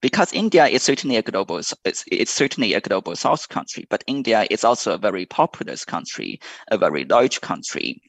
Because 0.00 0.32
India 0.32 0.66
is 0.66 0.84
certainly 0.84 1.16
a 1.16 1.22
global, 1.22 1.56
it's, 1.56 2.04
it's 2.06 2.32
certainly 2.32 2.74
a 2.74 2.80
global 2.80 3.16
South 3.16 3.48
country, 3.48 3.86
but 3.90 4.04
India 4.06 4.46
is 4.48 4.62
also 4.62 4.92
a 4.92 4.98
very 4.98 5.26
populous 5.26 5.84
country, 5.84 6.38
a 6.70 6.78
very 6.78 7.04
large 7.04 7.40
country, 7.40 8.00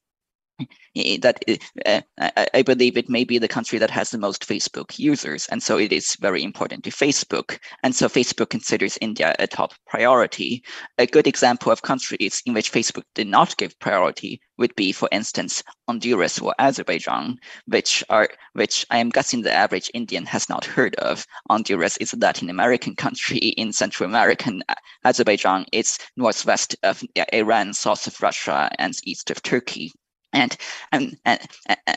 Eh, 0.97 1.17
that 1.21 1.43
uh, 1.85 1.99
I 2.53 2.61
believe 2.61 2.95
it 2.95 3.09
may 3.09 3.25
be 3.25 3.37
the 3.37 3.49
country 3.49 3.77
that 3.79 3.91
has 3.91 4.11
the 4.11 4.17
most 4.17 4.47
Facebook 4.47 4.97
users, 4.97 5.45
and 5.47 5.61
so 5.61 5.77
it 5.77 5.91
is 5.91 6.15
very 6.21 6.41
important 6.41 6.85
to 6.85 6.89
Facebook. 6.89 7.59
And 7.83 7.93
so 7.93 8.07
Facebook 8.07 8.49
considers 8.49 8.97
India 9.01 9.35
a 9.37 9.45
top 9.45 9.73
priority. 9.87 10.63
A 10.97 11.05
good 11.05 11.27
example 11.27 11.69
of 11.69 11.81
countries 11.81 12.41
in 12.45 12.53
which 12.53 12.71
Facebook 12.71 13.03
did 13.13 13.27
not 13.27 13.57
give 13.57 13.77
priority 13.79 14.39
would 14.57 14.73
be, 14.75 14.93
for 14.93 15.09
instance, 15.11 15.61
Honduras 15.85 16.39
or 16.39 16.55
Azerbaijan, 16.59 17.39
which 17.65 18.01
are 18.09 18.29
which 18.53 18.85
I 18.89 18.99
am 18.99 19.09
guessing 19.09 19.41
the 19.41 19.51
average 19.51 19.91
Indian 19.93 20.25
has 20.27 20.47
not 20.47 20.63
heard 20.63 20.95
of. 20.95 21.27
Honduras 21.49 21.97
is 21.97 22.13
a 22.13 22.17
Latin 22.17 22.49
American 22.49 22.95
country 22.95 23.37
in 23.57 23.73
Central 23.73 24.07
America. 24.07 24.49
Uh, 24.69 24.75
Azerbaijan 25.03 25.65
is 25.73 25.97
northwest 26.15 26.77
of 26.83 27.03
Iran, 27.33 27.73
south 27.73 28.07
of 28.07 28.21
Russia, 28.21 28.69
and 28.79 28.93
east 29.03 29.29
of 29.29 29.43
Turkey. 29.43 29.91
And 30.36 30.58
and 30.91 31.17
and 31.24 31.39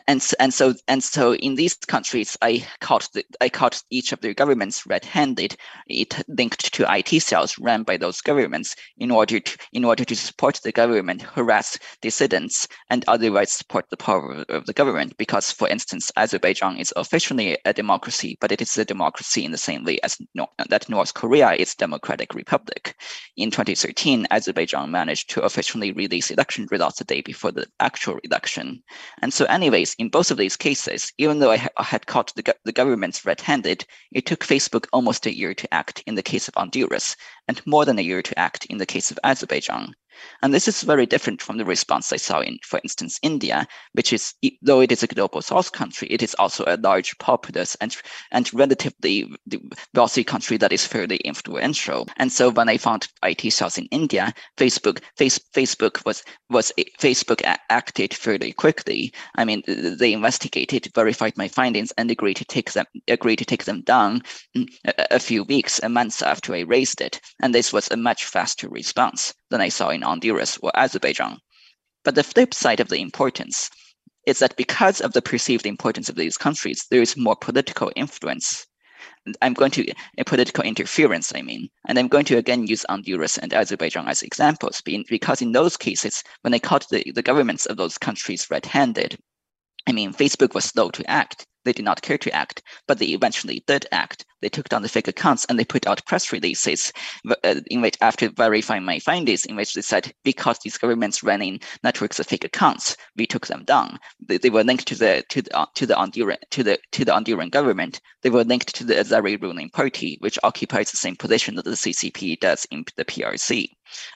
and, 0.07 0.22
and 0.38 0.55
so 0.55 0.74
and 0.87 1.03
so 1.03 1.35
in 1.35 1.57
these 1.57 1.74
countries 1.74 2.37
i 2.40 2.64
caught 2.81 3.09
the, 3.12 3.24
i 3.40 3.48
caught 3.48 3.83
each 3.90 4.12
of 4.12 4.20
their 4.20 4.33
governments 4.33 4.87
red-handed. 4.87 5.57
It 5.88 6.22
linked 6.29 6.72
to 6.74 6.87
IT 6.88 7.20
cells 7.20 7.59
run 7.59 7.83
by 7.83 7.96
those 7.96 8.20
governments 8.20 8.77
in 8.98 9.11
order 9.11 9.40
to 9.40 9.59
in 9.72 9.85
order 9.85 10.05
to 10.05 10.14
support 10.14 10.61
the 10.62 10.70
government 10.70 11.22
harass 11.22 11.79
dissidents 12.01 12.68
and 12.90 13.05
otherwise 13.09 13.51
support 13.51 13.90
the 13.90 13.96
power 13.96 14.44
of 14.48 14.66
the 14.66 14.72
government. 14.72 15.16
Because 15.16 15.51
for 15.51 15.68
instance 15.68 16.12
azerbaijan 16.16 16.77
is 16.77 16.94
officially 16.94 17.59
a 17.64 17.72
democracy 17.72 18.38
but 18.40 18.53
it 18.53 18.62
is 18.62 18.78
a 18.78 18.84
democracy 18.84 19.45
in 19.45 19.51
the 19.51 19.59
same 19.59 19.82
way 19.84 19.99
as 20.05 20.16
no, 20.36 20.47
that 20.68 20.89
north 20.89 21.14
korea 21.14 21.55
is 21.55 21.74
democratic 21.74 22.34
republic. 22.34 22.95
In 23.36 23.51
2013 23.51 24.28
azerbaijan 24.30 24.93
managed 24.93 25.28
to 25.30 25.43
officially 25.43 25.91
release 25.91 26.30
election 26.30 26.68
results 26.70 27.01
a 27.01 27.05
day 27.05 27.20
before 27.20 27.51
the 27.51 27.66
actual 27.80 28.20
reduction. 28.29 28.83
And 29.22 29.33
so, 29.33 29.47
anyways, 29.47 29.95
in 29.99 30.11
both 30.11 30.31
of 30.31 30.37
these 30.37 30.57
cases, 30.57 31.12
even 31.16 31.39
though 31.39 31.51
I, 31.51 31.57
ha- 31.57 31.76
I 31.79 31.83
had 31.83 32.07
caught 32.07 32.35
the, 32.35 32.43
go- 32.43 32.61
the 32.64 32.72
governments 32.72 33.24
red 33.24 33.41
handed, 33.41 33.87
it 34.12 34.26
took 34.26 34.45
Facebook 34.45 34.87
almost 34.93 35.26
a 35.26 35.35
year 35.35 35.55
to 35.55 35.74
act 35.74 36.03
in 36.07 36.14
the 36.14 36.22
case 36.22 36.47
of 36.47 36.55
Honduras 36.55 37.16
and 37.49 37.66
more 37.66 37.87
than 37.87 37.99
a 37.99 38.03
year 38.03 38.22
to 38.22 38.39
act 38.39 38.66
in 38.66 38.76
the 38.76 38.87
case 38.87 39.11
of 39.11 39.18
Azerbaijan. 39.24 39.95
And 40.42 40.54
this 40.54 40.68
is 40.68 40.82
very 40.82 41.06
different 41.06 41.42
from 41.42 41.58
the 41.58 41.64
response 41.64 42.12
I 42.12 42.16
saw 42.16 42.40
in, 42.40 42.58
for 42.62 42.80
instance, 42.82 43.18
India, 43.22 43.66
which 43.92 44.12
is, 44.12 44.34
though 44.62 44.80
it 44.80 44.92
is 44.92 45.02
a 45.02 45.06
global 45.06 45.42
south 45.42 45.72
country, 45.72 46.08
it 46.08 46.22
is 46.22 46.34
also 46.34 46.64
a 46.66 46.76
large, 46.76 47.16
populous, 47.18 47.74
and, 47.76 47.96
and 48.30 48.52
relatively 48.54 49.30
wealthy 49.94 50.24
country 50.24 50.56
that 50.58 50.72
is 50.72 50.86
fairly 50.86 51.16
influential. 51.18 52.08
And 52.16 52.32
so 52.32 52.50
when 52.50 52.68
I 52.68 52.78
found 52.78 53.08
IT 53.22 53.52
cells 53.52 53.78
in 53.78 53.86
India, 53.86 54.32
Facebook, 54.56 55.00
face, 55.16 55.38
Facebook 55.54 56.04
was, 56.04 56.22
was 56.50 56.72
Facebook 57.00 57.42
acted 57.70 58.14
fairly 58.14 58.52
quickly. 58.52 59.12
I 59.36 59.44
mean, 59.44 59.62
they 59.66 60.12
investigated, 60.12 60.92
verified 60.94 61.36
my 61.36 61.48
findings, 61.48 61.92
and 61.98 62.10
agreed 62.10 62.36
to 62.36 62.44
take 62.44 62.72
them, 62.72 62.86
agreed 63.08 63.36
to 63.36 63.44
take 63.44 63.64
them 63.64 63.82
down 63.82 64.22
mm, 64.56 64.68
a, 64.84 65.16
a 65.16 65.18
few 65.18 65.44
weeks, 65.44 65.80
a 65.82 65.88
month 65.88 66.22
after 66.22 66.54
I 66.54 66.60
raised 66.60 67.00
it. 67.00 67.20
And 67.40 67.54
this 67.54 67.72
was 67.72 67.90
a 67.90 67.96
much 67.96 68.24
faster 68.24 68.68
response 68.68 69.34
than 69.51 69.61
I 69.61 69.68
saw 69.68 69.90
in 69.90 70.03
Honduras 70.03 70.59
or 70.62 70.70
Azerbaijan. 70.74 71.38
But 72.05 72.14
the 72.14 72.22
flip 72.22 72.55
side 72.55 72.80
of 72.80 72.88
the 72.88 73.01
importance 73.01 73.70
is 74.26 74.38
that 74.40 74.57
because 74.57 75.01
of 75.01 75.12
the 75.12 75.22
perceived 75.22 75.66
importance 75.66 76.09
of 76.09 76.16
these 76.16 76.36
countries, 76.36 76.84
there 76.90 77.03
is 77.03 77.16
more 77.16 77.36
political 77.36 77.90
influence. 77.96 78.66
I'm 79.42 79.55
going 79.55 79.70
to 79.72 79.90
a 80.18 80.24
political 80.24 80.64
interference, 80.64 81.32
I 81.34 81.42
mean, 81.42 81.68
and 81.86 81.99
I'm 81.99 82.09
going 82.09 82.24
to 82.26 82.36
again 82.36 82.66
use 82.66 82.84
Honduras 82.88 83.38
and 83.38 83.53
Azerbaijan 83.53 84.09
as 84.09 84.22
examples, 84.22 84.82
because 84.82 85.42
in 85.42 85.53
those 85.53 85.76
cases, 85.76 86.22
when 86.42 86.53
they 86.53 86.59
caught 86.59 86.86
the, 86.90 87.05
the 87.14 87.22
governments 87.22 87.66
of 87.66 87.76
those 87.76 87.99
countries 87.99 88.46
red-handed, 88.51 89.18
I 89.86 89.92
mean, 89.92 90.12
Facebook 90.12 90.55
was 90.55 90.66
slow 90.66 90.90
to 90.90 91.11
act. 91.11 91.46
They 91.68 91.74
did 91.74 91.84
not 91.84 92.00
care 92.00 92.16
to 92.16 92.34
act, 92.34 92.62
but 92.86 92.98
they 92.98 93.08
eventually 93.08 93.62
did 93.66 93.84
act. 93.92 94.24
They 94.40 94.48
took 94.48 94.70
down 94.70 94.80
the 94.80 94.88
fake 94.88 95.06
accounts 95.06 95.44
and 95.44 95.58
they 95.58 95.66
put 95.66 95.86
out 95.86 96.02
press 96.06 96.32
releases 96.32 96.94
uh, 97.44 97.60
in 97.66 97.82
which, 97.82 97.98
after 98.00 98.30
verifying 98.30 98.84
my 98.84 99.00
findings, 99.00 99.44
in 99.44 99.54
which 99.54 99.74
they 99.74 99.82
said 99.82 100.10
because 100.24 100.58
these 100.60 100.78
governments 100.78 101.22
running 101.22 101.60
networks 101.84 102.18
of 102.18 102.26
fake 102.26 102.44
accounts, 102.44 102.96
we 103.16 103.26
took 103.26 103.48
them 103.48 103.64
down. 103.64 103.98
They, 104.26 104.38
they 104.38 104.48
were 104.48 104.64
linked 104.64 104.88
to 104.88 104.94
the 104.94 105.24
to 105.28 105.42
the 105.42 105.68
to 105.74 105.84
the 105.84 105.92
Honduran 105.92 106.38
to 106.52 106.62
the 106.62 106.78
to 106.92 107.04
the 107.04 107.12
Honduran 107.12 107.50
government. 107.50 108.00
They 108.22 108.30
were 108.30 108.44
linked 108.44 108.74
to 108.76 108.84
the 108.84 108.94
Azeri 108.94 109.38
ruling 109.38 109.68
party, 109.68 110.16
which 110.20 110.38
occupies 110.42 110.90
the 110.90 110.96
same 110.96 111.16
position 111.16 111.56
that 111.56 111.66
the 111.66 111.72
CCP 111.72 112.40
does 112.40 112.66
in 112.70 112.86
the 112.96 113.04
PRC. 113.04 113.68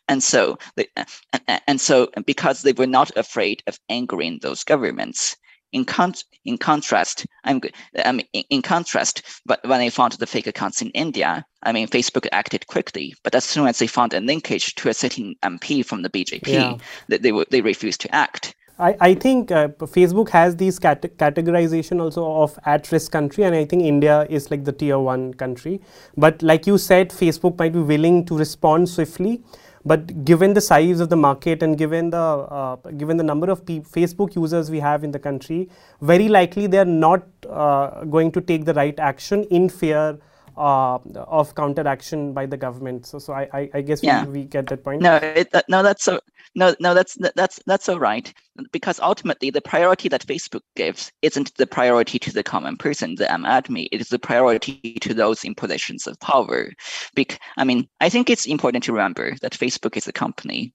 And 0.09 0.23
so, 0.23 0.57
they, 0.77 0.89
and, 0.97 1.61
and 1.67 1.81
so, 1.83 2.09
because 2.25 2.63
they 2.63 2.73
were 2.73 2.87
not 2.87 3.15
afraid 3.15 3.63
of 3.67 3.79
angering 3.91 4.39
those 4.41 4.65
governments, 4.65 5.37
in, 5.73 5.85
con- 5.85 6.15
in 6.45 6.59
contrast, 6.59 7.27
I'm, 7.45 7.61
I 8.05 8.13
mean, 8.13 8.27
in, 8.33 8.45
in 8.51 8.63
contrast, 8.63 9.23
but 9.47 9.61
when 9.67 9.81
I 9.81 9.91
found 9.91 10.13
the 10.13 10.27
fake 10.27 10.47
accounts 10.47 10.83
in 10.83 10.91
India, 10.91 11.45
I 11.63 11.73
mean, 11.73 11.89
Facebook 11.89 12.27
acted 12.33 12.67
quickly, 12.67 13.15
but 13.23 13.35
as 13.35 13.45
soon 13.45 13.67
as 13.67 13.79
they 13.79 13.87
found 13.87 14.15
a 14.15 14.21
linkage 14.21 14.75
to 14.77 14.89
a 14.89 14.95
sitting 14.95 15.35
MP 15.43 15.85
from 15.85 16.03
the 16.03 16.11
BJP, 16.11 16.47
yeah. 16.47 16.77
they, 17.09 17.19
they, 17.19 17.45
they 17.51 17.61
refused 17.61 18.01
to 18.03 18.15
act. 18.15 18.55
I, 18.79 18.97
I 19.01 19.15
think 19.15 19.53
uh, 19.53 19.69
Facebook 19.69 20.31
has 20.31 20.57
these 20.57 20.79
cat- 20.79 21.17
categorization 21.17 22.01
also 22.01 22.27
of 22.43 22.59
at-risk 22.65 23.13
country, 23.13 23.45
and 23.45 23.55
I 23.55 23.65
think 23.65 23.83
India 23.83 24.27
is 24.29 24.51
like 24.51 24.65
the 24.65 24.73
tier 24.73 24.99
one 24.99 25.35
country. 25.35 25.81
But 26.17 26.43
like 26.43 26.67
you 26.67 26.79
said, 26.79 27.11
Facebook 27.11 27.59
might 27.59 27.73
be 27.73 27.81
willing 27.81 28.25
to 28.27 28.37
respond 28.37 28.89
swiftly 28.89 29.43
but 29.85 30.25
given 30.25 30.55
the 30.55 30.61
size 30.61 31.01
of 31.01 31.09
the 31.09 31.17
market 31.17 31.63
and 31.63 31.77
given 31.77 32.11
the 32.11 32.17
uh, 32.17 32.77
given 32.97 33.17
the 33.17 33.25
number 33.25 33.51
of 33.51 33.65
Facebook 33.65 34.37
users 34.37 34.71
we 34.71 34.81
have 34.81 35.05
in 35.05 35.11
the 35.11 35.19
country, 35.19 35.69
very 36.01 36.29
likely 36.29 36.67
they 36.67 36.79
are 36.79 36.85
not 36.85 37.23
uh, 37.49 38.05
going 38.05 38.31
to 38.33 38.41
take 38.41 38.65
the 38.65 38.75
right 38.75 38.99
action 38.99 39.45
in 39.45 39.69
fear 39.69 40.19
uh, 40.57 40.99
of 41.15 41.55
counteraction 41.55 42.33
by 42.33 42.47
the 42.47 42.57
government. 42.57 43.07
So, 43.07 43.19
so 43.19 43.33
I, 43.33 43.71
I, 43.73 43.81
guess 43.81 44.03
yeah. 44.03 44.25
we, 44.25 44.41
we, 44.41 44.45
get 44.45 44.67
that 44.69 44.85
point. 44.85 45.03
No, 45.03 45.17
it, 45.17 45.49
uh, 45.55 45.63
no, 45.69 45.83
that's 45.83 46.05
so. 46.05 46.21
No, 46.55 46.75
no, 46.81 46.93
that's 46.93 47.17
that's 47.35 47.61
that's 47.67 47.89
all 47.89 47.99
right. 47.99 48.33
Because 48.73 49.01
ultimately, 49.01 49.51
the 49.51 49.61
priority 49.61 50.09
that 50.09 50.27
Facebook 50.27 50.61
gives 50.77 51.11
isn't 51.23 51.55
the 51.57 51.67
priority 51.67 52.19
to 52.19 52.33
the 52.33 52.43
common 52.43 52.77
person, 52.77 53.15
the 53.15 53.25
aam 53.25 53.47
aadmi. 53.47 53.89
It 53.91 54.01
is 54.01 54.09
the 54.09 54.19
priority 54.19 54.99
to 55.01 55.15
those 55.15 55.45
in 55.45 55.55
positions 55.55 56.07
of 56.07 56.21
power. 56.21 56.71
Bec- 57.15 57.41
I 57.57 57.65
mean, 57.65 57.89
I 58.01 58.09
think 58.09 58.29
it's 58.29 58.47
important 58.47 58.85
to 58.85 58.93
remember 58.93 59.35
that 59.41 59.53
Facebook 59.53 59.97
is 59.97 60.07
a 60.07 60.13
company. 60.13 60.75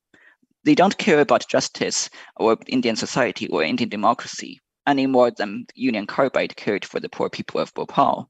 They 0.63 0.75
don't 0.75 0.97
care 0.97 1.21
about 1.21 1.47
justice 1.47 2.09
or 2.37 2.57
Indian 2.67 2.95
society 2.95 3.47
or 3.49 3.63
Indian 3.63 3.89
democracy 3.89 4.59
any 4.87 5.05
more 5.05 5.29
than 5.29 5.67
Union 5.75 6.07
Carbide 6.07 6.55
cared 6.55 6.85
for 6.85 6.99
the 6.99 7.09
poor 7.09 7.29
people 7.29 7.59
of 7.59 7.73
Bhopal. 7.73 8.29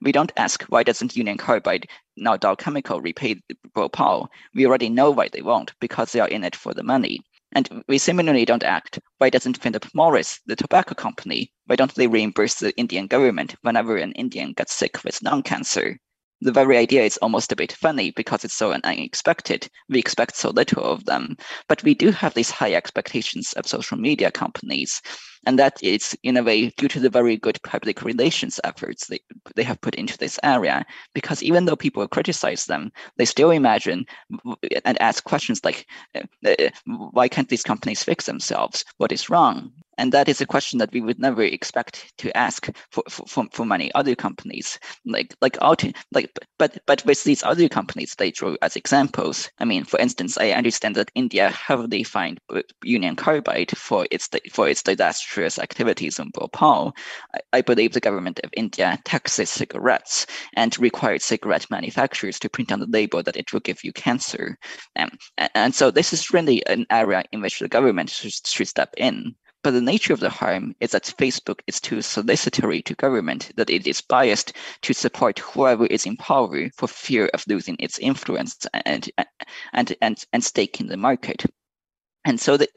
We 0.00 0.12
don't 0.12 0.32
ask 0.36 0.62
why 0.64 0.82
doesn't 0.82 1.16
Union 1.16 1.36
Carbide, 1.36 1.88
now 2.16 2.36
Dow 2.36 2.54
Chemical, 2.54 3.00
repay 3.00 3.40
Bhopal. 3.74 4.28
We 4.54 4.66
already 4.66 4.88
know 4.88 5.10
why 5.10 5.28
they 5.28 5.42
won't, 5.42 5.72
because 5.80 6.12
they 6.12 6.20
are 6.20 6.28
in 6.28 6.44
it 6.44 6.56
for 6.56 6.72
the 6.72 6.82
money. 6.82 7.20
And 7.52 7.84
we 7.88 7.98
similarly 7.98 8.44
don't 8.44 8.64
act. 8.64 8.98
Why 9.18 9.30
doesn't 9.30 9.62
Philip 9.62 9.86
Morris, 9.94 10.40
the 10.46 10.56
tobacco 10.56 10.94
company, 10.94 11.52
why 11.66 11.76
don't 11.76 11.94
they 11.94 12.06
reimburse 12.06 12.54
the 12.54 12.76
Indian 12.76 13.06
government 13.06 13.54
whenever 13.62 13.96
an 13.96 14.12
Indian 14.12 14.52
gets 14.52 14.74
sick 14.74 15.04
with 15.04 15.22
lung 15.22 15.42
cancer? 15.42 15.98
The 16.40 16.52
very 16.52 16.76
idea 16.76 17.02
is 17.02 17.16
almost 17.18 17.52
a 17.52 17.56
bit 17.56 17.72
funny 17.72 18.10
because 18.10 18.44
it's 18.44 18.54
so 18.54 18.72
unexpected. 18.72 19.68
We 19.88 19.98
expect 19.98 20.36
so 20.36 20.50
little 20.50 20.84
of 20.84 21.04
them. 21.06 21.36
But 21.68 21.82
we 21.82 21.94
do 21.94 22.10
have 22.10 22.34
these 22.34 22.50
high 22.50 22.74
expectations 22.74 23.52
of 23.54 23.66
social 23.66 23.96
media 23.96 24.30
companies. 24.30 25.00
And 25.46 25.58
that 25.58 25.82
is, 25.82 26.16
in 26.22 26.36
a 26.36 26.42
way, 26.42 26.70
due 26.76 26.88
to 26.88 27.00
the 27.00 27.08
very 27.08 27.36
good 27.36 27.60
public 27.62 28.02
relations 28.02 28.60
efforts 28.64 29.06
they, 29.06 29.20
they 29.54 29.62
have 29.62 29.80
put 29.80 29.94
into 29.94 30.18
this 30.18 30.38
area. 30.42 30.84
Because 31.14 31.42
even 31.42 31.64
though 31.64 31.76
people 31.76 32.06
criticize 32.08 32.66
them, 32.66 32.90
they 33.16 33.24
still 33.24 33.50
imagine 33.50 34.04
and 34.84 35.00
ask 35.00 35.24
questions 35.24 35.64
like, 35.64 35.86
uh, 36.14 36.22
uh, 36.46 36.68
why 36.84 37.28
can't 37.28 37.48
these 37.48 37.62
companies 37.62 38.02
fix 38.02 38.26
themselves? 38.26 38.84
What 38.98 39.12
is 39.12 39.30
wrong? 39.30 39.72
And 39.98 40.12
that 40.12 40.28
is 40.28 40.40
a 40.40 40.46
question 40.46 40.78
that 40.78 40.92
we 40.92 41.00
would 41.00 41.18
never 41.18 41.42
expect 41.42 42.12
to 42.18 42.36
ask 42.36 42.68
for, 42.90 43.02
for, 43.08 43.46
for 43.52 43.64
many 43.64 43.92
other 43.94 44.14
companies. 44.14 44.78
Like 45.04 45.34
like 45.40 45.56
out 45.62 45.82
like 46.12 46.38
but 46.58 46.78
but 46.86 47.04
with 47.04 47.24
these 47.24 47.42
other 47.42 47.68
companies 47.68 48.14
they 48.16 48.30
draw 48.30 48.56
as 48.62 48.76
examples. 48.76 49.50
I 49.58 49.64
mean, 49.64 49.84
for 49.84 49.98
instance, 49.98 50.36
I 50.38 50.50
understand 50.50 50.94
that 50.96 51.10
India 51.14 51.50
heavily 51.50 52.02
fined 52.04 52.40
Union 52.82 53.16
Carbide 53.16 53.76
for 53.76 54.06
its 54.10 54.28
for 54.52 54.68
its 54.68 54.82
disastrous 54.82 55.58
activities 55.58 56.18
in 56.18 56.30
Bhopal. 56.30 56.94
I, 57.34 57.40
I 57.54 57.60
believe 57.62 57.92
the 57.92 58.00
government 58.00 58.40
of 58.44 58.50
India 58.56 58.98
taxes 59.04 59.50
cigarettes 59.50 60.26
and 60.54 60.78
requires 60.78 61.24
cigarette 61.24 61.70
manufacturers 61.70 62.38
to 62.40 62.50
print 62.50 62.72
on 62.72 62.80
the 62.80 62.86
label 62.86 63.22
that 63.22 63.36
it 63.36 63.52
will 63.52 63.60
give 63.60 63.82
you 63.82 63.92
cancer. 63.92 64.58
Um, 64.96 65.10
and, 65.38 65.50
and 65.54 65.74
so 65.74 65.90
this 65.90 66.12
is 66.12 66.32
really 66.32 66.64
an 66.66 66.86
area 66.90 67.24
in 67.32 67.40
which 67.40 67.58
the 67.58 67.68
government 67.68 68.10
should, 68.10 68.32
should 68.46 68.68
step 68.68 68.92
in. 68.96 69.34
But 69.62 69.72
the 69.72 69.80
nature 69.80 70.12
of 70.12 70.20
the 70.20 70.30
harm 70.30 70.76
is 70.78 70.92
that 70.92 71.14
Facebook 71.18 71.60
is 71.66 71.80
too 71.80 72.00
solicitory 72.00 72.82
to 72.82 72.94
government, 72.94 73.50
that 73.56 73.70
it 73.70 73.86
is 73.86 74.00
biased 74.00 74.52
to 74.82 74.92
support 74.92 75.40
whoever 75.40 75.86
is 75.86 76.06
in 76.06 76.16
power 76.16 76.70
for 76.76 76.86
fear 76.86 77.28
of 77.34 77.44
losing 77.48 77.76
its 77.80 77.98
influence 77.98 78.64
and 78.72 79.10
and 79.72 79.94
and, 80.00 80.24
and 80.32 80.44
stake 80.44 80.80
in 80.80 80.86
the 80.86 80.96
market. 80.96 81.44
And 82.24 82.40
so 82.40 82.56
the, 82.56 82.68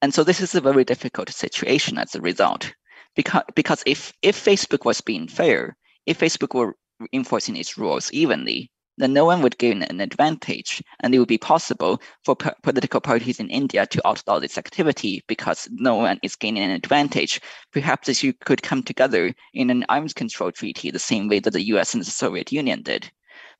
and 0.00 0.12
so 0.14 0.24
this 0.24 0.40
is 0.40 0.54
a 0.54 0.60
very 0.60 0.84
difficult 0.84 1.28
situation 1.30 1.98
as 1.98 2.14
a 2.14 2.20
result. 2.20 2.72
Because 3.14 3.44
because 3.54 3.82
if 3.86 4.12
if 4.22 4.42
Facebook 4.42 4.84
was 4.84 5.00
being 5.00 5.28
fair, 5.28 5.76
if 6.06 6.18
Facebook 6.18 6.54
were 6.54 6.74
enforcing 7.12 7.56
its 7.56 7.78
rules 7.78 8.10
evenly, 8.10 8.71
then 8.98 9.12
no 9.12 9.24
one 9.24 9.42
would 9.42 9.58
gain 9.58 9.82
an 9.82 10.00
advantage, 10.00 10.82
and 11.00 11.14
it 11.14 11.18
would 11.18 11.28
be 11.28 11.38
possible 11.38 12.00
for 12.24 12.36
p- 12.36 12.50
political 12.62 13.00
parties 13.00 13.40
in 13.40 13.48
India 13.48 13.86
to 13.86 14.06
outlaw 14.06 14.38
this 14.38 14.58
activity 14.58 15.22
because 15.26 15.68
no 15.72 15.94
one 15.94 16.18
is 16.22 16.36
gaining 16.36 16.62
an 16.62 16.70
advantage. 16.70 17.40
Perhaps 17.72 18.08
if 18.08 18.22
you 18.22 18.32
could 18.32 18.62
come 18.62 18.82
together 18.82 19.34
in 19.54 19.70
an 19.70 19.84
arms 19.88 20.12
control 20.12 20.52
treaty 20.52 20.90
the 20.90 20.98
same 20.98 21.28
way 21.28 21.38
that 21.38 21.52
the 21.52 21.66
US 21.68 21.94
and 21.94 22.02
the 22.02 22.10
Soviet 22.10 22.52
Union 22.52 22.82
did. 22.82 23.10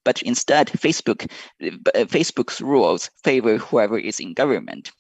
But 0.05 0.21
instead, 0.23 0.69
Facebook, 0.69 1.31
uh, 1.63 2.05
Facebook's 2.05 2.61
rules 2.61 3.11
favor 3.23 3.57
whoever 3.57 3.99
is 3.99 4.21
in 4.21 4.35
government. 4.35 4.93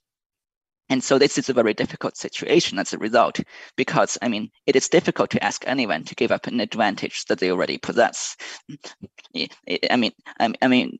And 0.92 1.02
so 1.02 1.18
this 1.18 1.38
is 1.38 1.48
a 1.48 1.54
very 1.54 1.72
difficult 1.72 2.18
situation 2.18 2.78
as 2.78 2.92
a 2.92 2.98
result, 2.98 3.40
because 3.76 4.18
I 4.20 4.28
mean, 4.28 4.50
it 4.66 4.76
is 4.76 4.90
difficult 4.90 5.30
to 5.30 5.42
ask 5.42 5.64
anyone 5.66 6.04
to 6.04 6.14
give 6.14 6.30
up 6.30 6.46
an 6.46 6.60
advantage 6.60 7.24
that 7.24 7.38
they 7.38 7.50
already 7.50 7.78
possess. 7.78 8.36
I 9.34 9.96
mean, 9.96 10.12
I 10.38 10.68
mean, 10.68 10.98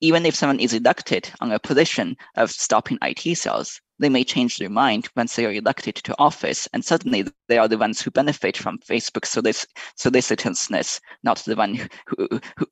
even 0.00 0.26
if 0.26 0.34
someone 0.34 0.58
is 0.58 0.74
elected 0.74 1.30
on 1.40 1.52
a 1.52 1.60
position 1.60 2.16
of 2.34 2.50
stopping 2.50 2.98
IT 3.00 3.38
cells, 3.38 3.80
they 4.00 4.08
may 4.08 4.24
change 4.24 4.56
their 4.56 4.68
mind 4.68 5.08
once 5.14 5.36
they 5.36 5.46
are 5.46 5.52
elected 5.52 5.94
to 5.94 6.18
office, 6.18 6.68
and 6.72 6.84
suddenly 6.84 7.24
they 7.46 7.58
are 7.58 7.68
the 7.68 7.78
ones 7.78 8.02
who 8.02 8.10
benefit 8.10 8.56
from 8.56 8.80
Facebook 8.80 9.24
solicitousness, 9.24 11.00
not 11.22 11.38
the 11.44 11.54
one 11.54 11.88
who 12.08 12.28
who, 12.56 12.68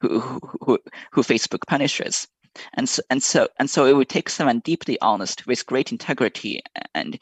who, 0.00 0.40
who, 0.62 0.78
who 1.12 1.22
Facebook 1.22 1.64
punishes 1.68 2.26
and 2.74 2.88
so, 2.88 3.02
and 3.10 3.22
so 3.22 3.48
and 3.58 3.70
so 3.70 3.86
it 3.86 3.94
would 3.94 4.08
take 4.08 4.28
someone 4.28 4.60
deeply 4.60 4.98
honest 5.00 5.46
with 5.46 5.66
great 5.66 5.92
integrity 5.92 6.62
and 6.94 7.18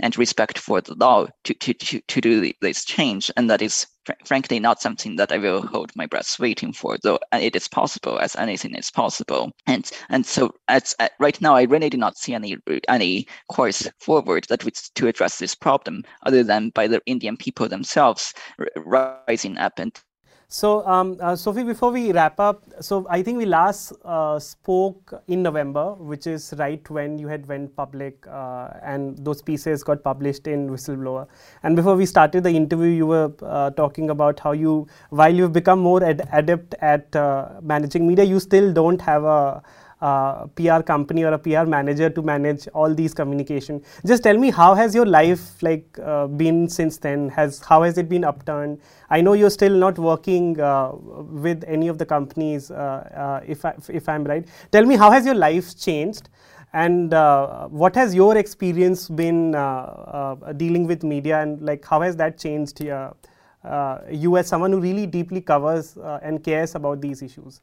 and 0.00 0.18
respect 0.18 0.58
for 0.58 0.80
the 0.80 0.94
law 0.94 1.26
to 1.44 1.54
to 1.54 1.74
to, 1.74 2.00
to 2.00 2.20
do 2.20 2.52
this 2.60 2.84
change. 2.84 3.30
And 3.36 3.50
that 3.50 3.62
is 3.62 3.86
fr- 4.04 4.12
frankly 4.24 4.58
not 4.60 4.80
something 4.80 5.16
that 5.16 5.32
i 5.32 5.38
will 5.38 5.62
hold 5.62 5.90
my 5.96 6.06
breath 6.06 6.38
waiting 6.38 6.72
for 6.72 6.98
though 7.02 7.18
it 7.32 7.56
is 7.56 7.68
possible 7.68 8.18
as 8.18 8.36
anything 8.36 8.74
is 8.74 8.90
possible. 8.90 9.52
And 9.66 9.90
and 10.08 10.26
so 10.26 10.54
as 10.68 10.94
uh, 10.98 11.08
right 11.18 11.40
now 11.40 11.54
i 11.54 11.62
really 11.62 11.90
do 11.90 11.98
not 11.98 12.16
see 12.16 12.34
any 12.34 12.56
any 12.88 13.26
course 13.50 13.88
forward 14.00 14.46
that 14.48 14.64
would 14.64 14.74
to 14.94 15.08
address 15.08 15.38
this 15.38 15.54
problem 15.54 16.02
other 16.24 16.42
than 16.42 16.70
by 16.70 16.86
the 16.86 17.00
indian 17.06 17.36
people 17.36 17.68
themselves 17.68 18.34
rising 18.76 19.58
up 19.58 19.78
and 19.78 20.00
so, 20.48 20.86
um, 20.86 21.16
uh, 21.20 21.34
Sophie, 21.34 21.64
before 21.64 21.90
we 21.90 22.12
wrap 22.12 22.38
up, 22.38 22.62
so 22.80 23.06
I 23.10 23.22
think 23.22 23.38
we 23.38 23.46
last 23.46 23.92
uh, 24.04 24.38
spoke 24.38 25.12
in 25.26 25.42
November, 25.42 25.94
which 25.94 26.26
is 26.28 26.54
right 26.58 26.88
when 26.90 27.18
you 27.18 27.26
had 27.26 27.46
went 27.48 27.74
public, 27.74 28.24
uh, 28.28 28.68
and 28.82 29.18
those 29.18 29.42
pieces 29.42 29.82
got 29.82 30.04
published 30.04 30.46
in 30.46 30.68
Whistleblower. 30.70 31.26
And 31.64 31.74
before 31.74 31.96
we 31.96 32.06
started 32.06 32.44
the 32.44 32.50
interview, 32.50 32.86
you 32.88 33.06
were 33.06 33.32
uh, 33.42 33.70
talking 33.70 34.10
about 34.10 34.38
how 34.38 34.52
you, 34.52 34.86
while 35.10 35.34
you've 35.34 35.52
become 35.52 35.80
more 35.80 36.04
ad- 36.04 36.28
adept 36.32 36.74
at 36.80 37.14
uh, 37.16 37.48
managing 37.60 38.06
media, 38.06 38.24
you 38.24 38.38
still 38.38 38.72
don't 38.72 39.00
have 39.00 39.24
a 39.24 39.62
uh, 40.04 40.46
PR 40.56 40.82
company 40.82 41.24
or 41.24 41.32
a 41.32 41.38
PR 41.38 41.64
manager 41.64 42.10
to 42.10 42.22
manage 42.22 42.68
all 42.74 42.94
these 42.94 43.14
communication. 43.14 43.82
Just 44.04 44.22
tell 44.22 44.36
me 44.36 44.50
how 44.50 44.74
has 44.74 44.94
your 44.94 45.06
life 45.06 45.62
like 45.62 45.98
uh, 46.02 46.26
been 46.26 46.68
since 46.68 46.98
then? 46.98 47.30
Has 47.30 47.60
how 47.60 47.82
has 47.84 47.96
it 47.96 48.08
been 48.08 48.24
upturned? 48.24 48.80
I 49.08 49.22
know 49.22 49.32
you're 49.32 49.54
still 49.56 49.78
not 49.84 49.98
working 49.98 50.60
uh, 50.60 50.92
with 51.46 51.64
any 51.66 51.88
of 51.88 51.96
the 51.96 52.04
companies. 52.04 52.70
Uh, 52.70 52.76
uh, 52.76 53.40
if 53.46 53.64
I, 53.64 53.74
if 53.88 54.08
I'm 54.08 54.24
right, 54.24 54.46
tell 54.72 54.84
me 54.84 54.96
how 54.96 55.10
has 55.10 55.24
your 55.24 55.34
life 55.34 55.74
changed? 55.78 56.28
And 56.74 57.14
uh, 57.14 57.68
what 57.68 57.94
has 57.94 58.14
your 58.14 58.36
experience 58.36 59.08
been 59.08 59.52
dealing 60.56 60.88
with 60.88 61.04
media, 61.04 61.40
and 61.40 61.62
like 61.62 61.84
how 61.84 62.00
has 62.00 62.16
that 62.16 62.36
changed 62.36 62.80
you 62.80 64.36
as 64.36 64.48
someone 64.48 64.72
who 64.72 64.80
really 64.80 65.06
deeply 65.06 65.40
covers 65.40 65.96
and 66.22 66.42
cares 66.42 66.74
about 66.74 67.00
these 67.00 67.22
issues? 67.22 67.60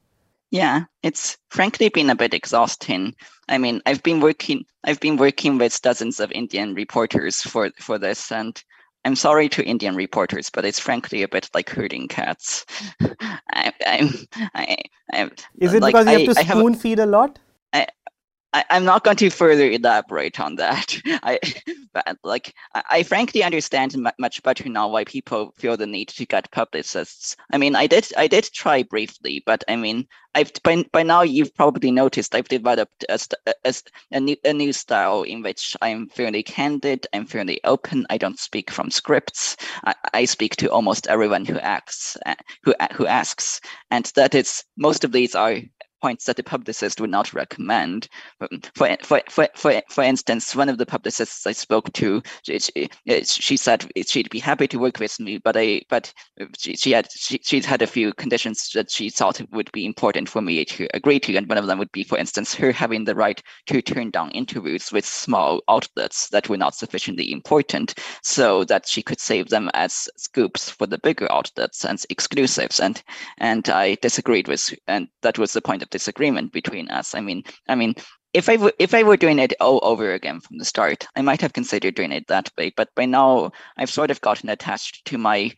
Yeah, 0.51 0.83
it's 1.01 1.37
frankly 1.49 1.89
been 1.89 2.09
a 2.09 2.15
bit 2.15 2.33
exhausting. 2.33 3.15
I 3.47 3.57
mean, 3.57 3.81
I've 3.85 4.03
been 4.03 4.19
working 4.19 4.65
I've 4.83 4.99
been 4.99 5.17
working 5.17 5.57
with 5.57 5.81
dozens 5.81 6.19
of 6.19 6.31
Indian 6.31 6.73
reporters 6.73 7.41
for 7.41 7.71
for 7.79 7.97
this 7.97 8.31
and 8.31 8.61
I'm 9.03 9.15
sorry 9.15 9.49
to 9.49 9.63
Indian 9.63 9.95
reporters, 9.95 10.49
but 10.49 10.65
it's 10.65 10.79
frankly 10.79 11.23
a 11.23 11.27
bit 11.27 11.49
like 11.55 11.69
herding 11.69 12.07
cats. 12.07 12.65
I, 13.51 13.73
I'm, 13.87 14.09
I, 14.53 14.77
I'm, 15.11 15.31
Is 15.59 15.73
it 15.73 15.81
like, 15.81 15.93
because 15.93 16.05
you 16.05 16.27
have 16.27 16.35
to 16.35 16.43
spoon 16.43 16.75
feed 16.75 16.99
a 16.99 17.07
lot? 17.07 17.39
I, 18.53 18.65
am 18.69 18.83
not 18.83 19.03
going 19.03 19.17
to 19.17 19.29
further 19.29 19.69
elaborate 19.69 20.39
on 20.39 20.55
that. 20.55 20.99
I, 21.05 21.39
but 21.93 22.17
like, 22.23 22.53
I, 22.75 22.83
I 22.89 23.03
frankly 23.03 23.43
understand 23.43 23.95
m- 23.95 24.11
much 24.19 24.43
better 24.43 24.67
now 24.67 24.89
why 24.89 25.05
people 25.05 25.53
feel 25.57 25.77
the 25.77 25.87
need 25.87 26.09
to 26.09 26.25
get 26.25 26.51
publicists. 26.51 27.37
I 27.51 27.57
mean, 27.57 27.75
I 27.75 27.87
did, 27.87 28.07
I 28.17 28.27
did 28.27 28.49
try 28.53 28.83
briefly, 28.83 29.41
but 29.45 29.63
I 29.69 29.77
mean, 29.77 30.07
I've 30.35 30.51
by, 30.63 30.83
by 30.91 31.03
now 31.03 31.21
you've 31.21 31.53
probably 31.55 31.91
noticed 31.91 32.35
I've 32.35 32.47
developed 32.47 33.05
a, 33.09 33.19
a, 33.65 33.73
a, 34.11 34.19
new, 34.19 34.35
a 34.45 34.53
new 34.53 34.73
style 34.73 35.23
in 35.23 35.41
which 35.41 35.75
I'm 35.81 36.07
fairly 36.07 36.43
candid, 36.43 37.07
I'm 37.13 37.25
fairly 37.25 37.59
open. 37.63 38.05
I 38.09 38.17
don't 38.17 38.39
speak 38.39 38.71
from 38.71 38.91
scripts. 38.91 39.57
I, 39.85 39.93
I 40.13 40.25
speak 40.25 40.55
to 40.57 40.71
almost 40.71 41.07
everyone 41.07 41.45
who 41.45 41.59
asks, 41.59 42.17
uh, 42.25 42.35
who 42.63 42.73
who 42.93 43.07
asks, 43.07 43.61
and 43.91 44.05
that 44.15 44.35
is 44.35 44.63
most 44.77 45.03
of 45.03 45.11
these 45.11 45.35
are 45.35 45.57
points 46.01 46.25
that 46.25 46.35
the 46.35 46.43
publicist 46.43 46.99
would 46.99 47.09
not 47.09 47.33
recommend. 47.33 48.07
For, 48.75 48.97
for, 49.03 49.21
for, 49.29 49.47
for, 49.55 49.81
for 49.89 50.03
instance, 50.03 50.55
one 50.55 50.69
of 50.69 50.77
the 50.77 50.85
publicists 50.85 51.45
I 51.45 51.51
spoke 51.51 51.93
to, 51.93 52.21
she, 52.43 52.89
she 53.23 53.57
said 53.57 53.89
she'd 54.07 54.29
be 54.29 54.39
happy 54.39 54.67
to 54.69 54.79
work 54.79 54.99
with 54.99 55.19
me, 55.19 55.37
but 55.37 55.55
I 55.55 55.81
but 55.89 56.13
she, 56.57 56.75
she 56.75 56.91
had 56.91 57.07
she, 57.11 57.39
she's 57.43 57.65
had 57.65 57.81
a 57.81 57.87
few 57.87 58.13
conditions 58.13 58.69
that 58.73 58.89
she 58.89 59.09
thought 59.09 59.41
would 59.51 59.71
be 59.71 59.85
important 59.85 60.27
for 60.27 60.41
me 60.41 60.65
to 60.65 60.87
agree 60.93 61.19
to, 61.19 61.35
and 61.35 61.47
one 61.47 61.57
of 61.57 61.67
them 61.67 61.79
would 61.79 61.91
be, 61.91 62.03
for 62.03 62.17
instance, 62.17 62.55
her 62.55 62.71
having 62.71 63.05
the 63.05 63.15
right 63.15 63.41
to 63.67 63.81
turn 63.81 64.09
down 64.09 64.31
interviews 64.31 64.91
with 64.91 65.05
small 65.05 65.61
outlets 65.69 66.29
that 66.29 66.49
were 66.49 66.57
not 66.57 66.75
sufficiently 66.75 67.31
important, 67.31 67.93
so 68.23 68.63
that 68.65 68.87
she 68.87 69.03
could 69.03 69.19
save 69.19 69.49
them 69.49 69.69
as 69.73 70.09
scoops 70.17 70.69
for 70.69 70.87
the 70.87 70.97
bigger 70.97 71.31
outlets 71.31 71.85
and 71.85 72.03
exclusives. 72.09 72.79
And 72.79 73.01
and 73.37 73.69
I 73.69 73.95
disagreed 74.01 74.47
with, 74.47 74.73
and 74.87 75.07
that 75.21 75.37
was 75.37 75.53
the 75.53 75.61
point 75.61 75.83
of 75.83 75.90
disagreement 75.91 76.51
between 76.51 76.89
us. 76.89 77.13
I 77.15 77.21
mean, 77.21 77.43
I 77.67 77.75
mean, 77.75 77.93
if 78.33 78.47
I 78.47 78.55
w- 78.55 78.71
if 78.79 78.93
I 78.93 79.03
were 79.03 79.17
doing 79.17 79.39
it 79.39 79.53
all 79.59 79.79
over 79.83 80.13
again 80.13 80.39
from 80.39 80.57
the 80.57 80.65
start, 80.65 81.07
I 81.15 81.21
might 81.21 81.41
have 81.41 81.53
considered 81.53 81.95
doing 81.95 82.11
it 82.11 82.27
that 82.27 82.49
way. 82.57 82.71
But 82.75 82.93
by 82.95 83.05
now, 83.05 83.51
I've 83.77 83.89
sort 83.89 84.11
of 84.11 84.21
gotten 84.21 84.49
attached 84.49 85.05
to 85.05 85.17
my 85.17 85.51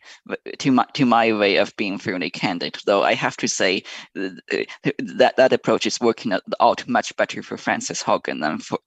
to 0.58 0.72
my 0.72 0.84
to 0.94 1.06
my 1.06 1.32
way 1.32 1.56
of 1.56 1.76
being 1.76 1.98
fairly 1.98 2.30
candid. 2.30 2.78
Though 2.86 3.02
I 3.04 3.14
have 3.14 3.36
to 3.38 3.48
say 3.48 3.84
that 4.14 5.34
that 5.36 5.52
approach 5.52 5.86
is 5.86 6.00
working 6.00 6.32
out 6.60 6.88
much 6.88 7.16
better 7.16 7.42
for 7.42 7.56
Frances 7.56 8.02
Haugen 8.02 8.40
than 8.40 8.58
for 8.58 8.78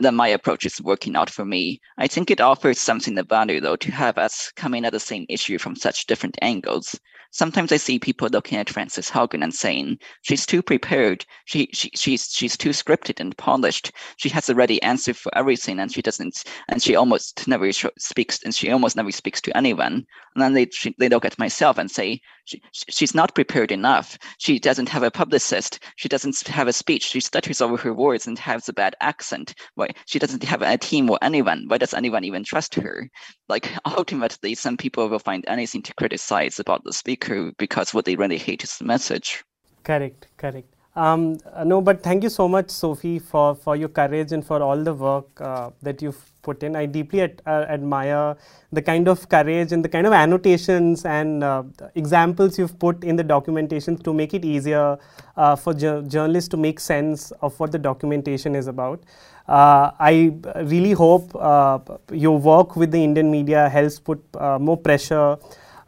than 0.00 0.14
my 0.14 0.28
approach 0.28 0.64
is 0.64 0.80
working 0.80 1.16
out 1.16 1.30
for 1.30 1.44
me. 1.44 1.80
I 1.98 2.08
think 2.08 2.30
it 2.30 2.40
offers 2.40 2.80
something 2.80 3.16
of 3.18 3.28
value 3.28 3.60
though 3.60 3.76
to 3.76 3.92
have 3.92 4.18
us 4.18 4.50
coming 4.56 4.84
at 4.84 4.92
the 4.92 5.00
same 5.00 5.26
issue 5.28 5.58
from 5.58 5.76
such 5.76 6.06
different 6.06 6.36
angles 6.42 6.98
sometimes 7.34 7.72
I 7.72 7.76
see 7.78 7.98
people 7.98 8.28
looking 8.28 8.58
at 8.58 8.70
Frances 8.70 9.10
Haugen 9.10 9.42
and 9.42 9.52
saying 9.52 9.98
she's 10.22 10.46
too 10.46 10.62
prepared. 10.62 11.26
She, 11.44 11.68
she 11.72 11.90
she's 11.94 12.32
she's 12.32 12.56
too 12.56 12.63
scripted 12.70 13.20
and 13.20 13.36
polished. 13.36 13.92
She 14.16 14.28
has 14.30 14.48
a 14.48 14.54
ready 14.54 14.82
answer 14.82 15.14
for 15.14 15.36
everything, 15.36 15.78
and 15.78 15.92
she 15.92 16.02
doesn't. 16.02 16.44
And 16.68 16.82
she 16.82 16.96
almost 16.96 17.46
never 17.46 17.70
speaks, 17.72 18.42
and 18.42 18.54
she 18.54 18.70
almost 18.70 18.96
never 18.96 19.10
speaks 19.10 19.40
to 19.42 19.56
anyone. 19.56 20.06
And 20.34 20.42
then 20.42 20.52
they 20.54 20.68
she, 20.70 20.94
they 20.98 21.08
look 21.08 21.24
at 21.24 21.38
myself 21.38 21.78
and 21.78 21.90
say 21.90 22.20
she, 22.44 22.62
she's 22.72 23.14
not 23.14 23.34
prepared 23.34 23.70
enough. 23.70 24.18
She 24.38 24.58
doesn't 24.58 24.88
have 24.88 25.02
a 25.02 25.10
publicist. 25.10 25.80
She 25.96 26.08
doesn't 26.08 26.46
have 26.48 26.68
a 26.68 26.72
speech. 26.72 27.04
She 27.04 27.20
stutters 27.20 27.60
over 27.60 27.76
her 27.76 27.94
words 27.94 28.26
and 28.26 28.38
has 28.38 28.68
a 28.68 28.72
bad 28.72 28.94
accent. 29.00 29.54
Why 29.74 29.88
she 30.06 30.18
doesn't 30.18 30.44
have 30.44 30.62
a 30.62 30.76
team 30.76 31.08
or 31.10 31.18
anyone? 31.22 31.64
Why 31.68 31.78
does 31.78 31.94
anyone 31.94 32.24
even 32.24 32.44
trust 32.44 32.74
her? 32.74 33.08
Like 33.48 33.70
ultimately, 33.84 34.54
some 34.54 34.76
people 34.76 35.08
will 35.08 35.18
find 35.18 35.44
anything 35.46 35.82
to 35.82 35.94
criticize 35.94 36.58
about 36.58 36.84
the 36.84 36.92
speaker 36.92 37.52
because 37.58 37.94
what 37.94 38.04
they 38.04 38.16
really 38.16 38.38
hate 38.38 38.64
is 38.64 38.76
the 38.78 38.84
message. 38.84 39.44
Correct, 39.82 40.28
correct. 40.36 40.73
Um, 40.96 41.38
no, 41.64 41.80
but 41.80 42.02
thank 42.02 42.22
you 42.22 42.28
so 42.28 42.46
much, 42.46 42.70
Sophie, 42.70 43.18
for, 43.18 43.54
for 43.56 43.74
your 43.74 43.88
courage 43.88 44.30
and 44.30 44.46
for 44.46 44.62
all 44.62 44.76
the 44.76 44.94
work 44.94 45.40
uh, 45.40 45.70
that 45.82 46.00
you've 46.00 46.30
put 46.42 46.62
in. 46.62 46.76
I 46.76 46.86
deeply 46.86 47.22
uh, 47.22 47.28
admire 47.46 48.36
the 48.70 48.80
kind 48.80 49.08
of 49.08 49.28
courage 49.28 49.72
and 49.72 49.84
the 49.84 49.88
kind 49.88 50.06
of 50.06 50.12
annotations 50.12 51.04
and 51.04 51.42
uh, 51.42 51.64
examples 51.96 52.58
you've 52.58 52.78
put 52.78 53.02
in 53.02 53.16
the 53.16 53.24
documentation 53.24 53.96
to 53.98 54.14
make 54.14 54.34
it 54.34 54.44
easier 54.44 54.96
uh, 55.36 55.56
for 55.56 55.74
ju- 55.74 56.02
journalists 56.02 56.48
to 56.50 56.56
make 56.56 56.78
sense 56.78 57.32
of 57.42 57.58
what 57.58 57.72
the 57.72 57.78
documentation 57.78 58.54
is 58.54 58.68
about. 58.68 59.02
Uh, 59.48 59.90
I 59.98 60.32
really 60.62 60.92
hope 60.92 61.34
uh, 61.34 61.80
your 62.12 62.38
work 62.38 62.76
with 62.76 62.92
the 62.92 63.02
Indian 63.02 63.32
media 63.32 63.68
helps 63.68 63.98
put 63.98 64.22
more 64.60 64.76
pressure 64.76 65.38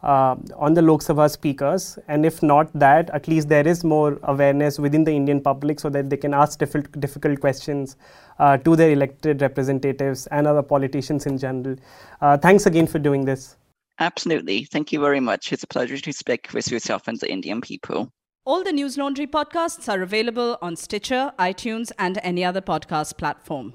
uh, 0.07 0.37
on 0.57 0.75
the 0.75 0.83
Lok 0.83 1.01
Sabha 1.03 1.29
speakers. 1.29 1.99
And 2.09 2.25
if 2.25 2.43
not 2.43 2.73
that, 2.75 3.11
at 3.11 3.27
least 3.29 3.49
there 3.49 3.67
is 3.67 3.83
more 3.85 4.19
awareness 4.23 4.79
within 4.79 5.05
the 5.05 5.13
Indian 5.13 5.41
public 5.41 5.81
so 5.81 5.91
that 5.91 6.09
they 6.09 6.17
can 6.17 6.33
ask 6.33 6.59
difficult, 6.59 7.01
difficult 7.01 7.41
questions 7.41 7.97
uh, 8.39 8.57
to 8.59 8.77
their 8.77 8.93
elected 8.93 9.43
representatives 9.43 10.27
and 10.29 10.47
other 10.47 10.63
politicians 10.63 11.27
in 11.27 11.39
general. 11.39 11.77
Uh, 12.21 12.37
thanks 12.39 12.67
again 12.67 12.87
for 12.87 12.99
doing 12.99 13.25
this. 13.25 13.57
Absolutely. 13.99 14.65
Thank 14.65 14.93
you 14.93 15.01
very 15.01 15.21
much. 15.21 15.53
It's 15.53 15.63
a 15.63 15.67
pleasure 15.67 15.99
to 15.99 16.13
speak 16.13 16.53
with 16.53 16.71
yourself 16.71 17.09
and 17.09 17.19
the 17.19 17.31
Indian 17.31 17.61
people. 17.61 18.11
All 18.45 18.63
the 18.63 18.71
Newslaundry 18.71 19.27
podcasts 19.27 19.93
are 19.93 20.03
available 20.03 20.57
on 20.63 20.77
Stitcher, 20.77 21.33
iTunes, 21.39 21.91
and 21.99 22.21
any 22.23 22.45
other 22.45 22.61
podcast 22.61 23.17
platform. 23.19 23.73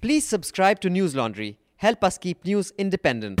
Please 0.00 0.26
subscribe 0.26 0.80
to 0.80 0.88
Newslaundry. 0.88 1.56
Help 1.76 2.02
us 2.02 2.16
keep 2.16 2.44
news 2.44 2.72
independent 2.78 3.40